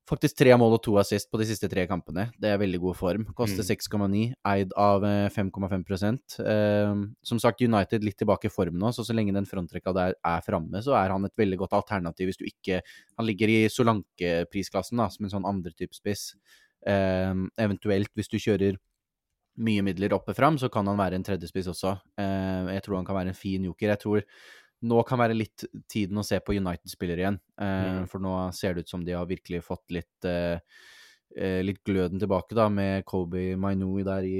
faktisk 0.08 0.38
tre 0.40 0.54
mål 0.60 0.78
og 0.78 0.82
to 0.86 0.96
assist 1.02 1.30
på 1.32 1.40
de 1.42 1.48
siste 1.50 1.68
tre 1.72 1.84
kampene. 1.90 2.28
Det 2.40 2.50
er 2.52 2.60
veldig 2.62 2.80
god 2.86 2.98
form. 3.00 3.26
Koster 3.38 3.64
Mm. 3.64 3.70
6,9, 3.70 4.22
eid 4.46 4.74
av 4.78 5.04
eh, 5.04 5.30
5,5 5.30 6.20
eh, 6.40 6.94
Som 7.24 7.40
sagt, 7.40 7.62
United 7.62 8.04
litt 8.04 8.18
tilbake 8.18 8.48
i 8.48 8.54
form 8.54 8.78
nå, 8.80 8.94
så 8.94 9.06
så 9.06 9.14
lenge 9.14 9.34
den 9.34 9.46
frontrekka 9.46 9.94
der 9.94 10.16
er 10.24 10.42
framme, 10.42 10.82
så 10.84 10.96
er 10.96 11.12
han 11.12 11.26
et 11.26 11.36
veldig 11.36 11.58
godt 11.58 11.74
alternativ 11.74 12.28
hvis 12.28 12.38
du 12.40 12.46
ikke 12.46 12.82
Han 13.18 13.26
ligger 13.26 13.50
i 13.50 13.68
Solanke-prisklassen, 13.68 14.98
da, 14.98 15.10
som 15.10 15.26
en 15.26 15.32
sånn 15.32 15.48
andre 15.48 15.72
type 15.72 15.94
spiss. 15.94 16.36
Eh, 16.86 17.34
eventuelt 17.58 18.12
hvis 18.16 18.30
du 18.32 18.38
kjører 18.38 18.78
mye 19.58 19.82
midler 19.82 20.14
opp 20.14 20.30
og 20.30 20.38
fram, 20.38 20.58
så 20.62 20.70
kan 20.70 20.86
han 20.88 21.00
være 21.00 21.18
en 21.18 21.26
tredjespiss 21.26 21.68
også. 21.72 21.96
Eh, 22.22 22.74
jeg 22.78 22.84
tror 22.86 23.00
han 23.00 23.08
kan 23.08 23.18
være 23.18 23.34
en 23.34 23.38
fin 23.38 23.64
joker. 23.66 23.90
Jeg 23.90 24.00
tror 24.04 24.24
nå 24.84 25.00
kan 25.08 25.18
være 25.20 25.34
litt 25.38 25.64
tiden 25.90 26.20
å 26.22 26.26
se 26.26 26.38
på 26.40 26.54
United-spillere 26.58 27.24
igjen. 27.24 27.40
Eh, 27.60 27.88
Mm. 27.98 28.08
For 28.12 28.20
nå 28.20 28.36
ser 28.54 28.74
det 28.76 28.86
ut 28.86 28.90
som 28.90 29.04
de 29.06 29.16
har 29.18 29.26
virkelig 29.26 29.64
fått 29.66 29.90
litt 29.96 30.26
eh, 30.26 30.60
eh, 31.38 31.62
litt 31.64 31.84
gløden 31.84 32.20
tilbake, 32.20 32.54
da, 32.56 32.68
med 32.70 33.06
Kobe 33.06 33.56
Mainou 33.58 34.04
der 34.04 34.24
i, 34.24 34.38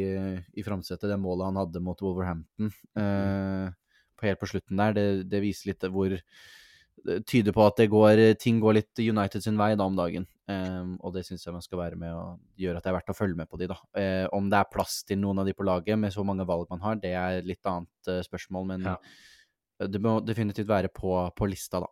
i 0.54 0.64
framsetet. 0.64 1.10
Det 1.10 1.18
målet 1.20 1.46
han 1.50 1.60
hadde 1.64 1.82
mot 1.84 2.00
Wolverhampton 2.02 2.72
eh, 2.98 3.72
på 4.18 4.26
helt 4.26 4.40
på 4.42 4.48
slutten 4.50 4.78
der, 4.78 4.94
det, 4.94 5.08
det 5.30 5.42
viser 5.44 5.72
litt 5.74 5.84
hvor 5.94 6.10
det 7.08 7.22
tyder 7.30 7.54
på 7.54 7.62
at 7.62 7.78
det 7.78 7.86
går, 7.94 8.20
ting 8.42 8.58
går 8.60 8.74
litt 8.80 9.00
United 9.00 9.44
sin 9.46 9.58
vei 9.60 9.76
da 9.78 9.86
om 9.86 9.96
dagen. 9.96 10.26
Eh, 10.50 10.86
og 11.06 11.14
det 11.14 11.22
syns 11.28 11.46
jeg 11.46 11.54
man 11.54 11.62
skal 11.64 11.80
være 11.80 11.96
med 12.02 12.14
og 12.16 12.40
gjøre 12.58 12.80
at 12.80 12.84
det 12.88 12.90
er 12.90 12.96
verdt 12.98 13.14
å 13.14 13.18
følge 13.18 13.38
med 13.38 13.50
på 13.52 13.60
de, 13.62 13.68
da. 13.70 13.78
Eh, 14.00 14.26
om 14.34 14.50
det 14.50 14.58
er 14.58 14.72
plass 14.74 15.04
til 15.08 15.20
noen 15.22 15.40
av 15.44 15.46
de 15.46 15.54
på 15.54 15.66
laget 15.68 16.00
med 16.02 16.12
så 16.16 16.26
mange 16.26 16.46
valg 16.50 16.66
man 16.74 16.82
har, 16.82 16.96
det 17.04 17.14
er 17.14 17.46
litt 17.46 17.66
annet 17.70 18.10
eh, 18.10 18.24
spørsmål, 18.26 18.66
men 18.74 18.88
Ja. 18.90 18.98
Det 19.80 20.02
må 20.02 20.18
definitivt 20.26 20.68
være 20.70 20.90
på, 20.94 21.14
på 21.38 21.48
lista, 21.50 21.80
da. 21.84 21.88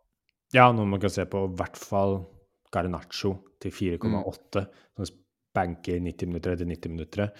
Ja, 0.54 0.70
noe 0.72 0.86
man 0.86 1.00
kan 1.02 1.10
se 1.10 1.24
på, 1.26 1.44
i 1.48 1.54
hvert 1.58 1.76
fall 1.78 2.20
Garnaccio 2.74 3.36
til 3.62 3.70
4,8, 3.74 4.64
som 4.96 5.06
banker 5.56 6.00
90 6.02 6.28
minutter 6.28 6.52
etter 6.56 6.68
90 6.68 6.92
minutter. 6.92 7.30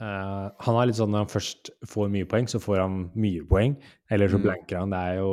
Uh, 0.00 0.48
han 0.64 0.76
er 0.80 0.88
litt 0.88 0.96
sånn 0.98 1.12
når 1.12 1.26
han 1.26 1.30
først 1.30 1.68
får 1.86 2.08
mye 2.10 2.26
poeng, 2.26 2.46
så 2.50 2.58
får 2.62 2.80
han 2.80 2.94
mye 3.14 3.42
poeng. 3.46 3.74
Eller 4.10 4.30
så 4.32 4.38
Mm. 4.40 4.42
blanker 4.46 4.78
han. 4.80 4.90
Det 4.90 4.98
er 4.98 5.18
jo 5.20 5.32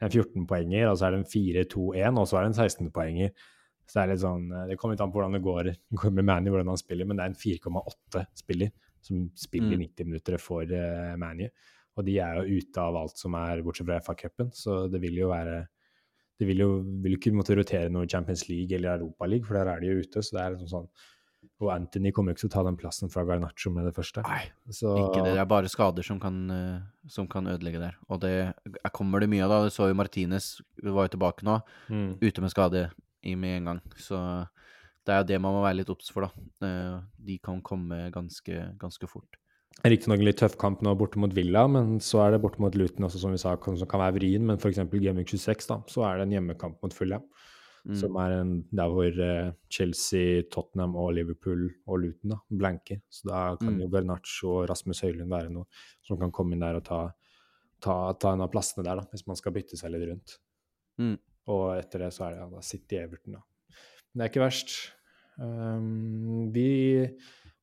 en 0.00 0.10
14-poenger, 0.10 0.88
og 0.90 0.96
så 0.98 1.06
er 1.06 1.10
det 1.14 1.20
en 1.20 1.30
4-2-1, 1.34 2.18
og 2.18 2.26
så 2.26 2.38
er 2.38 2.46
det 2.46 2.50
en 2.50 2.58
16-poenger. 2.64 3.30
Så 3.86 3.98
det 3.98 4.02
er 4.02 4.10
litt 4.12 4.22
sånn 4.22 4.44
eh, 4.54 4.66
Det 4.70 4.78
kommer 4.78 4.94
litt 4.94 5.00
an 5.04 5.10
på 5.12 5.18
hvordan 5.20 5.34
det 5.36 5.42
går, 5.44 5.70
går 6.00 6.12
med 6.16 6.24
Manny, 6.24 6.50
hvordan 6.50 6.72
han 6.72 6.80
spiller, 6.80 7.06
men 7.06 7.18
det 7.20 7.24
er 7.26 7.34
en 7.34 7.40
4,8-spiller 7.44 8.70
som 9.02 9.30
spiller 9.36 9.76
Mm. 9.76 9.84
90 9.86 10.04
minutter 10.06 10.38
for 10.38 10.62
uh, 10.64 11.16
Manny. 11.16 11.48
Og 11.98 12.04
de 12.06 12.18
er 12.22 12.36
jo 12.40 12.58
ute 12.60 12.78
av 12.80 12.96
alt 12.96 13.16
som 13.18 13.34
er 13.34 13.62
bortsett 13.62 13.86
fra 13.86 13.98
FA-cupen, 14.00 14.52
så 14.54 14.84
det 14.90 15.00
vil 15.02 15.16
jo 15.18 15.28
være 15.28 15.66
de 16.40 16.46
vil 16.48 16.56
jo 16.62 16.68
vil 17.04 17.18
ikke 17.18 17.32
måtte 17.36 17.52
rotere 17.58 17.90
noe 17.92 18.06
Champions 18.08 18.46
League 18.48 18.72
eller 18.72 18.94
Europa 18.98 19.26
League, 19.26 19.44
for 19.44 19.54
der 19.58 19.68
er 19.68 19.80
de 19.80 19.86
jo 19.90 19.98
ute. 20.00 20.22
så 20.24 20.32
det 20.36 20.40
er 20.40 20.54
liksom 20.54 20.68
sånn, 20.68 20.88
Og 21.60 21.70
Anthony 21.72 22.10
kommer 22.12 22.32
jo 22.32 22.34
ikke 22.36 22.40
til 22.40 22.48
å 22.50 22.52
ta 22.52 22.62
den 22.64 22.76
plassen 22.76 23.10
fra 23.12 23.24
Garnaccio 23.24 23.70
med 23.72 23.84
det 23.84 23.94
første. 23.94 24.22
Nei, 24.28 24.48
Så, 24.70 24.92
ikke 24.96 25.24
det. 25.24 25.34
Det 25.34 25.40
er 25.40 25.46
bare 25.46 25.68
skader 25.68 26.02
som 26.04 26.18
kan, 26.20 26.50
eh, 26.50 26.80
som 27.08 27.26
kan 27.26 27.44
ødelegge 27.46 27.80
der. 27.80 27.94
Og 28.10 28.20
det 28.20 28.30
er- 28.54 28.90
kommer 28.92 29.20
det 29.20 29.28
mye 29.30 29.42
av, 29.44 29.48
da. 29.48 29.64
Du 29.64 29.70
så 29.70 29.88
jo 29.88 29.94
Martinez 29.94 30.60
var 30.82 31.08
jo 31.08 31.16
tilbake 31.18 31.42
nå, 31.42 31.62
Mm. 31.90 32.18
ute 32.22 32.40
med 32.40 32.50
skade 32.50 32.90
i 33.24 33.34
med 33.34 33.56
en 33.58 33.64
gang. 33.64 33.80
Så 33.96 34.48
det 35.06 35.12
er 35.12 35.18
jo 35.18 35.24
det 35.24 35.40
man 35.40 35.52
må 35.54 35.62
være 35.62 35.76
litt 35.76 35.90
obs 35.90 36.10
for, 36.10 36.22
da. 36.22 36.30
Eh, 36.66 37.00
De 37.22 37.38
kan 37.38 37.60
komme 37.62 38.10
ganske, 38.12 38.76
ganske 38.78 39.08
fort. 39.08 39.36
Riktignok 39.80 40.20
en 40.20 40.26
litt 40.26 40.40
tøff 40.42 40.58
kamp 40.60 40.82
nå 40.84 40.92
borte 40.98 41.16
mot 41.22 41.32
Villa, 41.32 41.62
men 41.70 42.00
så 42.04 42.20
er 42.26 42.34
det 42.34 42.42
borte 42.42 42.60
mot 42.60 42.74
Luton 42.76 43.06
også, 43.06 43.20
som 43.22 43.32
vi 43.32 43.38
sa, 43.40 43.54
som 43.56 43.88
kan 43.88 44.02
være 44.02 44.18
vrien. 44.18 44.44
Men 44.44 44.58
f.eks. 44.60 44.82
Gameweek 44.92 45.30
26, 45.32 45.70
da, 45.70 45.78
så 45.88 46.04
er 46.04 46.18
det 46.20 46.26
en 46.26 46.34
hjemmekamp 46.36 46.82
mot 46.84 46.92
Fulham. 46.96 47.24
Mm. 47.88 47.94
Som 47.96 48.18
er 48.20 48.34
en, 48.42 48.50
der 48.76 48.90
hvor 48.92 49.20
eh, 49.24 49.54
Chelsea, 49.72 50.42
Tottenham 50.52 50.98
og 51.00 51.14
Liverpool 51.16 51.62
og 51.88 52.02
Luton 52.02 52.34
da, 52.34 52.40
blanker. 52.52 53.00
Så 53.08 53.30
da 53.30 53.56
kan 53.56 53.72
Mm. 53.72 53.80
jo 53.80 53.88
Bernaccio 53.94 54.50
og 54.58 54.68
Rasmus 54.68 55.00
Høylund 55.00 55.32
være 55.32 55.48
noe 55.54 55.64
som 56.04 56.20
kan 56.20 56.30
komme 56.30 56.52
inn 56.58 56.60
der 56.66 56.76
og 56.76 56.84
ta, 56.84 57.00
ta, 57.80 57.96
ta 58.20 58.34
en 58.34 58.44
av 58.44 58.50
plassene 58.52 58.84
der, 58.84 59.00
da, 59.00 59.08
hvis 59.14 59.24
man 59.26 59.40
skal 59.40 59.56
bytte 59.56 59.80
seg 59.80 59.94
litt 59.94 60.04
rundt. 60.10 60.36
Mm. 61.00 61.16
Og 61.48 61.78
etter 61.78 62.04
det 62.04 62.12
så 62.12 62.26
er 62.26 62.34
det 62.36 62.42
ja, 62.42 62.50
da 62.52 62.60
City 62.60 63.00
Everton, 63.00 63.38
da. 63.38 63.42
Men 64.12 64.20
det 64.20 64.26
er 64.26 64.34
ikke 64.34 64.44
verst. 64.44 64.76
Um, 65.40 66.50
vi 66.52 66.68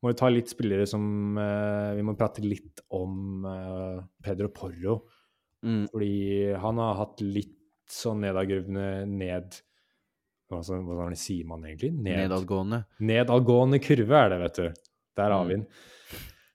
må 0.04 0.12
vi 0.12 0.18
ta 0.20 0.30
litt 0.30 0.50
spillere 0.52 0.86
som 0.88 1.38
eh, 1.42 1.96
Vi 1.98 2.04
må 2.06 2.14
prate 2.18 2.44
litt 2.46 2.82
om 2.94 3.46
eh, 3.50 4.02
Pedro 4.24 4.50
Porro. 4.54 5.00
Mm. 5.66 5.88
Fordi 5.90 6.54
han 6.62 6.78
har 6.78 7.00
hatt 7.00 7.22
litt 7.26 7.56
sånn 7.90 8.22
nedadgruvende 8.22 9.08
ned 9.08 9.56
Hvordan 10.48 10.64
så- 10.64 10.78
hva 10.86 11.08
sier 11.18 11.46
man 11.46 11.64
egentlig? 11.66 11.90
Ned, 11.92 12.30
Nedadgående. 12.30 12.86
Nedadgående 13.02 13.80
kurve 13.84 14.16
er 14.16 14.30
det, 14.30 14.38
vet 14.40 14.56
du. 14.56 14.68
Der 15.18 15.32
har 15.32 15.44
Mm. 15.44 15.48
vi 15.50 15.56
den. 15.56 15.66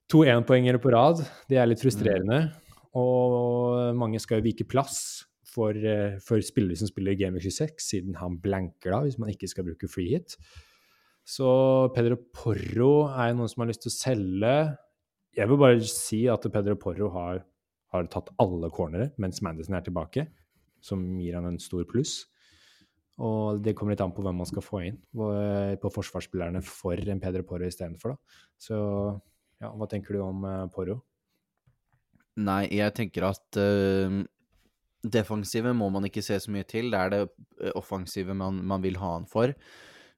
To 0.08 0.18
énpoengere 0.24 0.78
på 0.80 0.90
rad. 0.92 1.16
Det 1.48 1.58
er 1.58 1.66
litt 1.66 1.80
frustrerende. 1.82 2.54
Og 2.94 3.94
mange 3.94 4.18
skal 4.20 4.40
jo 4.40 4.46
vike 4.48 4.66
plass 4.68 5.24
for, 5.44 5.70
eh, 5.76 6.18
for 6.20 6.38
spillere 6.40 6.76
som 6.76 6.88
spiller 6.88 7.14
Game 7.18 7.36
of 7.36 7.42
26, 7.42 7.80
siden 7.80 8.14
han 8.16 8.38
blanker 8.38 8.90
da, 8.92 9.00
hvis 9.02 9.18
man 9.18 9.28
ikke 9.28 9.48
skal 9.48 9.64
bruke 9.64 9.88
free 9.90 10.08
hit. 10.10 10.36
Så 11.22 11.48
Pedro 11.94 12.18
Porro 12.34 12.92
er 13.12 13.30
jo 13.30 13.38
noen 13.38 13.50
som 13.50 13.62
har 13.62 13.70
lyst 13.70 13.84
til 13.84 13.92
å 13.92 13.96
selge. 13.96 14.54
Jeg 15.38 15.48
vil 15.48 15.60
bare 15.60 15.80
si 15.86 16.24
at 16.30 16.46
Pedro 16.52 16.76
Porro 16.80 17.08
har, 17.14 17.42
har 17.94 18.10
tatt 18.12 18.32
alle 18.42 18.70
cornere 18.74 19.12
mens 19.22 19.40
Madison 19.44 19.78
er 19.78 19.86
tilbake, 19.86 20.26
som 20.82 21.04
gir 21.22 21.38
han 21.38 21.48
en 21.48 21.60
stor 21.62 21.86
pluss. 21.88 22.24
Og 23.22 23.60
det 23.62 23.74
kommer 23.76 23.94
litt 23.94 24.02
an 24.02 24.14
på 24.14 24.24
hvem 24.24 24.40
man 24.40 24.48
skal 24.48 24.64
få 24.64 24.82
inn 24.88 24.98
på 25.12 25.92
forsvarsspillerne 25.94 26.62
for 26.64 26.98
en 26.98 27.22
Pedro 27.22 27.44
Porro 27.46 27.68
istedenfor. 27.68 28.16
da. 28.16 28.42
Så 28.58 28.76
ja, 29.62 29.70
hva 29.70 29.86
tenker 29.86 30.16
du 30.16 30.22
om 30.24 30.44
eh, 30.48 30.66
Porro? 30.74 30.98
Nei, 32.42 32.64
jeg 32.72 32.94
tenker 32.96 33.28
at 33.28 33.58
uh, 33.60 34.22
defensive 35.04 35.74
må 35.76 35.90
man 35.92 36.08
ikke 36.08 36.24
se 36.24 36.38
så 36.40 36.50
mye 36.50 36.66
til. 36.66 36.88
Det 36.90 36.98
er 36.98 37.12
det 37.12 37.22
eh, 37.26 37.74
offensive 37.78 38.34
man, 38.34 38.62
man 38.66 38.82
vil 38.82 38.96
ha 39.02 39.12
han 39.18 39.28
for. 39.28 39.52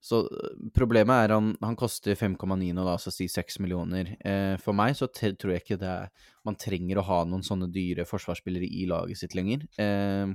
Så 0.04 0.20
eh, 0.28 0.60
problemet 0.76 1.24
er 1.24 1.34
han, 1.36 1.54
han 1.64 1.76
koster 1.80 2.16
5,9 2.18 2.70
nå, 2.76 2.84
da, 2.84 2.96
så 3.00 3.12
si 3.14 3.28
6 3.30 3.60
millioner. 3.64 4.14
Eh, 4.20 4.54
for 4.60 4.76
meg 4.76 4.96
så 4.98 5.08
tror 5.08 5.54
jeg 5.54 5.64
ikke 5.64 5.80
det 5.80 5.90
er 5.90 6.30
Man 6.44 6.58
trenger 6.60 7.00
å 7.00 7.06
ha 7.08 7.22
noen 7.24 7.44
sånne 7.46 7.70
dyre 7.72 8.04
forsvarsspillere 8.08 8.68
i 8.68 8.84
laget 8.90 9.22
sitt 9.22 9.36
lenger. 9.36 9.64
Eh, 9.80 10.34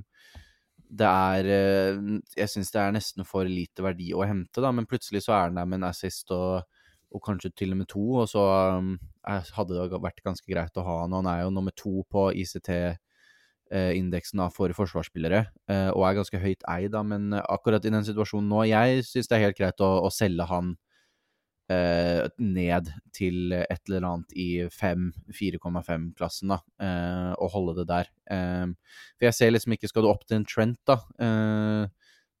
det 0.90 1.06
er 1.06 1.50
eh, 1.54 2.00
Jeg 2.34 2.50
syns 2.50 2.74
det 2.74 2.82
er 2.82 2.96
nesten 2.96 3.26
for 3.28 3.46
lite 3.46 3.84
verdi 3.86 4.10
å 4.14 4.26
hente, 4.26 4.62
da, 4.62 4.72
men 4.74 4.88
plutselig 4.90 5.22
så 5.26 5.36
er 5.36 5.48
han 5.48 5.60
der 5.60 5.70
med 5.70 5.80
en 5.80 5.90
assist 5.92 6.34
og, 6.34 6.66
og 7.14 7.22
kanskje 7.22 7.52
til 7.54 7.76
og 7.76 7.82
med 7.82 7.90
to, 7.90 8.02
og 8.22 8.26
så 8.30 8.42
um, 8.78 8.96
hadde 9.26 9.76
det 9.76 10.02
vært 10.02 10.22
ganske 10.26 10.50
greit 10.50 10.78
å 10.78 10.86
ha 10.86 11.00
han. 11.04 11.14
og 11.14 11.22
Han 11.22 11.30
er 11.30 11.44
jo 11.44 11.54
nummer 11.54 11.74
to 11.78 12.02
på 12.10 12.30
ICT-indeksen 13.70 14.42
for 14.52 14.72
forsvarsspillere, 14.74 15.46
eh, 15.68 15.90
og 15.94 16.04
er 16.06 16.18
ganske 16.18 16.38
høyt 16.38 16.62
eid, 16.68 16.90
da, 16.92 17.02
men 17.02 17.32
akkurat 17.40 17.84
i 17.84 17.90
den 17.90 18.04
situasjonen 18.04 18.48
nå 18.50 18.64
Jeg 18.68 19.04
syns 19.06 19.28
det 19.28 19.36
er 19.36 19.46
helt 19.46 19.58
greit 19.58 19.80
å, 19.80 19.90
å 20.06 20.10
selge 20.10 20.46
han 20.50 20.74
eh, 21.70 22.26
ned 22.38 22.90
til 23.12 23.52
et 23.52 23.80
eller 23.88 24.06
annet 24.08 24.34
i 24.34 24.66
5-4,5-klassen, 24.74 26.54
da, 26.54 26.60
eh, 26.82 27.32
og 27.38 27.54
holde 27.54 27.78
det 27.80 27.88
der. 27.90 28.10
Eh, 28.30 28.66
for 29.16 29.28
jeg 29.30 29.38
ser 29.38 29.54
liksom 29.54 29.76
ikke 29.76 29.88
Skal 29.90 30.06
du 30.06 30.10
opp 30.10 30.26
til 30.26 30.40
en 30.40 30.48
Trent, 30.48 30.80
da, 30.86 31.00
eh, 31.20 31.86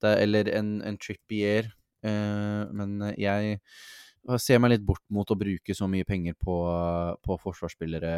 det, 0.00 0.16
eller 0.24 0.48
en, 0.56 0.80
en 0.82 0.98
Trippier, 0.98 1.70
eh, 2.02 2.62
men 2.72 3.12
jeg 3.20 3.60
jeg 4.28 4.40
ser 4.44 4.58
meg 4.60 4.70
litt 4.74 4.84
bort 4.86 5.02
mot 5.10 5.30
å 5.32 5.36
bruke 5.38 5.74
så 5.74 5.86
mye 5.88 6.04
penger 6.04 6.34
på, 6.38 6.54
på 7.24 7.36
forsvarsspillere 7.40 8.10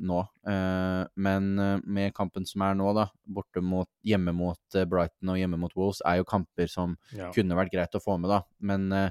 nå. 0.00 0.20
Eh, 0.48 1.02
men 1.16 1.50
eh, 1.60 1.78
med 1.84 2.14
kampen 2.16 2.46
som 2.48 2.64
er 2.66 2.74
nå, 2.78 2.88
da, 2.96 3.08
borte 3.26 3.60
mot, 3.62 3.88
hjemme 4.06 4.32
mot 4.34 4.58
eh, 4.78 4.86
Brighton 4.88 5.28
og 5.34 5.38
hjemme 5.38 5.58
mot 5.60 5.74
Wolves, 5.76 6.00
er 6.08 6.20
jo 6.22 6.24
kamper 6.28 6.70
som 6.72 6.96
Ja. 7.14 7.30
kunne 7.36 7.54
vært 7.58 7.72
greit 7.74 7.94
å 7.94 8.02
få 8.02 8.18
med, 8.18 8.30
da. 8.32 8.42
Men 8.60 8.90
eh, 8.96 9.10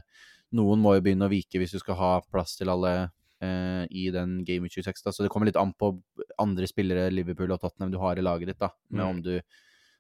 noen 0.57 0.81
må 0.83 0.95
jo 0.97 1.03
begynne 1.05 1.29
å 1.29 1.31
vike 1.31 1.61
hvis 1.61 1.71
du 1.77 1.79
skal 1.79 1.95
ha 2.01 2.11
plass 2.31 2.57
til 2.59 2.69
alle 2.73 3.11
eh, 3.41 3.85
i 3.89 4.09
den 4.11 4.41
Game 4.43 4.65
of 4.67 4.73
26. 4.73 5.03
Da. 5.05 5.13
Så 5.15 5.23
det 5.23 5.31
kommer 5.31 5.47
litt 5.47 5.59
an 5.61 5.73
på 5.77 5.93
andre 6.41 6.67
spillere, 6.67 7.11
Liverpool 7.13 7.53
og 7.53 7.61
Tottenham, 7.61 7.91
du 7.93 7.99
har 8.01 8.17
i 8.19 8.25
laget 8.25 8.51
ditt, 8.53 8.59
da. 8.61 8.71
Med 8.89 9.05
Mm. 9.05 9.09
om, 9.09 9.21
du, 9.21 9.35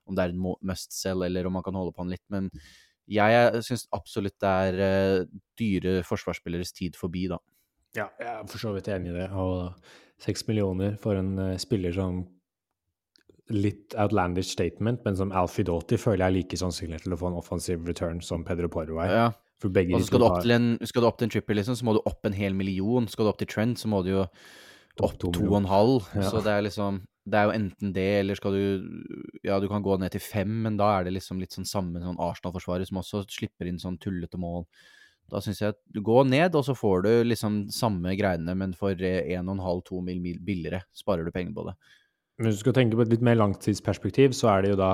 om 0.09 0.15
det 0.17 0.23
er 0.25 0.33
en 0.33 0.55
must 0.65 0.91
sell, 0.91 1.21
eller 1.23 1.45
om 1.47 1.53
man 1.53 1.63
kan 1.63 1.77
holde 1.77 1.93
på 1.93 2.01
den 2.03 2.15
litt. 2.17 2.25
Men 2.33 2.49
jeg 3.11 3.63
syns 3.67 3.87
absolutt 3.95 4.37
det 4.39 4.51
er 4.67 4.83
eh, 4.85 5.23
dyre 5.59 5.97
forsvarsspilleres 6.07 6.71
tid 6.77 6.95
forbi, 6.99 7.25
da. 7.31 7.41
Ja, 7.97 8.07
jeg 8.21 8.29
er 8.31 8.45
for 8.47 8.61
så 8.61 8.71
vidt 8.75 8.87
enig 8.87 9.11
i 9.11 9.17
det. 9.17 9.27
Og 9.35 9.73
seks 10.21 10.45
millioner 10.47 10.95
for 11.01 11.19
en 11.19 11.33
eh, 11.41 11.57
spiller 11.61 11.95
som 11.95 12.23
litt 13.51 13.95
outlandish 13.99 14.53
statement, 14.53 15.01
men 15.03 15.17
som 15.19 15.33
Alfie 15.35 15.67
Doughty 15.67 15.97
føler 15.99 16.23
jeg 16.23 16.29
er 16.29 16.37
like 16.37 16.59
sannsynlig 16.59 17.01
til 17.03 17.15
å 17.15 17.19
få 17.19 17.31
en 17.31 17.39
offensive 17.39 17.83
return 17.87 18.21
som 18.23 18.45
Pedro 18.47 18.69
Porro 18.71 19.01
er. 19.03 19.11
Ja. 19.11 19.29
For 19.61 19.73
begge 19.73 19.93
Og 19.93 20.01
så 20.01 20.09
skal 20.09 20.23
du 20.23 20.25
opp 20.25 20.41
til 20.41 20.55
en, 20.55 20.71
skal 20.89 21.03
du 21.03 21.07
opp 21.09 21.19
til 21.19 21.27
en 21.27 21.33
triple, 21.35 21.57
liksom, 21.59 21.77
så 21.77 21.85
må 21.85 21.93
du 21.97 22.01
opp 22.09 22.25
en 22.25 22.37
hel 22.37 22.55
million. 22.57 23.05
Skal 23.11 23.27
du 23.27 23.33
opp 23.33 23.41
til 23.41 23.49
Trent, 23.51 23.77
så 23.81 23.91
må 23.91 24.01
du 24.05 24.13
jo 24.15 24.23
opp 24.23 25.19
to 25.21 25.29
to 25.35 25.45
og 25.51 25.59
en 25.59 25.69
halv. 25.69 26.07
Ja. 26.15 26.29
Så 26.31 26.41
det 26.45 26.55
er 26.55 26.65
liksom 26.65 27.03
Det 27.21 27.37
er 27.37 27.45
jo 27.47 27.53
enten 27.53 27.91
det, 27.93 28.07
eller 28.23 28.37
skal 28.37 28.55
du 28.55 28.63
Ja, 29.45 29.59
du 29.61 29.67
kan 29.69 29.83
gå 29.85 29.97
ned 30.01 30.13
til 30.13 30.23
fem, 30.23 30.49
men 30.65 30.79
da 30.79 30.89
er 30.95 31.05
det 31.05 31.13
liksom 31.19 31.41
litt 31.41 31.53
sånn 31.53 31.69
samme 31.69 32.01
sånn 32.01 32.19
Arsenal-forsvarer 32.21 32.87
som 32.89 33.01
også 33.01 33.23
slipper 33.29 33.69
inn 33.69 33.77
sånn 33.81 33.99
tullete 34.01 34.39
mål. 34.41 34.65
Da 35.31 35.39
syns 35.43 35.61
jeg 35.61 35.75
at 35.75 35.79
du 35.93 36.01
går 36.03 36.25
ned, 36.27 36.55
og 36.57 36.65
så 36.67 36.75
får 36.75 37.05
du 37.05 37.11
liksom 37.29 37.61
samme 37.71 38.15
greiene, 38.19 38.55
men 38.57 38.73
for 38.75 38.97
eh, 38.97 39.29
en 39.37 39.47
og 39.47 39.59
en 39.59 39.63
halv, 39.63 39.83
to 39.87 40.01
mil, 40.03 40.19
mil 40.23 40.41
billigere 40.43 40.81
sparer 40.97 41.27
du 41.27 41.31
penger 41.31 41.53
på 41.55 41.67
det. 41.69 41.77
Men 42.37 42.49
hvis 42.49 42.57
du 42.57 42.65
skal 42.65 42.75
tenke 42.75 42.97
på 42.97 43.05
et 43.05 43.13
litt 43.13 43.23
mer 43.23 43.37
langtidsperspektiv, 43.39 44.33
så 44.35 44.49
er 44.55 44.65
det 44.65 44.73
jo 44.73 44.81
da 44.81 44.91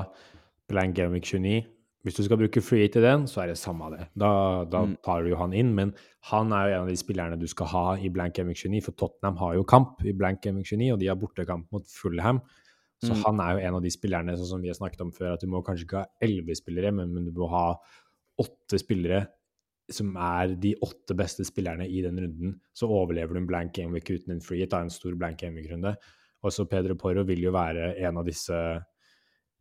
Blank 0.69 0.97
Gameweek 0.99 1.25
29. 1.25 1.63
Hvis 2.07 2.15
du 2.15 2.23
skal 2.23 2.39
bruke 2.39 2.61
free 2.63 2.87
til 2.87 3.03
den, 3.03 3.25
så 3.27 3.41
er 3.43 3.49
det 3.51 3.57
samme 3.59 3.89
det. 3.91 4.05
Da, 4.15 4.29
da 4.71 4.85
Mm. 4.85 4.93
tar 5.03 5.23
du 5.25 5.29
jo 5.33 5.35
han 5.41 5.51
inn, 5.53 5.73
men 5.75 5.93
han 6.31 6.53
er 6.55 6.69
jo 6.69 6.75
en 6.77 6.81
av 6.85 6.87
de 6.87 6.95
spillerne 6.95 7.37
du 7.39 7.47
skal 7.51 7.67
ha 7.67 7.85
i 7.99 8.07
Blank 8.09 8.39
MX29, 8.39 8.79
for 8.85 8.95
Tottenham 8.95 9.35
har 9.41 9.55
jo 9.57 9.63
kamp 9.67 10.05
i 10.07 10.13
Blank 10.15 10.41
MX29, 10.47 10.93
og 10.93 10.99
de 11.01 11.07
har 11.11 11.19
bortekamp 11.19 11.67
mot 11.71 11.83
Fulham. 11.91 12.39
Så 13.03 13.11
Mm. 13.13 13.23
han 13.25 13.39
er 13.41 13.51
jo 13.59 13.67
en 13.67 13.75
av 13.75 13.81
de 13.83 13.89
spillerne, 13.91 14.37
sånn 14.37 14.47
som 14.47 14.61
vi 14.61 14.69
har 14.69 14.75
snakket 14.79 15.01
om 15.01 15.11
før, 15.11 15.33
at 15.33 15.41
du 15.41 15.47
må 15.47 15.61
kanskje 15.63 15.83
ikke 15.85 15.97
ha 15.99 16.05
elleve 16.21 16.55
spillere, 16.55 16.93
men, 16.93 17.13
men 17.13 17.25
du 17.25 17.31
må 17.31 17.49
ha 17.49 17.75
åtte 18.39 18.79
spillere 18.79 19.27
som 19.91 20.15
er 20.17 20.55
de 20.55 20.75
åtte 20.83 21.15
beste 21.15 21.43
spillerne 21.45 21.85
i 21.87 22.01
den 22.01 22.17
runden. 22.19 22.59
Så 22.73 22.87
overlever 22.89 23.33
du 23.33 23.39
en 23.39 23.47
blank 23.47 23.73
gameweek 23.73 24.09
uten 24.09 24.31
en 24.31 24.41
free 24.41 24.65
da, 24.65 24.79
en 24.81 24.89
stor 24.89 25.13
blank 25.15 25.37
gameweek-runde. 25.39 25.95
Også 26.43 26.67
Pedro 26.69 26.95
Porro 26.95 27.23
vil 27.23 27.39
jo 27.41 27.51
være 27.51 27.97
en 27.99 28.17
av 28.17 28.25
disse 28.25 28.53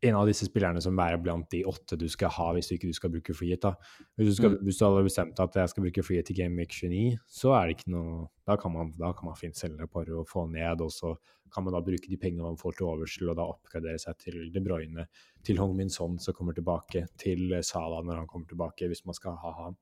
en 0.05 0.13
av 0.15 0.27
disse 0.29 0.45
spillerne 0.45 0.81
som 0.83 0.99
er 1.01 1.17
blant 1.17 1.47
de 1.49 1.63
åtte 1.65 1.97
du 1.97 2.05
skal 2.07 2.29
ha 2.29 2.51
hvis 2.53 2.67
du 2.69 2.75
ikke 2.75 2.89
du 2.91 2.93
skal 2.93 3.09
bruke 3.09 3.33
frihet. 3.33 3.61
da. 3.61 3.71
Hvis 4.17 4.27
du, 4.29 4.33
skal, 4.35 4.51
Mm. 4.51 4.63
hvis 4.63 4.77
du 4.77 4.85
hadde 4.85 5.03
bestemt 5.07 5.39
at 5.39 5.53
jeg 5.55 5.69
skal 5.69 5.83
bruke 5.83 6.03
frihet 6.05 6.25
til 6.25 6.35
Game 6.37 6.55
Week 6.55 6.69
29, 6.69 7.17
så 7.27 7.53
er 7.57 7.67
det 7.67 7.77
ikke 7.79 7.91
noe 7.95 8.27
Da 8.47 8.55
kan 8.55 8.71
man, 8.71 8.91
da 8.91 9.11
kan 9.11 9.25
man 9.25 9.35
fint 9.35 9.57
selge 9.57 9.87
Porro 9.91 10.21
og 10.21 10.27
få 10.29 10.45
ned, 10.49 10.79
og 10.81 10.89
så 10.91 11.17
kan 11.51 11.63
man 11.65 11.73
da 11.73 11.81
bruke 11.81 12.07
de 12.07 12.15
pengene 12.17 12.43
man 12.43 12.55
får 12.57 12.77
til 12.77 12.85
overs 12.87 13.17
til 13.17 13.27
å 13.27 13.35
da 13.35 13.43
oppgradere 13.43 13.99
seg 13.99 14.17
til 14.19 14.51
De 14.53 14.59
Bruyne, 14.61 15.07
til 15.43 15.57
Hong 15.57 15.75
Min 15.75 15.89
Son 15.89 16.17
som 16.19 16.33
kommer 16.33 16.53
tilbake, 16.53 17.07
til 17.17 17.49
Salah 17.61 18.03
når 18.03 18.15
han 18.21 18.27
kommer 18.27 18.47
tilbake, 18.47 18.87
hvis 18.87 19.03
man 19.05 19.13
skal 19.15 19.35
ha 19.35 19.51
han. 19.63 19.75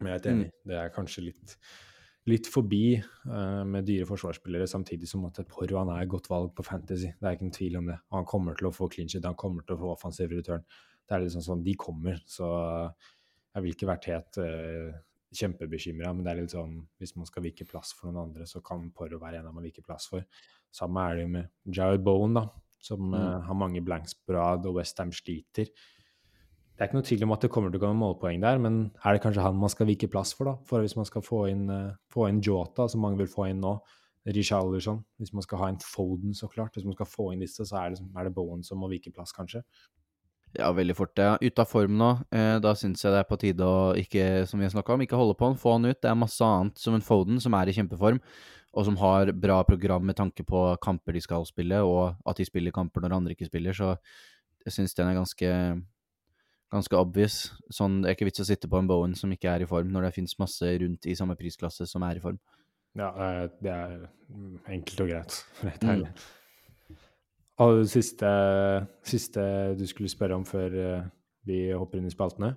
Men 0.00 0.08
jeg 0.12 0.14
er 0.14 0.18
helt 0.18 0.26
enig, 0.32 0.50
det 0.66 0.74
er 0.80 0.88
kanskje 0.96 1.24
litt, 1.26 1.56
litt 2.26 2.48
forbi 2.50 2.96
uh, 2.98 3.62
med 3.68 3.86
dyre 3.86 4.06
forsvarsspillere, 4.08 4.66
samtidig 4.70 5.08
som 5.10 5.24
at 5.28 5.38
Porro 5.50 5.78
han 5.80 5.92
er 5.94 6.02
et 6.02 6.10
godt 6.10 6.28
valg 6.30 6.52
på 6.56 6.64
Fantasy. 6.66 7.12
Det 7.14 7.28
er 7.28 7.36
ikke 7.36 7.48
en 7.48 7.54
tvil 7.54 7.78
om 7.80 7.90
det. 7.92 7.98
Han 8.14 8.26
kommer 8.28 8.58
til 8.58 8.70
å 8.70 8.74
få 8.74 8.90
shit, 8.92 9.16
han 9.22 9.38
kommer 9.38 9.66
til 9.66 9.76
å 9.76 9.82
få 9.84 9.92
offensiv 9.94 10.34
return. 10.34 10.64
Det 11.06 11.14
er 11.14 11.22
liksom 11.22 11.44
sånn, 11.46 11.62
De 11.62 11.76
kommer, 11.78 12.18
så 12.26 12.48
jeg 13.54 13.62
vil 13.64 13.76
ikke 13.76 13.90
vært 13.92 14.10
helt 14.10 14.40
uh, 14.42 14.90
kjempebekymra, 15.36 16.12
men 16.12 16.26
det 16.26 16.32
er 16.32 16.42
litt 16.42 16.54
sånn 16.54 16.76
hvis 17.00 17.14
man 17.16 17.28
skal 17.28 17.46
vike 17.46 17.66
plass 17.68 17.94
for 17.96 18.10
noen 18.10 18.28
andre, 18.28 18.46
så 18.48 18.62
kan 18.64 18.90
Porro 18.94 19.20
være 19.22 19.40
en 19.40 19.50
av 19.50 19.56
man 19.56 19.66
viker 19.66 19.86
plass 19.86 20.10
for. 20.10 20.26
Samme 20.74 21.06
er 21.06 21.16
det 21.16 21.26
jo 21.26 21.34
med 21.38 21.76
Jared 21.78 22.04
Bowen, 22.04 22.36
da, 22.36 22.48
som 22.82 23.14
uh, 23.14 23.38
har 23.46 23.58
mange 23.58 23.82
blanks 23.86 24.18
på 24.18 24.34
rad, 24.36 24.66
og 24.66 24.80
Westham 24.80 25.14
sliter. 25.14 25.70
Det 26.76 26.84
er 26.84 26.90
ikke 26.90 26.98
noe 26.98 27.08
tvil 27.08 27.22
om 27.24 27.32
at 27.32 27.44
det 27.44 27.48
kommer 27.52 27.70
til 27.72 27.80
å 27.80 27.88
noen 27.88 28.00
målpoeng 28.02 28.42
der, 28.42 28.58
men 28.60 28.74
er 29.00 29.16
det 29.16 29.22
kanskje 29.24 29.44
han 29.46 29.56
man 29.56 29.72
skal 29.72 29.88
vike 29.88 30.10
plass 30.12 30.34
for, 30.36 30.50
da? 30.50 30.58
For 30.68 30.84
hvis 30.84 30.96
man 30.98 31.06
skal 31.08 31.24
få 31.24 31.46
inn, 31.48 31.70
eh, 31.72 31.94
få 32.12 32.26
inn 32.28 32.42
Jota, 32.44 32.84
som 32.92 33.00
mange 33.00 33.16
vil 33.22 33.30
få 33.32 33.46
inn 33.48 33.62
nå, 33.64 33.78
Richarlison, 34.26 34.98
hvis 35.16 35.32
man 35.32 35.44
skal 35.46 35.62
ha 35.62 35.68
en 35.70 35.78
Foden, 35.80 36.34
så 36.34 36.50
klart. 36.52 36.74
Hvis 36.74 36.84
man 36.84 36.92
skal 36.98 37.08
få 37.08 37.30
inn 37.32 37.40
disse, 37.40 37.64
så 37.64 37.78
er 37.80 37.94
det, 37.94 38.02
er 38.18 38.28
det 38.28 38.34
Bowen 38.34 38.64
som 38.66 38.82
må 38.82 38.90
vike 38.90 39.12
plass, 39.14 39.32
kanskje. 39.32 39.62
Ja, 40.56 40.68
veldig 40.72 40.96
fort. 40.98 41.16
Ja. 41.16 41.38
Ute 41.40 41.62
av 41.62 41.70
form 41.70 41.96
nå. 42.00 42.10
Eh, 42.34 42.58
da 42.60 42.74
syns 42.76 43.04
jeg 43.04 43.14
det 43.14 43.22
er 43.22 43.28
på 43.30 43.40
tide 43.40 43.64
å 43.64 43.94
ikke, 43.96 44.44
som 44.50 44.60
vi 44.60 44.68
har 44.68 44.92
om, 44.92 45.02
ikke 45.04 45.16
holde 45.16 45.36
på 45.38 45.48
han, 45.48 45.58
få 45.60 45.78
han 45.78 45.88
ut. 45.88 46.00
Det 46.02 46.10
er 46.10 46.18
masse 46.18 46.44
annet 46.44 46.76
som 46.80 46.96
en 46.96 47.04
Foden 47.04 47.40
som 47.40 47.56
er 47.56 47.70
i 47.70 47.76
kjempeform, 47.76 48.20
og 48.76 48.88
som 48.88 48.96
har 49.00 49.32
bra 49.32 49.62
program 49.64 50.04
med 50.04 50.18
tanke 50.18 50.44
på 50.44 50.68
kamper 50.82 51.16
de 51.16 51.24
skal 51.24 51.46
spille, 51.48 51.80
og 51.84 52.16
at 52.26 52.36
de 52.36 52.48
spiller 52.48 52.74
kamper 52.74 53.04
når 53.04 53.16
andre 53.16 53.36
ikke 53.36 53.48
spiller, 53.48 53.76
så 53.76 53.94
jeg 54.66 54.74
syns 54.74 54.96
den 54.98 55.08
er 55.08 55.20
ganske 55.20 55.52
ganske 56.72 56.98
obvious. 56.98 57.38
Sånn, 57.72 58.00
det 58.02 58.10
er 58.10 58.18
ikke 58.18 58.30
vits 58.30 58.42
å 58.42 58.48
sitte 58.48 58.70
på 58.70 58.80
en 58.80 58.88
Bowen 58.90 59.14
som 59.18 59.32
ikke 59.32 59.52
er 59.52 59.64
i 59.64 59.68
form, 59.70 59.92
når 59.94 60.08
det 60.08 60.14
finnes 60.18 60.38
masse 60.42 60.72
rundt 60.82 61.06
i 61.06 61.16
samme 61.18 61.36
prisklasse 61.38 61.88
som 61.90 62.04
er 62.06 62.18
i 62.18 62.24
form. 62.24 62.40
Ja, 62.96 63.12
det 63.60 63.72
er 63.72 64.08
enkelt 64.72 65.04
og 65.04 65.12
greit, 65.12 65.40
for 65.58 65.70
helt 65.72 65.86
Mm. 65.86 66.08
Og 67.56 67.78
det 67.78 67.88
siste, 67.88 68.30
siste 69.06 69.42
du 69.78 69.86
skulle 69.88 70.12
spørre 70.12 70.36
om 70.36 70.42
før 70.44 70.74
eh, 70.76 71.04
vi 71.48 71.60
hopper 71.72 72.02
inn 72.02 72.10
i 72.10 72.12
spaltene? 72.12 72.50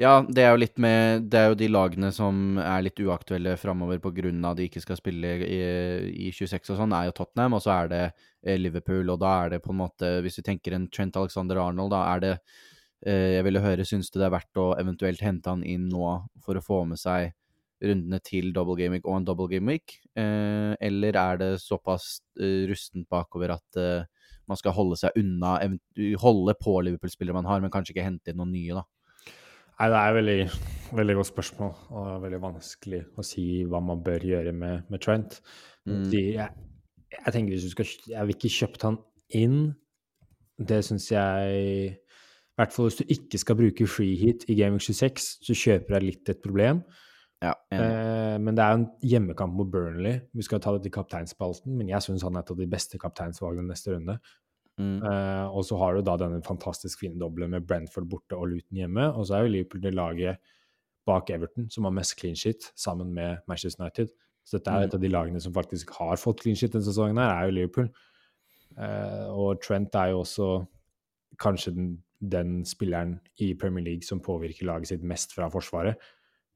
Ja, 0.00 0.16
det 0.24 0.42
er 0.42 0.54
jo 0.54 0.60
litt 0.62 0.80
med 0.80 1.28
Det 1.30 1.38
er 1.38 1.50
jo 1.52 1.58
de 1.60 1.68
lagene 1.68 2.08
som 2.16 2.56
er 2.58 2.82
litt 2.82 2.98
uaktuelle 2.98 3.52
framover 3.60 4.00
pga. 4.02 4.54
de 4.56 4.66
ikke 4.66 4.80
skal 4.80 4.98
spille 4.98 5.36
i, 5.44 5.60
i 6.26 6.32
26 6.32 6.72
og 6.72 6.80
sånn, 6.80 6.96
er 6.96 7.06
jo 7.06 7.16
Tottenham, 7.20 7.54
og 7.54 7.62
så 7.62 7.70
er 7.76 7.92
det 7.92 8.02
eh, 8.42 8.58
Liverpool, 8.58 9.10
og 9.10 9.20
da 9.20 9.44
er 9.44 9.50
det 9.50 9.62
på 9.62 9.70
en 9.70 9.82
måte 9.84 10.20
Hvis 10.22 10.38
vi 10.40 10.46
tenker 10.48 10.72
en 10.74 10.88
Trent 10.88 11.16
Alexander 11.16 11.62
Arnold, 11.62 11.92
da 11.92 12.02
er 12.14 12.24
det 12.26 12.34
Jeg 13.02 13.42
ville 13.42 13.62
høre, 13.64 13.84
syns 13.88 14.12
du 14.12 14.20
det 14.20 14.28
er 14.28 14.34
verdt 14.36 14.58
å 14.62 14.72
eventuelt 14.78 15.22
hente 15.24 15.50
han 15.50 15.64
inn 15.66 15.88
nå 15.90 16.10
for 16.44 16.54
å 16.54 16.62
få 16.62 16.84
med 16.86 17.00
seg 17.02 17.32
rundene 17.82 18.20
til 18.24 18.52
double 18.54 18.76
game 18.78 18.96
week 18.96 19.06
og 19.08 19.18
en 19.18 19.26
double 19.26 19.48
game 19.50 19.74
week, 19.74 19.98
eh, 20.18 20.72
eller 20.80 21.18
er 21.18 21.38
det 21.40 21.50
såpass 21.62 22.20
eh, 22.40 22.64
rustent 22.70 23.08
bakover 23.10 23.56
at 23.56 23.78
eh, 23.80 24.04
man 24.50 24.58
skal 24.58 24.74
holde 24.76 24.98
seg 25.00 25.16
unna, 25.18 25.56
holde 26.20 26.54
på 26.60 26.76
Liverpool-spillere 26.84 27.36
man 27.36 27.48
har, 27.48 27.62
men 27.62 27.72
kanskje 27.72 27.94
ikke 27.96 28.06
hente 28.06 28.32
inn 28.32 28.40
noen 28.40 28.52
nye, 28.54 28.80
da? 28.80 28.86
Nei, 29.80 29.88
det 29.88 29.98
er 29.98 30.08
et 30.08 30.16
veldig, 30.18 30.40
veldig 30.98 31.14
godt 31.18 31.30
spørsmål, 31.30 31.70
og 31.90 32.02
det 32.06 32.12
er 32.12 32.24
veldig 32.26 32.40
vanskelig 32.42 33.00
å 33.18 33.24
si 33.26 33.46
hva 33.70 33.80
man 33.82 34.02
bør 34.04 34.26
gjøre 34.28 34.52
med, 34.54 34.90
med 34.92 35.02
Trent. 35.02 35.40
Mm. 35.88 36.04
De, 36.12 36.20
jeg, 36.36 36.66
jeg 37.16 37.34
tenker 37.34 37.54
hvis 37.54 37.64
du 37.66 37.72
skal 37.72 37.88
Jeg 38.12 38.28
vil 38.28 38.36
ikke 38.36 38.52
kjøpt 38.60 38.84
han 38.86 38.98
inn. 39.34 39.56
Det 40.62 40.78
syns 40.86 41.08
jeg 41.10 41.96
I 42.52 42.60
hvert 42.60 42.74
fall 42.74 42.90
hvis 42.90 42.98
du 43.00 43.04
ikke 43.08 43.38
skal 43.40 43.56
bruke 43.56 43.86
free 43.88 44.16
hit 44.20 44.44
i 44.52 44.54
Gaming 44.58 44.80
26, 44.82 45.22
så 45.46 45.54
kjøper 45.56 45.96
jeg 45.96 46.04
litt 46.04 46.28
et 46.28 46.42
problem. 46.44 46.82
Ja. 47.42 47.54
Eh, 47.74 48.36
men 48.38 48.54
det 48.54 48.62
er 48.62 48.74
jo 48.74 48.80
en 48.82 48.90
hjemmekamp 49.02 49.56
mot 49.56 49.70
Burnley. 49.72 50.20
Vi 50.36 50.44
skal 50.46 50.60
ta 50.62 50.74
det 50.76 50.84
til 50.84 50.92
kapteinspalten, 50.94 51.72
men 51.78 51.88
jeg 51.88 52.04
syns 52.04 52.22
han 52.22 52.36
er 52.36 52.44
et 52.44 52.52
av 52.54 52.60
de 52.60 52.68
beste 52.70 53.00
kapteinsvalgene 53.02 53.72
neste 53.72 53.96
runde. 53.96 54.18
Mm. 54.78 55.00
Eh, 55.02 55.46
og 55.48 55.64
så 55.68 55.76
har 55.80 55.96
du 55.96 56.04
da 56.06 56.14
denne 56.20 56.42
fantastisk 56.44 57.00
fine 57.02 57.18
doble 57.20 57.48
med 57.48 57.66
Brentford 57.66 58.06
borte 58.08 58.36
og 58.36 58.52
Luton 58.52 58.78
hjemme. 58.84 59.08
Og 59.16 59.26
så 59.26 59.38
er 59.38 59.46
jo 59.46 59.54
Liverpool 59.56 59.82
det 59.82 59.94
laget 59.96 60.52
bak 61.08 61.32
Everton 61.34 61.66
som 61.72 61.88
har 61.88 61.96
mest 61.96 62.14
clean 62.20 62.36
shit, 62.38 62.68
sammen 62.78 63.10
med 63.16 63.42
Manchester 63.48 63.82
United. 63.82 64.12
Så 64.44 64.58
dette 64.58 64.70
er 64.70 64.78
Mm. 64.78 64.84
et 64.84 64.94
av 64.94 65.00
de 65.00 65.08
lagene 65.08 65.40
som 65.40 65.52
faktisk 65.52 65.90
har 65.98 66.16
fått 66.16 66.40
clean 66.42 66.56
shit 66.56 66.72
denne 66.72 66.84
sesongen, 66.84 67.18
her, 67.18 67.32
er 67.32 67.44
jo 67.48 67.56
Liverpool. 67.58 67.90
Eh, 68.78 69.26
og 69.30 69.60
Trent 69.62 69.94
er 69.94 70.10
jo 70.12 70.20
også 70.22 70.66
kanskje 71.38 71.74
den, 71.74 72.02
den 72.22 72.60
spilleren 72.68 73.16
i 73.42 73.52
Premier 73.58 73.84
League 73.84 74.06
som 74.06 74.22
påvirker 74.22 74.68
laget 74.68 74.92
sitt 74.92 75.02
mest 75.06 75.34
fra 75.34 75.48
forsvaret, 75.50 75.98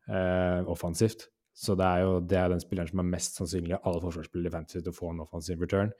eh, 0.08 0.60
offensivt. 0.70 1.28
Så 1.56 1.74
det 1.78 1.86
er 1.86 2.04
jo 2.04 2.20
det 2.20 2.38
er 2.38 2.52
den 2.52 2.60
spilleren 2.60 2.90
som 2.90 3.00
er 3.02 3.10
mest 3.14 3.38
sannsynlig 3.40 3.78
av 3.78 3.88
alle 3.88 4.02
forsvarsspillere 4.04 4.52
i 4.52 4.56
Fantasy 4.56 4.82
til 4.82 4.92
å 4.92 4.98
få 4.98 5.10
en 5.12 5.24
offensiv 5.24 5.62
return. 5.64 5.92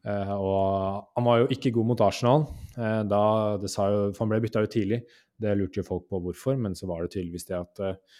Eh, 0.00 0.32
og 0.32 1.04
han 1.16 1.26
var 1.26 1.42
jo 1.42 1.50
ikke 1.54 1.72
god 1.76 1.90
mot 1.92 2.02
Arsenal. 2.04 2.46
Eh, 2.76 3.02
da, 3.08 3.22
jo, 3.60 3.70
for 3.70 4.24
han 4.24 4.32
ble 4.32 4.42
bytta 4.46 4.64
ut 4.64 4.74
tidlig. 4.74 5.02
Det 5.40 5.54
lurte 5.56 5.80
jo 5.80 5.86
folk 5.86 6.08
på 6.10 6.20
hvorfor, 6.24 6.58
men 6.60 6.76
så 6.76 6.88
var 6.90 7.04
det 7.04 7.14
tydeligvis 7.14 7.48
det 7.48 7.58
at 7.60 7.82
eh, 7.84 8.18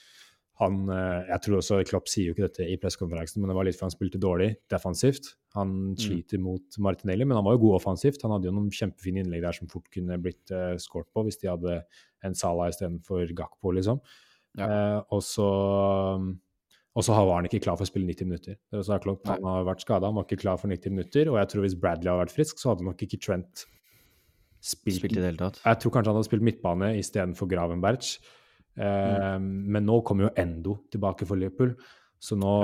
han 0.61 0.81
eh, 0.93 1.29
Jeg 1.31 1.45
tror 1.45 1.59
også 1.59 1.79
Klopp 1.89 2.11
sier 2.11 2.29
jo 2.29 2.35
ikke 2.35 2.47
dette 2.47 2.67
i 2.69 2.77
pressekonferansen, 2.81 3.41
men 3.41 3.51
det 3.51 3.57
var 3.57 3.67
litt 3.67 3.79
fordi 3.79 3.89
han 3.89 3.95
spilte 3.95 4.21
dårlig 4.23 4.51
defensivt. 4.73 5.33
Han 5.57 5.95
sliter 5.99 6.43
mot 6.43 6.77
Martinelli, 6.85 7.27
men 7.27 7.39
han 7.39 7.47
var 7.47 7.57
jo 7.57 7.65
god 7.65 7.79
offensivt. 7.81 8.21
Han 8.27 8.37
hadde 8.37 8.51
jo 8.51 8.55
noen 8.57 8.69
kjempefine 8.75 9.25
innlegg 9.25 9.43
der 9.47 9.57
som 9.57 9.71
fort 9.73 9.89
kunne 9.95 10.21
blitt 10.23 10.53
uh, 10.55 10.77
skåret 10.79 11.09
på 11.11 11.25
hvis 11.27 11.41
de 11.43 11.51
hadde 11.51 11.81
en 12.27 12.37
Salah 12.39 12.71
istedenfor 12.71 13.33
Gakpo, 13.35 13.73
liksom. 13.75 13.99
Ja. 14.61 14.69
Uh, 14.69 15.17
og 15.17 15.25
så 15.25 15.49
og 16.99 17.07
så 17.07 17.15
var 17.15 17.37
han 17.39 17.47
ikke 17.47 17.63
klar 17.63 17.77
for 17.79 17.87
å 17.87 17.89
spille 17.89 18.09
90 18.09 18.27
minutter. 18.27 18.57
Klart, 18.75 19.29
han 19.31 19.47
har 19.47 19.69
vært 19.69 19.85
skada, 19.85 20.09
han 20.11 20.17
var 20.19 20.27
ikke 20.27 20.43
klar 20.43 20.59
for 20.59 20.73
90 20.73 20.93
minutter. 20.93 21.31
Og 21.31 21.39
jeg 21.39 21.51
tror 21.53 21.65
hvis 21.65 21.77
Bradley 21.79 22.11
hadde 22.11 22.25
vært 22.25 22.35
frisk, 22.35 22.59
så 22.59 22.73
hadde 22.73 22.87
nok 22.89 23.05
ikke 23.07 23.21
Trent 23.23 23.63
spilt. 24.61 24.99
Spilt 24.99 25.17
i 25.17 25.21
det 25.21 25.29
hele 25.31 25.41
tatt. 25.41 25.61
Jeg 25.63 25.81
tror 25.81 25.95
kanskje 25.95 26.13
han 26.13 26.19
hadde 26.19 26.29
spilt 26.29 26.47
midtbane 26.51 26.91
istedenfor 26.99 27.49
Gravenberch. 27.51 28.19
Eh, 28.77 29.39
Men 29.41 29.87
nå 29.87 30.01
kommer 30.07 30.29
jo 30.29 30.35
Endo 30.37 30.79
tilbake 30.93 31.27
for 31.27 31.41
Liverpool. 31.41 31.75
Så 32.21 32.37
nå 32.37 32.55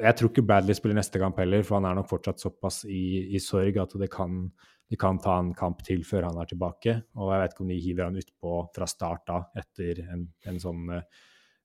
Jeg 0.00 0.16
tror 0.16 0.30
ikke 0.30 0.44
Bradley 0.46 0.74
spiller 0.74 0.96
neste 0.96 1.20
kamp 1.20 1.36
heller, 1.38 1.62
for 1.62 1.78
han 1.78 1.84
er 1.90 1.98
nok 1.98 2.08
fortsatt 2.08 2.40
såpass 2.40 2.84
i, 2.88 3.34
i 3.36 3.40
sorg 3.42 3.76
at 3.82 3.92
det 4.00 4.08
kan, 4.10 4.46
de 4.88 4.96
kan 4.96 5.20
ta 5.20 5.36
en 5.38 5.52
kamp 5.54 5.82
til 5.84 6.00
før 6.04 6.30
han 6.30 6.40
er 6.40 6.48
tilbake. 6.48 6.96
Og 7.20 7.34
jeg 7.34 7.42
vet 7.42 7.52
ikke 7.52 7.66
om 7.66 7.74
de 7.74 7.82
hiver 7.84 8.08
han 8.08 8.16
utpå 8.22 8.56
fra 8.74 8.88
start 8.88 9.26
da, 9.28 9.42
etter 9.60 10.00
en, 10.06 10.24
en, 10.48 10.58
sånn, 10.62 10.88
eh, 10.96 11.04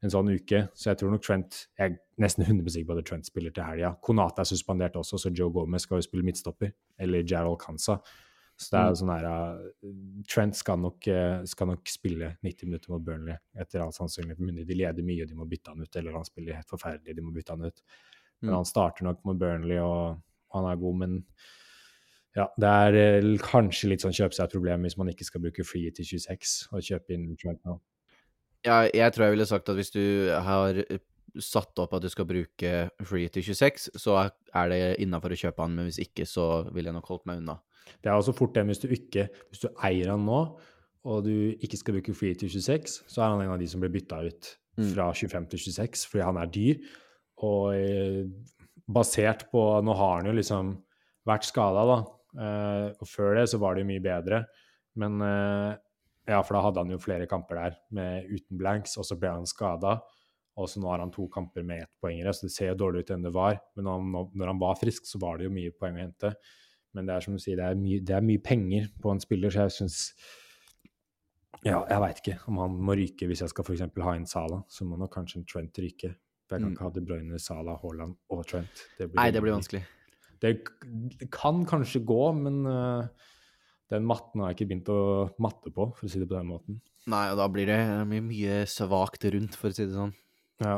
en 0.03 0.13
sånn 0.13 0.33
uke. 0.35 0.65
Så 0.75 0.91
jeg 0.91 0.99
tror 0.99 1.15
nok 1.15 1.23
Trent 1.23 1.63
Jeg 1.79 1.95
er 1.95 1.97
nesten 2.19 2.43
100 2.43 2.67
sikker 2.75 2.91
på 2.91 2.99
at 2.99 3.07
Trent 3.07 3.31
spiller 3.31 3.55
til 3.55 3.63
helga. 3.63 3.95
Konate 4.03 4.43
er 4.43 4.51
suspendert 4.51 4.99
også, 4.99 5.21
så 5.23 5.31
Joe 5.31 5.53
Gomez 5.55 5.87
skal 5.87 6.01
jo 6.01 6.09
spille 6.09 6.27
midtstopper. 6.27 6.75
Eller 6.99 7.23
Gerald 7.23 7.61
Kansa. 7.63 8.01
Så 8.57 8.73
det 8.73 8.79
er 8.79 8.87
jo 8.89 8.97
sånn 8.97 9.11
her 9.13 9.25
uh, 9.29 9.91
Trent 10.25 10.57
skal 10.57 10.79
nok, 10.81 11.05
uh, 11.13 11.43
skal 11.45 11.69
nok 11.69 11.89
spille 11.91 12.31
90 12.41 12.69
minutter 12.71 12.93
mot 12.93 13.03
Burnley 13.05 13.37
etter 13.61 13.83
all 13.83 13.93
sannsynlighet. 13.93 14.41
Men 14.41 14.57
de 14.65 14.77
leder 14.79 15.05
mye, 15.05 15.23
og 15.25 15.29
de 15.29 15.37
må 15.37 15.45
bytte 15.49 15.73
han 15.73 15.83
ut. 15.85 15.99
Eller 15.99 16.17
han 16.17 16.25
spiller 16.25 16.57
helt 16.57 16.73
forferdelig, 16.73 17.15
de 17.19 17.25
må 17.25 17.33
bytte 17.35 17.53
han 17.53 17.67
ut. 17.69 17.83
Men 18.41 18.51
Mm. 18.51 18.55
han 18.59 18.65
starter 18.69 19.05
nok 19.05 19.23
mot 19.25 19.37
Burnley, 19.37 19.77
og 19.81 20.21
han 20.53 20.65
er 20.69 20.75
god, 20.77 20.97
men 21.01 21.13
ja, 22.37 22.45
det 22.61 22.69
er 22.69 22.97
eh, 23.01 23.27
kanskje 23.41 23.89
litt 23.89 24.03
sånn 24.05 24.13
kjøpe 24.13 24.37
seg 24.37 24.45
et 24.45 24.53
problem 24.53 24.83
hvis 24.85 24.97
man 24.99 25.09
ikke 25.09 25.25
skal 25.25 25.41
bruke 25.41 25.65
free 25.65 25.89
til 25.95 26.05
26 26.05 26.67
og 26.69 26.83
kjøpe 26.85 27.15
inn 27.15 27.31
Trent 27.41 27.63
nå. 27.65 27.79
Ja, 28.65 28.83
jeg 28.85 29.13
tror 29.13 29.25
jeg 29.25 29.37
ville 29.37 29.47
sagt 29.49 29.69
at 29.69 29.77
hvis 29.79 29.89
du 29.93 30.03
har 30.45 30.77
eh, 30.83 31.01
satt 31.41 31.77
opp 31.81 31.95
at 31.97 32.05
du 32.05 32.09
skal 32.13 32.27
bruke 32.29 32.75
free 33.05 33.29
til 33.33 33.43
26, 33.45 33.89
så 33.97 34.19
er 34.53 34.69
det 34.69 34.81
innafor 35.01 35.33
å 35.33 35.39
kjøpe 35.39 35.65
han, 35.65 35.73
men 35.77 35.89
hvis 35.89 36.01
ikke, 36.05 36.25
så 36.29 36.67
ville 36.73 36.91
jeg 36.91 36.97
nok 36.97 37.09
holdt 37.09 37.25
meg 37.29 37.41
unna. 37.41 37.57
Det 38.03 38.09
er 38.11 38.15
også 38.17 38.35
fort 38.35 38.53
det 38.55 38.65
hvis 38.69 38.81
du 38.83 38.87
ikke 38.93 39.27
Hvis 39.51 39.63
du 39.63 39.67
eier 39.83 40.11
han 40.13 40.25
nå, 40.27 40.41
og 41.07 41.23
du 41.23 41.33
ikke 41.63 41.77
skal 41.79 41.95
bruke 41.97 42.13
free 42.17 42.35
til 42.35 42.49
26, 42.51 43.01
så 43.07 43.21
er 43.23 43.29
han 43.31 43.41
en 43.45 43.53
av 43.55 43.59
de 43.61 43.67
som 43.71 43.83
blir 43.83 43.93
bytta 43.93 44.23
ut 44.27 44.55
Mm. 44.77 44.91
fra 44.93 45.07
25 45.09 45.45
til 45.49 45.59
26 45.73 46.03
fordi 46.05 46.21
han 46.23 46.37
er 46.37 46.49
dyr. 46.53 46.75
Og 47.41 47.73
eh, 47.73 48.27
basert 48.87 49.47
på 49.49 49.61
Nå 49.81 49.95
har 49.97 50.19
han 50.19 50.27
jo 50.29 50.35
liksom 50.37 50.69
vært 51.25 51.47
skada, 51.47 51.81
da. 51.89 51.95
Eh, 52.37 52.91
og 53.01 53.07
før 53.09 53.39
det 53.39 53.47
så 53.49 53.57
var 53.57 53.73
det 53.73 53.81
jo 53.81 53.89
mye 53.89 54.03
bedre. 54.05 54.43
Men 55.01 55.17
eh, 55.25 55.71
ja, 56.29 56.43
for 56.43 56.53
da 56.53 56.61
hadde 56.67 56.83
han 56.83 56.93
jo 56.93 56.99
flere 57.01 57.25
kamper 57.25 57.55
der 57.57 57.79
med 57.89 58.29
uten 58.29 58.59
blanks, 58.61 58.93
og 59.01 59.05
så 59.09 59.17
ble 59.17 59.33
han 59.33 59.49
skada. 59.49 59.95
Og 60.57 60.69
så 60.69 60.77
nå 60.81 60.89
har 60.93 61.01
han 61.01 61.11
to 61.13 61.25
kamper 61.33 61.65
med 61.65 61.87
ettpoengere, 61.87 62.33
så 62.33 62.45
det 62.45 62.53
ser 62.53 62.71
jo 62.71 62.77
dårligere 62.83 63.05
ut 63.07 63.15
enn 63.17 63.25
det 63.25 63.33
var. 63.33 63.57
Men 63.77 63.85
når 63.89 63.97
han, 63.97 64.31
når 64.37 64.51
han 64.53 64.61
var 64.61 64.77
frisk, 64.77 65.05
så 65.09 65.17
var 65.21 65.37
det 65.41 65.49
jo 65.49 65.55
mye 65.57 65.73
poeng 65.73 65.97
å 65.97 66.05
hente. 66.05 66.35
Men 66.97 67.05
det 67.05 67.13
er 67.15 67.23
som 67.27 67.35
du 67.37 67.41
sier, 67.43 67.59
det 67.59 67.65
er 67.69 67.77
mye, 67.77 68.01
det 68.01 68.15
er 68.17 68.25
mye 68.25 68.41
penger 68.41 68.87
på 69.03 69.11
en 69.13 69.21
spiller, 69.21 69.53
så 69.53 69.67
jeg 69.67 69.75
syns 69.77 69.97
Ja, 71.65 71.79
jeg 71.89 71.99
veit 72.03 72.19
ikke 72.21 72.35
om 72.51 72.59
han 72.61 72.75
må 72.87 72.93
ryke 72.97 73.27
hvis 73.29 73.41
jeg 73.43 73.51
skal 73.51 73.65
f.eks. 73.65 73.81
ha 74.05 74.11
en 74.15 74.27
Sala. 74.29 74.59
Så 74.71 74.85
må 74.87 74.97
nok 74.99 75.13
kanskje 75.15 75.39
en 75.41 75.45
Trent 75.49 75.79
ryke. 75.81 76.11
For 76.47 76.55
jeg 76.55 76.63
kan 76.63 76.69
Mm. 76.69 76.75
ikke 76.75 76.85
ha 76.85 76.91
De 76.95 77.01
Bruyne, 77.03 77.39
Sala, 77.43 77.73
Haaland 77.81 78.13
og 78.31 78.43
Trent. 78.47 78.83
Det 78.97 79.09
Nei, 79.17 79.29
det 79.35 79.41
blir 79.43 79.55
vanskelig. 79.57 79.81
Det, 80.39 80.51
det 81.19 81.29
kan 81.33 81.63
kanskje 81.67 82.03
gå, 82.05 82.19
men 82.37 82.61
uh, 82.69 83.07
den 83.91 84.05
matten 84.05 84.41
har 84.43 84.51
jeg 84.53 84.59
ikke 84.59 84.67
begynt 84.69 84.91
å 84.93 84.99
matte 85.43 85.73
på, 85.73 85.89
for 85.97 86.05
å 86.05 86.11
si 86.13 86.21
det 86.21 86.27
på 86.29 86.37
den 86.37 86.47
måten. 86.51 86.77
Nei, 87.09 87.23
og 87.33 87.37
da 87.41 87.47
blir 87.51 87.65
det 87.67 87.79
mye, 88.07 88.21
mye 88.29 88.61
svakt 88.69 89.25
rundt, 89.33 89.57
for 89.57 89.73
å 89.73 89.75
si 89.75 89.87
det 89.89 89.95
sånn. 89.97 90.13
Ja. 90.63 90.77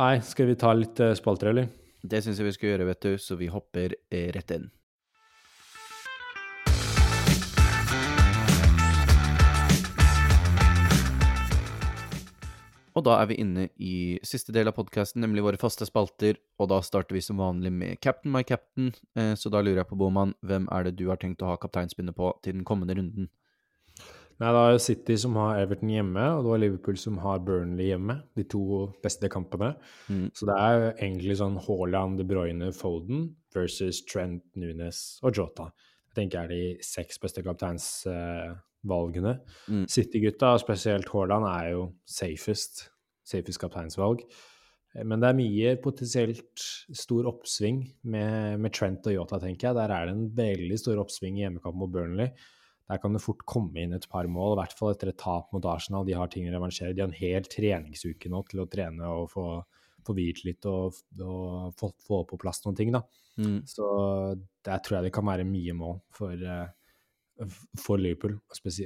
Nei, 0.00 0.14
skal 0.26 0.50
vi 0.50 0.58
ta 0.58 0.74
litt 0.74 1.00
uh, 1.00 1.14
spalter, 1.18 1.52
eller? 1.54 1.70
Det 2.02 2.22
syns 2.24 2.38
jeg 2.40 2.48
vi 2.48 2.52
skal 2.56 2.70
gjøre, 2.72 2.86
vet 2.88 3.02
du, 3.04 3.16
så 3.20 3.36
vi 3.36 3.50
hopper 3.52 3.92
eh, 4.08 4.30
rett 4.32 4.54
inn. 4.56 4.70
Og 12.98 13.04
da 13.06 13.20
er 13.20 13.28
vi 13.30 13.36
inne 13.38 13.68
i 13.78 14.18
siste 14.26 14.52
del 14.52 14.68
av 14.68 14.74
podkasten, 14.76 15.22
nemlig 15.22 15.44
våre 15.46 15.60
faste 15.60 15.86
spalter. 15.86 16.40
Og 16.60 16.72
da 16.72 16.80
starter 16.84 17.16
vi 17.16 17.22
som 17.24 17.38
vanlig 17.40 17.70
med 17.72 18.00
Captain 18.02 18.32
my 18.34 18.42
captain. 18.44 18.90
Eh, 19.16 19.34
så 19.38 19.52
da 19.52 19.62
lurer 19.62 19.84
jeg 19.84 19.90
på, 19.92 20.00
Boman, 20.00 20.34
hvem 20.44 20.66
er 20.72 20.88
det 20.88 20.96
du 20.98 21.06
har 21.12 21.20
tenkt 21.20 21.44
å 21.44 21.52
ha 21.52 21.60
kapteinspinnet 21.60 22.16
på 22.16 22.32
til 22.44 22.58
den 22.58 22.66
kommende 22.66 22.96
runden? 22.98 23.30
Nei, 24.40 24.50
da 24.56 24.60
er 24.64 24.70
jo 24.72 24.80
City 24.80 25.18
som 25.20 25.34
har 25.36 25.58
Everton 25.60 25.90
hjemme, 25.92 26.22
og 26.32 26.46
det 26.46 26.50
var 26.54 26.60
Liverpool 26.62 26.96
som 26.96 27.18
har 27.20 27.42
Burnley 27.44 27.90
hjemme. 27.90 28.14
De 28.38 28.46
to 28.48 28.86
beste 29.04 29.28
kampene. 29.28 29.74
Mm. 30.08 30.30
Så 30.32 30.48
det 30.48 30.54
er 30.56 30.84
egentlig 30.94 31.36
sånn 31.36 31.58
Haaland, 31.66 32.16
De 32.16 32.24
Bruyne, 32.24 32.70
Foden 32.72 33.26
versus 33.52 34.00
Trent, 34.08 34.46
Nunes 34.56 35.18
og 35.20 35.36
Jota. 35.36 35.66
Jeg 36.08 36.16
tenker 36.16 36.46
er 36.46 36.54
de 36.54 36.62
seks 36.84 37.20
beste 37.20 37.44
kapteinsvalgene. 37.44 39.34
Mm. 39.68 39.84
City-gutta, 39.92 40.54
og 40.56 40.62
spesielt 40.64 41.12
Haaland, 41.12 41.44
er 41.50 41.74
jo 41.74 41.82
safest. 42.08 42.86
Safest 43.28 43.60
kapteinsvalg. 43.60 44.24
Men 45.04 45.20
det 45.20 45.28
er 45.28 45.36
mye 45.38 45.74
potensielt 45.84 46.64
stor 46.96 47.28
oppsving 47.30 47.84
med, 48.08 48.56
med 48.64 48.72
Trent 48.74 49.04
og 49.06 49.18
Yota, 49.18 49.38
tenker 49.44 49.68
jeg. 49.68 49.78
Der 49.78 49.92
er 49.94 50.08
det 50.08 50.16
en 50.16 50.32
veldig 50.40 50.80
stor 50.80 51.04
oppsving 51.04 51.36
i 51.38 51.44
hjemmekamp 51.44 51.76
mot 51.78 51.92
Burnley. 51.92 52.32
Der 52.90 52.98
kan 52.98 53.14
det 53.14 53.22
fort 53.22 53.44
komme 53.46 53.78
inn 53.84 53.94
et 53.94 54.08
par 54.10 54.26
mål, 54.26 54.56
i 54.56 54.60
hvert 54.64 54.74
fall 54.74 54.90
etter 54.90 55.12
et 55.12 55.18
tap 55.20 55.52
mot 55.54 55.66
Arsenal. 55.70 56.02
De 56.08 56.16
har 56.18 56.30
ting 56.32 56.48
å 56.48 56.54
revansjere. 56.56 56.96
De 56.96 57.04
har 57.04 57.10
en 57.10 57.20
hel 57.20 57.46
treningsuke 57.46 58.30
nå 58.32 58.42
til 58.48 58.64
å 58.64 58.68
trene 58.70 59.10
og 59.14 59.28
få, 59.30 59.44
få 60.06 60.16
hvilt 60.16 60.42
litt 60.48 60.66
og, 60.66 60.98
og 61.22 61.76
få, 61.78 61.92
få 62.08 62.24
på 62.32 62.38
plass 62.42 62.64
noen 62.64 62.78
ting, 62.80 62.90
da. 62.96 63.04
Mm. 63.38 63.60
Så 63.70 63.86
der 64.66 64.82
tror 64.82 64.98
jeg 64.98 65.06
det 65.06 65.14
kan 65.14 65.28
være 65.28 65.46
mye 65.46 65.76
mål 65.78 66.00
for, 66.18 66.34
eh, 66.34 67.46
for 67.78 68.02
Liverpool, 68.02 68.40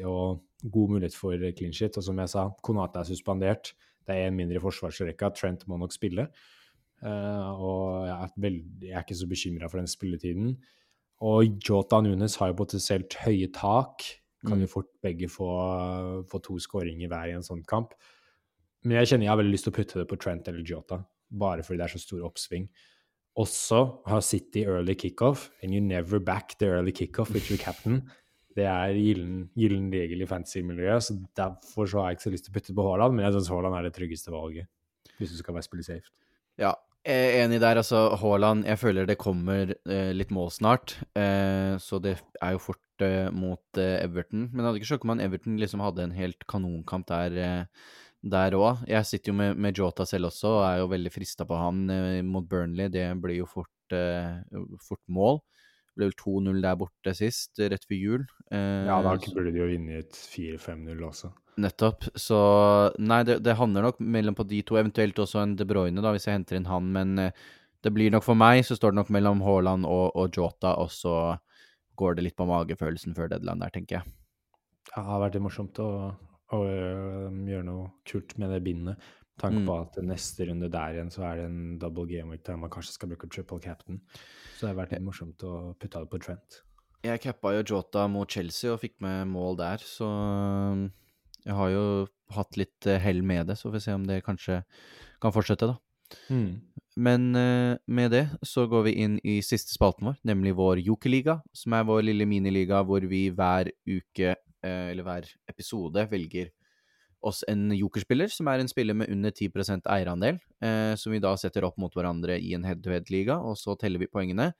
og, 0.04 0.44
god 0.64 0.92
mulighet 0.94 1.16
for 1.16 1.48
clean 1.56 1.74
shit. 1.76 1.96
Og 1.96 2.04
som 2.04 2.20
jeg 2.20 2.32
sa, 2.32 2.46
Konate 2.64 3.00
er 3.00 3.08
suspendert. 3.08 3.72
Det 4.04 4.14
er 4.16 4.28
en 4.28 4.36
mindre 4.36 4.60
i 4.60 4.64
forsvarsrekka. 4.64 5.32
Trent 5.36 5.64
må 5.68 5.80
nok 5.80 5.96
spille. 5.96 6.28
Uh, 7.04 7.50
og 7.60 8.06
jeg 8.06 8.14
er, 8.14 8.30
veldig, 8.40 8.70
jeg 8.86 8.96
er 8.96 9.04
ikke 9.04 9.18
så 9.18 9.28
bekymra 9.28 9.68
for 9.68 9.80
den 9.80 9.90
spilletiden. 9.90 10.54
Og 11.22 11.58
Jota 11.62 12.00
Nunes 12.00 12.36
har 12.36 12.48
jo 12.50 12.54
potensielt 12.64 13.14
høye 13.24 13.52
tak. 13.52 14.02
Kan 14.44 14.58
Mm. 14.58 14.66
jo 14.66 14.66
fort 14.66 14.90
begge 15.02 15.28
få, 15.30 16.26
få 16.28 16.42
to 16.42 16.58
skåringer 16.60 17.08
hver 17.08 17.28
i 17.28 17.32
en 17.32 17.40
sånn 17.42 17.64
kamp. 17.66 17.94
Men 18.84 18.98
jeg 18.98 19.06
kjenner 19.08 19.24
jeg 19.24 19.28
har 19.30 19.38
veldig 19.38 19.52
lyst 19.54 19.64
til 19.64 19.72
å 19.72 19.76
putte 19.76 19.94
det 19.94 20.08
på 20.08 20.18
Trent 20.20 20.48
eller 20.48 20.62
Jota, 20.62 20.98
bare 21.32 21.62
fordi 21.62 21.78
det 21.78 21.84
er 21.86 21.96
så 21.96 22.00
stor 22.02 22.20
oppsving. 22.28 22.68
Også 23.38 23.78
har 24.06 24.20
City 24.20 24.64
early 24.64 24.94
kickoff, 24.94 25.50
and 25.62 25.72
you 25.72 25.80
never 25.80 26.20
back 26.20 26.58
the 26.58 26.66
early 26.66 26.92
kickoff 26.92 27.32
with 27.32 27.50
your 27.50 27.58
captain. 27.58 28.02
Det 28.54 28.64
er 28.66 28.92
gyllen, 28.94 29.90
regel 29.90 30.20
i 30.22 30.26
fantasy-miljøet, 30.26 31.02
så 31.02 31.16
derfor 31.34 31.88
så 31.88 32.02
har 32.02 32.10
jeg 32.12 32.18
ikke 32.18 32.28
så 32.28 32.30
lyst 32.34 32.44
til 32.44 32.52
å 32.52 32.58
putte 32.60 32.74
på 32.76 32.84
Haaland, 32.86 33.14
men 33.16 33.24
jeg 33.24 33.34
syns 33.34 33.48
Haaland 33.48 33.74
er 33.74 33.82
det 33.88 33.94
tryggeste 33.96 34.30
valget, 34.30 34.68
hvis 35.18 35.30
du 35.32 35.38
skal 35.38 35.54
være 35.54 35.66
spille 35.66 35.82
safe. 35.82 36.12
Ja, 36.58 36.74
enig 37.04 37.60
der. 37.60 37.80
Altså, 37.80 38.16
Haaland 38.20 38.64
Jeg 38.68 38.80
føler 38.80 39.06
det 39.08 39.18
kommer 39.20 39.74
eh, 39.74 40.12
litt 40.16 40.32
mål 40.34 40.50
snart. 40.54 40.96
Eh, 41.16 41.76
så 41.82 42.00
det 42.02 42.16
er 42.40 42.54
jo 42.56 42.62
fort 42.62 43.04
eh, 43.04 43.28
mot 43.34 43.80
eh, 43.80 43.98
Everton. 44.04 44.48
Men 44.50 44.62
det 44.62 44.68
hadde 44.68 44.80
ikke 44.82 44.92
sjokket 44.94 45.10
om 45.10 45.20
Everton 45.20 45.60
liksom 45.60 45.84
hadde 45.84 46.06
en 46.06 46.16
helt 46.16 46.46
kanonkamp 46.50 47.08
der 47.10 47.38
eh, 47.38 47.84
der 48.24 48.56
òg. 48.56 48.84
Jeg 48.88 49.04
sitter 49.04 49.32
jo 49.32 49.36
med, 49.36 49.58
med 49.60 49.76
Jota 49.76 50.06
selv 50.08 50.30
også 50.30 50.54
og 50.56 50.62
er 50.64 50.78
jo 50.80 50.92
veldig 50.94 51.12
frista 51.12 51.44
på 51.48 51.58
han 51.60 51.82
eh, 51.92 52.22
mot 52.24 52.46
Burnley. 52.48 52.88
Det 52.92 53.06
blir 53.20 53.42
jo 53.42 53.48
fort, 53.50 53.92
eh, 53.92 54.40
fort 54.80 55.02
mål. 55.12 55.42
Ble 55.96 56.08
vel 56.08 56.14
2-0 56.18 56.60
der 56.64 56.76
borte 56.80 57.12
sist, 57.14 57.58
rett 57.58 57.84
før 57.86 57.98
jul. 58.00 58.24
Eh, 58.50 58.84
Ja, 58.88 59.00
da 59.02 59.12
burde 59.16 59.52
de 59.54 59.60
jo 59.62 59.68
vunnet 59.70 60.10
4-5-0 60.34 61.04
også. 61.06 61.30
Nettopp. 61.62 62.08
Så 62.18 62.38
nei, 62.98 63.20
det, 63.22 63.36
det 63.46 63.54
handler 63.60 63.86
nok 63.86 64.00
mellom 64.02 64.34
på 64.34 64.46
de 64.50 64.62
to, 64.66 64.74
eventuelt 64.80 65.18
også 65.22 65.42
en 65.44 65.54
De 65.54 65.64
Bruyne, 65.64 66.02
da, 66.02 66.10
hvis 66.10 66.26
jeg 66.26 66.34
henter 66.40 66.58
inn 66.58 66.66
han. 66.66 66.88
Men 66.96 67.18
eh, 67.28 67.32
det 67.84 67.92
blir 67.94 68.10
nok 68.10 68.24
for 68.26 68.34
meg, 68.34 68.64
så 68.66 68.74
står 68.74 68.90
det 68.90 68.98
nok 69.02 69.12
mellom 69.14 69.42
Haaland 69.46 69.86
og, 69.86 70.10
og 70.18 70.34
Jota, 70.34 70.74
og 70.82 70.90
så 70.90 71.36
går 71.94 72.16
det 72.18 72.24
litt 72.26 72.36
på 72.36 72.46
magefølelsen 72.48 73.14
før 73.14 73.28
deadline 73.30 73.62
der, 73.62 73.70
tenker 73.70 74.00
jeg. 74.00 74.14
Ja, 74.90 75.02
Det 75.02 75.10
har 75.12 75.20
vært 75.28 75.38
morsomt 75.42 75.78
å, 75.78 75.90
å 76.50 76.58
øh, 76.66 77.28
gjøre 77.46 77.66
noe 77.68 77.92
kult 78.08 78.34
med 78.42 78.50
det 78.50 78.64
bindet. 78.66 78.98
Tanken 79.38 79.62
Mm. 79.64 79.66
på 79.66 79.74
at 79.82 79.96
neste 80.06 80.44
runde 80.46 80.68
der 80.70 80.92
igjen 80.94 81.08
så 81.10 81.24
er 81.26 81.36
det 81.40 81.44
en 81.48 81.78
double 81.82 82.04
game 82.06 82.30
week 82.30 82.44
der 82.46 82.54
man 82.58 82.70
kanskje 82.70 82.92
skal 82.94 83.08
bruke 83.10 83.26
triple 83.30 83.58
captain. 83.62 84.00
Så 84.54 84.66
det 84.66 84.72
har 84.72 84.80
vært 84.84 84.94
litt 84.94 85.04
morsomt 85.04 85.42
å 85.46 85.54
putte 85.80 86.02
det 86.02 86.10
på 86.10 86.20
Trent. 86.22 86.60
Jeg 87.04 87.20
cappa 87.20 87.52
jo 87.56 87.64
Jota 87.74 88.06
mot 88.08 88.30
Chelsea 88.30 88.72
og 88.72 88.80
fikk 88.80 88.96
med 89.04 89.26
mål 89.28 89.58
der, 89.60 89.82
så 89.84 90.06
um, 90.08 90.86
jeg 91.44 91.56
har 91.58 91.72
jo 91.74 91.82
hatt 92.32 92.56
litt 92.56 92.86
eh, 92.88 93.02
hell 93.02 93.20
med 93.26 93.50
det, 93.50 93.58
så 93.60 93.68
får 93.68 93.74
vi 93.76 93.82
se 93.84 93.96
om 93.96 94.06
det 94.08 94.22
kanskje 94.24 94.62
kan 95.20 95.34
fortsette, 95.34 95.68
da. 95.68 95.76
Men 96.96 97.34
eh, 97.36 97.76
med 97.86 98.14
det 98.14 98.24
så 98.46 98.64
går 98.70 98.86
vi 98.88 98.94
inn 99.04 99.18
i 99.26 99.40
siste 99.44 99.74
spalten 99.74 100.08
vår, 100.08 100.18
nemlig 100.26 100.54
vår 100.56 100.80
Jokerliga, 100.86 101.40
som 101.56 101.76
er 101.76 101.86
vår 101.88 102.04
lille 102.06 102.26
miniliga 102.30 102.80
hvor 102.86 103.04
vi 103.10 103.26
hver 103.34 103.70
uke, 103.84 104.36
eh, 104.64 104.86
eller 104.92 105.06
hver 105.06 105.28
episode, 105.50 106.06
velger 106.10 106.52
oss 107.26 107.42
en 107.50 107.68
jokerspiller, 107.74 108.30
som 108.32 108.48
er 108.50 108.62
en 108.62 108.70
spiller 108.70 108.96
med 108.96 109.12
under 109.12 109.32
10 109.34 109.82
eierandel, 109.90 110.40
eh, 110.62 110.94
som 111.00 111.14
vi 111.14 111.22
da 111.24 111.34
setter 111.40 111.66
opp 111.66 111.78
mot 111.80 111.94
hverandre 111.94 112.38
i 112.38 112.54
en 112.56 112.66
head-to-head-liga, 112.66 113.38
og 113.40 113.56
så 113.60 113.76
teller 113.80 114.02
vi 114.02 114.10
poengene. 114.10 114.52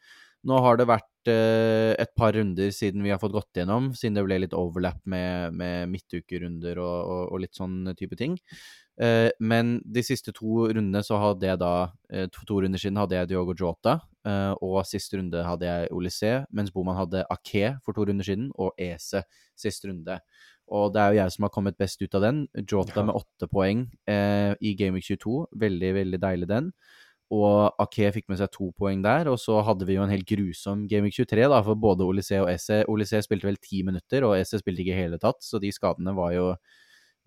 Nå 0.45 0.59
har 0.61 0.77
det 0.77 0.85
vært 0.91 1.31
eh, 1.33 1.95
et 2.01 2.11
par 2.17 2.35
runder 2.37 2.73
siden 2.75 3.05
vi 3.05 3.13
har 3.13 3.21
fått 3.23 3.33
gått 3.33 3.61
gjennom, 3.61 3.93
siden 3.97 4.19
det 4.19 4.25
ble 4.27 4.43
litt 4.43 4.57
overlap 4.57 5.01
med, 5.09 5.57
med 5.57 5.89
midtukerunder 5.93 6.81
og, 6.83 6.97
og, 7.01 7.23
og, 7.31 7.39
litt 7.45 7.57
sånn 7.57 7.95
type 7.97 8.19
ting. 8.21 8.37
Eh, 9.01 9.31
men 9.41 9.79
de 9.89 10.05
siste 10.07 10.35
to 10.37 10.69
rundene 10.69 11.01
så 11.03 11.19
hadde 11.19 11.49
jeg 11.49 11.59
da 11.59 11.73
eh, 12.13 12.29
to, 12.29 12.45
to, 12.47 12.61
runder 12.63 12.79
siden 12.79 13.01
hadde 13.01 13.17
jeg 13.17 13.33
Diogo 13.33 13.57
Jota, 13.59 13.97
eh, 14.29 14.53
og 14.63 14.85
siste 14.87 15.19
runde 15.19 15.47
hadde 15.49 15.67
jeg 15.67 15.91
Olysée, 15.97 16.45
mens 16.55 16.71
Boman 16.75 17.01
hadde 17.01 17.25
Ake 17.33 17.79
for 17.83 17.97
to 17.97 18.05
runder 18.07 18.27
siden, 18.27 18.51
og 18.55 18.77
Ese 18.79 19.25
siste 19.59 19.89
runde. 19.89 20.21
Og 20.73 20.93
det 20.95 21.01
er 21.03 21.13
jo 21.13 21.21
jeg 21.21 21.35
som 21.35 21.47
har 21.47 21.53
kommet 21.53 21.79
best 21.81 22.01
ut 22.03 22.15
av 22.17 22.25
den. 22.25 22.45
Jota 22.63 23.01
ja. 23.01 23.07
med 23.09 23.19
åtte 23.19 23.49
poeng 23.53 23.87
eh, 24.09 24.53
i 24.65 24.75
Gameweek 24.79 25.07
22. 25.11 25.41
Veldig, 25.65 25.91
veldig 25.99 26.21
deilig, 26.23 26.49
den. 26.51 26.71
Og 27.35 27.81
Ake 27.81 28.11
fikk 28.15 28.29
med 28.31 28.39
seg 28.41 28.53
to 28.55 28.71
poeng 28.79 29.03
der. 29.05 29.29
Og 29.33 29.39
så 29.41 29.59
hadde 29.67 29.89
vi 29.89 29.99
jo 29.99 30.05
en 30.05 30.13
helt 30.13 30.29
grusom 30.29 30.87
Gameweek 30.91 31.17
23 31.19 31.49
da, 31.53 31.61
for 31.67 31.81
både 31.81 32.07
Olysée 32.07 32.41
og 32.43 32.51
Esse. 32.53 32.83
Olysée 32.91 33.23
spilte 33.25 33.49
vel 33.49 33.61
ti 33.63 33.83
minutter, 33.87 34.27
og 34.29 34.39
Esse 34.39 34.61
spilte 34.63 34.85
ikke 34.85 34.97
i 34.97 35.05
hele 35.05 35.21
tatt, 35.21 35.43
så 35.45 35.61
de 35.63 35.73
skadene 35.75 36.17
var 36.17 36.35
jo 36.37 36.49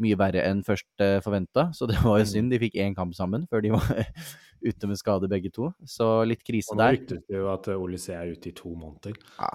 mye 0.04 0.18
verre 0.20 0.44
enn 0.46 0.62
først 0.66 1.02
eh, 1.02 1.18
forventa. 1.26 1.72
Så 1.74 1.90
det 1.90 1.98
var 2.04 2.22
jo 2.22 2.28
mm. 2.28 2.32
synd. 2.34 2.54
De 2.54 2.62
fikk 2.62 2.78
én 2.82 2.98
kamp 2.98 3.16
sammen 3.18 3.48
før 3.50 3.66
de 3.66 3.74
var 3.74 3.88
ute 4.68 4.90
med 4.90 5.00
skade 5.00 5.30
begge 5.32 5.52
to. 5.54 5.72
Så 5.90 6.10
litt 6.30 6.46
krise 6.46 6.78
der. 6.78 6.94
Og 6.94 6.98
nå 6.98 7.00
ryktes 7.00 7.24
det 7.26 7.40
jo 7.40 7.52
at 7.54 7.70
Olysée 7.74 8.18
er 8.18 8.34
ute 8.34 8.52
i 8.52 8.58
to 8.58 8.74
måneder. 8.78 9.18
Ja, 9.40 9.52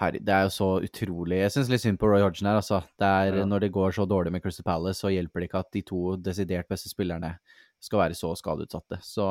her, 0.00 0.16
det 0.18 0.32
er 0.34 0.46
jo 0.48 0.50
så 0.50 0.68
utrolig 0.82 1.36
Jeg 1.38 1.52
syns 1.54 1.68
litt 1.70 1.82
synd 1.84 2.00
på 2.00 2.08
Roy 2.10 2.22
Hodgson 2.24 2.48
her, 2.50 2.58
altså. 2.58 2.80
Det 2.98 3.06
er, 3.06 3.36
ja. 3.40 3.44
Når 3.46 3.62
det 3.62 3.74
går 3.74 3.94
så 3.94 4.06
dårlig 4.10 4.32
med 4.34 4.42
Crystal 4.42 4.66
Palace, 4.66 4.98
så 4.98 5.12
hjelper 5.12 5.42
det 5.42 5.48
ikke 5.48 5.62
at 5.62 5.70
de 5.76 5.82
to 5.86 6.00
desidert 6.18 6.70
beste 6.70 6.90
spillerne 6.90 7.36
skal 7.84 8.00
være 8.00 8.16
så 8.18 8.32
skadeutsatte. 8.38 8.98
Så, 9.04 9.26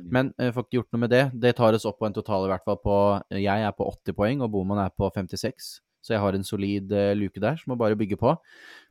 mm. 0.00 0.10
men 0.12 0.32
jeg 0.36 0.50
eh, 0.50 0.52
får 0.56 0.66
ikke 0.66 0.78
gjort 0.80 0.90
noe 0.92 1.02
med 1.04 1.12
det. 1.14 1.22
Det 1.44 1.54
tar 1.56 1.78
oss 1.78 1.86
opp 1.88 2.00
på 2.02 2.08
en 2.08 2.16
total 2.16 2.46
i 2.46 2.50
hvert 2.52 2.66
fall 2.66 2.78
på 2.82 2.96
Jeg 3.38 3.64
er 3.68 3.76
på 3.78 3.86
80 3.88 4.18
poeng, 4.18 4.42
og 4.44 4.52
Boman 4.52 4.82
er 4.84 4.92
på 4.92 5.08
56. 5.14 5.70
Så 6.02 6.16
jeg 6.16 6.22
har 6.24 6.34
en 6.34 6.44
solid 6.44 6.90
uh, 6.90 7.12
luke 7.14 7.38
der 7.40 7.60
som 7.60 7.72
må 7.72 7.78
bare 7.78 7.96
bygge 7.96 8.18
på. 8.18 8.34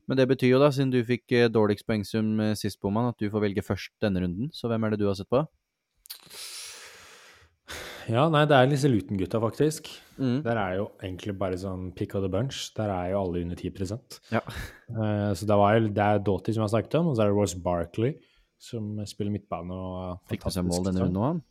Men 0.07 0.17
det 0.17 0.29
betyr 0.31 0.53
jo 0.53 0.61
da, 0.63 0.71
siden 0.71 0.93
du 0.93 1.01
fikk 1.05 1.27
uh, 1.35 1.49
dårligst 1.51 1.85
poengsum 1.85 2.39
sist, 2.55 2.79
Boman, 2.81 3.11
at 3.11 3.19
du 3.19 3.27
får 3.29 3.43
velge 3.49 3.65
først 3.67 3.93
denne 4.01 4.23
runden. 4.23 4.49
Så 4.55 4.71
hvem 4.71 4.87
er 4.87 4.95
det 4.95 5.03
du 5.03 5.09
har 5.11 5.19
sett 5.19 5.29
på? 5.29 5.43
Ja, 8.09 8.23
nei, 8.31 8.43
det 8.49 8.55
er 8.57 8.69
disse 8.69 8.89
Luton-gutta, 8.89 9.39
faktisk. 9.43 9.89
Mm. 10.17 10.39
Der 10.45 10.57
er 10.57 10.77
jo 10.79 10.87
egentlig 11.03 11.35
bare 11.37 11.57
sånn 11.59 11.89
pick 11.97 12.15
of 12.17 12.23
the 12.23 12.31
bunch. 12.31 12.71
Der 12.77 12.89
er 12.93 13.11
jo 13.11 13.21
alle 13.21 13.43
under 13.45 13.59
10 13.59 13.71
ja. 14.31 14.41
uh, 14.41 15.31
Så 15.37 15.45
det, 15.45 15.57
var 15.57 15.75
jo, 15.75 15.91
det 15.91 16.05
er 16.05 16.23
Doughty 16.25 16.55
som 16.55 16.63
jeg 16.63 16.67
har 16.69 16.73
snakket 16.75 16.97
om, 17.01 17.11
og 17.11 17.17
så 17.17 17.25
er 17.25 17.31
det 17.31 17.37
Ross 17.37 17.55
Barkley 17.55 18.15
som 18.61 18.97
spiller 19.09 19.33
midtbane. 19.33 19.75
og 19.75 20.31
Fikk 20.31 20.47
med 20.47 20.55
seg 20.57 20.67
mål 20.69 20.87
denne 20.87 21.05
runden 21.05 21.21
òg, 21.21 21.27
han. 21.29 21.45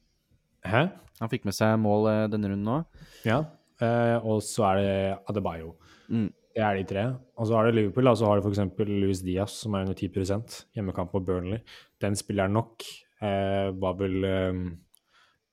Hæ? 0.70 0.82
Han 1.20 1.32
fikk 1.32 1.46
med 1.48 1.56
seg 1.56 1.78
mål 1.82 2.10
uh, 2.10 2.26
denne 2.32 2.52
runden 2.52 2.74
òg. 2.78 3.06
Ja, 3.28 3.40
uh, 3.84 4.18
og 4.24 4.42
så 4.46 4.66
er 4.72 4.80
det 4.80 4.92
Adebayo. 5.30 5.74
Mm. 6.10 6.28
Det 6.50 6.66
er 6.66 6.76
de 6.80 6.86
tre. 6.88 7.06
Og 7.38 7.46
så 7.46 7.56
har 7.56 7.68
det 7.68 7.76
Liverpool, 7.78 8.10
og 8.10 8.18
så 8.18 8.26
har 8.26 8.40
du 8.40 8.48
f.eks. 8.48 8.64
Louis 8.90 9.22
Diaz, 9.22 9.60
som 9.62 9.76
er 9.76 9.86
under 9.86 9.94
10% 9.94 10.64
hjemmekamp 10.74 11.14
på 11.14 11.22
Burnley. 11.22 11.62
Den 12.02 12.18
spilleren 12.18 12.56
nok 12.58 12.82
var 13.20 13.98
vel 14.00 14.24
um, 14.24 14.62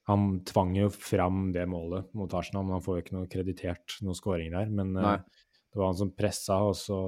han 0.07 0.27
tvang 0.47 0.75
jo 0.77 0.87
fram 0.93 1.49
det 1.55 1.65
målet 1.67 2.07
mot 2.15 2.31
Arsenal, 2.37 2.63
men 2.63 2.77
han 2.77 2.83
får 2.85 2.97
jo 2.97 3.03
ikke 3.03 3.15
noe 3.17 3.31
kreditert 3.31 3.97
noen 4.05 4.15
skåring 4.15 4.53
der. 4.55 4.69
Men 4.71 4.93
uh, 4.95 5.17
det 5.19 5.79
var 5.79 5.91
han 5.91 5.99
som 5.99 6.13
pressa, 6.15 6.61
og 6.63 6.77
så 6.79 6.99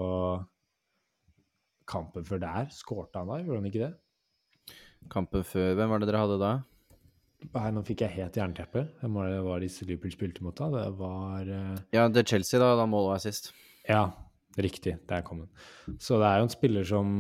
Kampen 1.89 2.26
før 2.28 2.41
der 2.43 2.68
skårte 2.70 3.18
han 3.18 3.32
da, 3.32 3.39
gjorde 3.41 3.64
han 3.64 3.70
ikke 3.72 3.88
det? 3.88 4.76
Kampen 5.10 5.45
før 5.47 5.72
Hvem 5.80 5.89
var 5.89 6.02
det 6.02 6.10
dere 6.12 6.22
hadde 6.22 6.36
da? 6.41 6.52
Nei, 7.47 7.70
Nå 7.74 7.82
fikk 7.88 8.04
jeg 8.04 8.18
helt 8.18 8.36
jernteppe. 8.38 8.84
Hvem 9.00 9.16
var 9.16 9.30
det 9.32 9.39
var 9.45 9.64
disse 9.64 9.88
Liverpool 9.88 10.14
spilte 10.14 10.43
mot 10.45 10.58
da? 10.60 10.68
Det 10.74 10.84
var 11.00 11.47
uh... 11.47 11.78
Ja, 11.95 12.04
det 12.12 12.22
er 12.22 12.34
Chelsea, 12.34 12.60
da, 12.62 12.74
da 12.78 12.86
målet 12.89 13.14
var 13.14 13.24
sist. 13.24 13.54
Ja, 13.88 14.04
riktig. 14.60 14.97
Der 15.10 15.24
kom 15.26 15.45
den. 15.45 15.97
Så 16.04 16.20
det 16.20 16.28
er 16.28 16.41
jo 16.41 16.50
en 16.50 16.54
spiller 16.54 16.86
som 16.86 17.16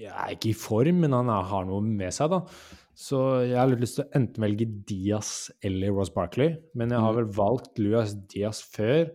ja, 0.00 0.14
er 0.24 0.34
ikke 0.34 0.50
i 0.50 0.56
form, 0.58 1.04
men 1.04 1.14
han 1.14 1.30
er, 1.30 1.46
har 1.50 1.68
noe 1.68 1.84
med 1.84 2.14
seg, 2.14 2.32
da. 2.32 2.42
Så 2.94 3.18
jeg 3.42 3.58
har 3.58 3.70
litt 3.70 3.82
lyst 3.82 3.98
til 3.98 4.04
å 4.04 4.12
enten 4.14 4.44
velge 4.44 4.66
Diaz 4.86 5.30
eller 5.66 5.94
Ross 5.94 6.12
Barkley, 6.14 6.54
men 6.78 6.94
jeg 6.94 7.02
har 7.02 7.14
mm. 7.14 7.18
vel 7.20 7.30
valgt 7.36 7.80
Luas 7.82 8.14
Diaz 8.30 8.62
før. 8.74 9.08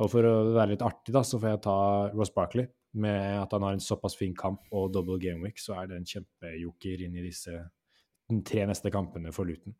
Og 0.00 0.08
for 0.08 0.24
å 0.24 0.34
være 0.54 0.74
litt 0.74 0.84
artig, 0.84 1.12
da, 1.12 1.20
så 1.26 1.40
får 1.40 1.52
jeg 1.52 1.62
ta 1.66 1.80
Ross 2.14 2.32
Barkley. 2.36 2.70
Med 3.00 3.36
at 3.38 3.52
han 3.54 3.62
har 3.62 3.76
en 3.76 3.84
såpass 3.84 4.16
fin 4.18 4.32
kamp 4.34 4.64
og 4.74 4.88
double 4.94 5.20
game 5.22 5.44
week, 5.44 5.60
så 5.62 5.76
er 5.78 5.90
det 5.90 6.00
en 6.00 6.08
kjempejoker 6.08 7.04
inn 7.04 7.20
i 7.20 7.26
disse 7.28 7.52
tre 8.46 8.64
neste 8.66 8.90
kampene 8.94 9.34
for 9.34 9.46
Luton. 9.46 9.76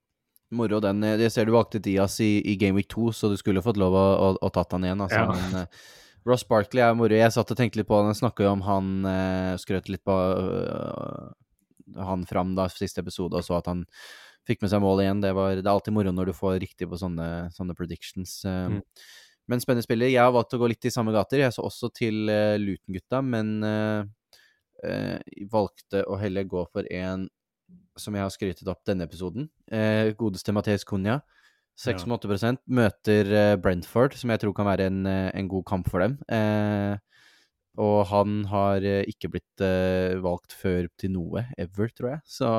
Moro 0.55 0.81
den. 0.83 1.03
Jeg 1.07 1.31
ser 1.33 1.47
du 1.47 1.55
valgte 1.55 1.81
Diaz 1.83 2.19
i, 2.23 2.41
i 2.53 2.57
Game 2.59 2.79
Week 2.79 2.89
2, 2.91 3.11
så 3.15 3.31
du 3.31 3.37
skulle 3.39 3.63
fått 3.63 3.79
lov 3.81 3.95
å, 3.95 4.07
å, 4.13 4.31
å 4.43 4.51
tatt 4.55 4.75
han 4.75 4.87
igjen. 4.87 5.03
Altså. 5.07 5.23
Ja. 5.23 5.35
Men, 5.35 5.65
uh, 5.65 5.99
Ross 6.31 6.47
Barkley 6.47 6.83
er 6.85 6.97
moro. 6.97 7.17
Jeg 7.17 7.35
satt 7.35 7.51
og 7.51 7.59
tenkte 7.59 7.81
litt 7.81 7.89
på 7.91 7.99
han. 7.99 8.11
Jeg 8.13 8.21
snakka 8.23 8.47
jo 8.47 8.55
om 8.55 8.65
han 8.67 8.91
eh, 9.11 9.55
Skrøt 9.61 9.91
litt 9.91 10.05
på 10.07 10.15
uh, 10.15 11.31
han 11.99 12.27
fram 12.29 12.55
da 12.55 12.69
siste 12.71 13.03
episode 13.03 13.39
og 13.39 13.43
så 13.47 13.57
at 13.59 13.71
han 13.71 13.85
fikk 14.47 14.63
med 14.63 14.73
seg 14.73 14.83
mål 14.83 15.03
igjen. 15.03 15.23
Det, 15.25 15.33
var, 15.37 15.57
det 15.59 15.67
er 15.67 15.73
alltid 15.73 15.97
moro 15.97 16.13
når 16.15 16.31
du 16.31 16.37
får 16.37 16.61
riktig 16.63 16.89
på 16.91 16.99
sånne, 17.01 17.51
sånne 17.55 17.77
predictions. 17.79 18.41
Um, 18.47 18.79
mm. 18.79 19.11
Men 19.51 19.63
spennende 19.63 19.87
spiller. 19.87 20.11
Jeg 20.13 20.23
har 20.23 20.33
valgt 20.35 20.55
å 20.55 20.61
gå 20.63 20.71
litt 20.71 20.87
i 20.87 20.95
samme 20.95 21.15
gater. 21.15 21.43
Jeg 21.43 21.57
så 21.57 21.67
også 21.67 21.91
til 21.97 22.31
uh, 22.31 22.55
Luton-gutta, 22.61 23.21
men 23.27 23.53
uh, 23.67 24.07
uh, 24.87 25.19
valgte 25.51 26.05
å 26.07 26.19
heller 26.21 26.49
gå 26.49 26.65
for 26.71 26.87
en 26.95 27.29
som 27.99 28.15
jeg 28.17 28.25
har 28.25 28.33
skrytet 28.33 28.69
opp 28.71 28.81
denne 28.89 29.05
episoden. 29.05 29.45
godeste 30.17 30.55
Matheus 30.57 30.87
Cunha. 30.89 31.19
6,8 31.81 32.35
ja. 32.45 32.55
møter 32.69 33.31
Brentford, 33.63 34.17
som 34.21 34.33
jeg 34.35 34.43
tror 34.43 34.53
kan 34.57 34.69
være 34.69 34.91
en, 34.91 35.07
en 35.09 35.49
god 35.49 35.65
kamp 35.71 35.89
for 35.89 36.05
dem. 36.05 36.19
Eh, 36.29 36.99
og 37.79 38.01
han 38.11 38.43
har 38.51 38.85
eh, 38.87 39.07
ikke 39.11 39.31
blitt 39.37 39.63
eh, 39.63 40.19
valgt 40.23 40.57
før 40.57 40.89
til 40.99 41.15
noe, 41.15 41.47
ever, 41.61 41.93
tror 41.95 42.15
jeg. 42.15 42.21
Så 42.29 42.51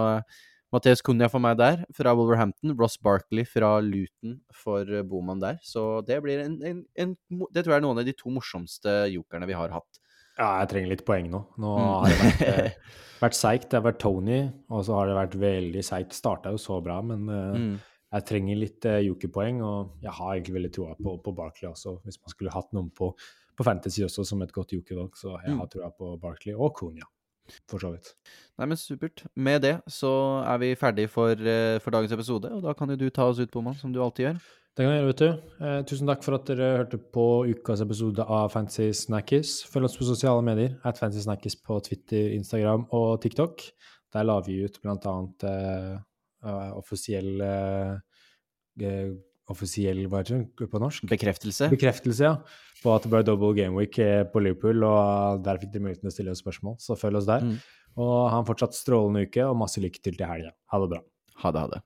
Matheus 0.72 1.03
Cunha 1.03 1.28
for 1.30 1.43
meg 1.43 1.57
der, 1.59 1.84
fra 1.95 2.13
Wolverhampton. 2.15 2.74
Ross 2.80 2.95
Barkley 2.97 3.43
fra 3.47 3.76
Luton 3.84 4.39
for 4.55 4.88
Boman 5.07 5.43
der. 5.43 5.59
Så 5.67 5.99
det 6.07 6.22
blir 6.24 6.45
en, 6.45 6.55
en, 6.63 6.86
en, 6.95 7.17
Det 7.51 7.65
tror 7.65 7.76
jeg 7.76 7.82
er 7.82 7.86
noen 7.86 8.01
av 8.01 8.07
de 8.07 8.15
to 8.15 8.32
morsomste 8.32 9.01
jokerne 9.11 9.49
vi 9.49 9.57
har 9.59 9.76
hatt. 9.76 10.01
Ja, 10.39 10.61
jeg 10.63 10.72
trenger 10.72 10.93
litt 10.93 11.05
poeng 11.05 11.28
nå. 11.30 11.43
Nå 11.59 11.76
mm. 11.76 11.88
har 11.91 12.07
det 12.07 12.19
vært, 12.24 12.43
eh, 12.47 12.91
vært 13.26 13.38
seigt. 13.38 13.69
Det 13.69 13.82
har 13.82 13.88
vært 13.91 14.01
Tony, 14.01 14.41
og 14.72 14.86
så 14.88 14.97
har 14.97 15.11
det 15.11 15.19
vært 15.19 15.39
veldig 15.43 15.86
seigt. 15.86 16.15
Starta 16.17 16.55
jo 16.55 16.61
så 16.61 16.80
bra, 16.82 17.01
men 17.05 17.28
mm. 17.28 17.74
Jeg 18.12 18.28
trenger 18.28 18.59
litt 18.59 18.88
uh, 18.89 18.99
jokerpoeng. 19.03 19.62
Og 19.66 20.03
jeg 20.03 20.16
har 20.18 20.34
egentlig 20.34 20.57
veldig 20.57 20.74
troa 20.76 20.97
på, 20.99 21.16
på 21.24 21.36
Barkley 21.38 21.70
også, 21.70 21.97
hvis 22.05 22.20
man 22.22 22.36
skulle 22.36 22.55
hatt 22.55 22.74
noen 22.76 22.91
på 22.95 23.14
på 23.62 23.68
Fantasy 23.68 24.03
også 24.05 24.26
som 24.28 24.41
et 24.41 24.53
godt 24.55 24.74
jokervalg, 24.76 25.18
så 25.18 25.36
jeg 25.45 25.57
har 25.57 25.68
troa 25.70 25.89
trua 25.89 25.97
på 25.97 26.14
Barkley 26.22 26.55
og 26.55 26.74
Konya. 26.78 27.07
For 27.68 27.82
så 27.84 27.89
vidt. 27.91 28.14
Nei, 28.62 28.68
men 28.70 28.80
Supert. 28.80 29.26
Med 29.36 29.64
det 29.66 29.74
så 29.91 30.12
er 30.47 30.59
vi 30.62 30.70
ferdig 30.80 31.09
for, 31.12 31.36
eh, 31.36 31.80
for 31.84 31.91
dagens 31.91 32.14
episode, 32.16 32.47
og 32.47 32.62
da 32.64 32.74
kan 32.78 32.89
jo 32.89 32.95
du 32.95 33.09
ta 33.09 33.26
oss 33.28 33.39
ut 33.39 33.51
på, 33.51 33.62
mann, 33.62 33.76
som 33.76 33.91
du 33.91 33.99
alltid 33.99 34.26
gjør. 34.26 34.38
Det 34.72 34.86
kan 34.86 34.93
jeg 34.93 35.01
gjøre, 35.01 35.09
vet 35.09 35.24
du. 35.24 35.66
Eh, 35.66 35.82
tusen 35.84 36.07
takk 36.07 36.24
for 36.24 36.38
at 36.38 36.45
dere 36.47 36.78
hørte 36.78 36.97
på 36.97 37.26
ukas 37.51 37.82
episode 37.84 38.24
av 38.24 38.53
Fantasy 38.53 38.93
Snackies. 38.95 39.66
Følg 39.68 39.89
oss 39.89 39.97
på 39.99 40.07
sosiale 40.07 40.41
medier, 40.41 40.78
at 40.86 40.97
Fantasy 40.97 41.26
Snackies 41.26 41.57
på 41.59 41.82
Twitter, 41.84 42.32
Instagram 42.38 42.88
og 42.91 43.20
TikTok. 43.22 43.59
Der 44.14 44.24
la 44.24 44.39
vi 44.39 44.64
ut 44.64 44.80
blant 44.82 45.05
annet 45.05 45.43
eh, 45.43 45.99
uh, 46.46 46.72
offisiell 46.80 47.42
uh, 47.42 49.12
offisiell 49.52 50.06
hva 50.08 50.22
heter 50.22 50.46
det 50.58 50.70
på 50.72 50.82
norsk? 50.82 51.06
Bekreftelse? 51.12 51.68
Bekreftelse, 51.74 52.24
ja. 52.24 52.36
På 52.82 52.96
at 52.96 53.06
det 53.06 53.12
ble 53.12 53.22
double 53.28 53.54
game 53.58 53.76
week 53.78 54.00
på 54.32 54.42
Liverpool, 54.42 54.86
og 54.88 55.44
der 55.46 55.60
fikk 55.62 55.74
dere 55.74 55.86
muligheten 55.86 56.08
til 56.08 56.14
å 56.14 56.16
stille 56.16 56.34
oss 56.34 56.42
spørsmål. 56.42 56.80
Så 56.82 56.98
følg 56.98 57.20
oss 57.20 57.28
der. 57.30 57.46
Mm. 57.46 57.60
Og 58.00 58.16
ha 58.32 58.39
en 58.39 58.48
fortsatt 58.48 58.78
strålende 58.78 59.28
uke, 59.28 59.44
og 59.46 59.60
masse 59.60 59.84
lykke 59.84 60.02
til 60.02 60.16
til 60.18 60.30
helga. 60.30 60.56
Ha 60.72 60.82
det 60.82 60.92
bra. 60.96 61.02
Ha 61.44 61.52
det, 61.52 61.66
ha 61.66 61.74
det. 61.76 61.82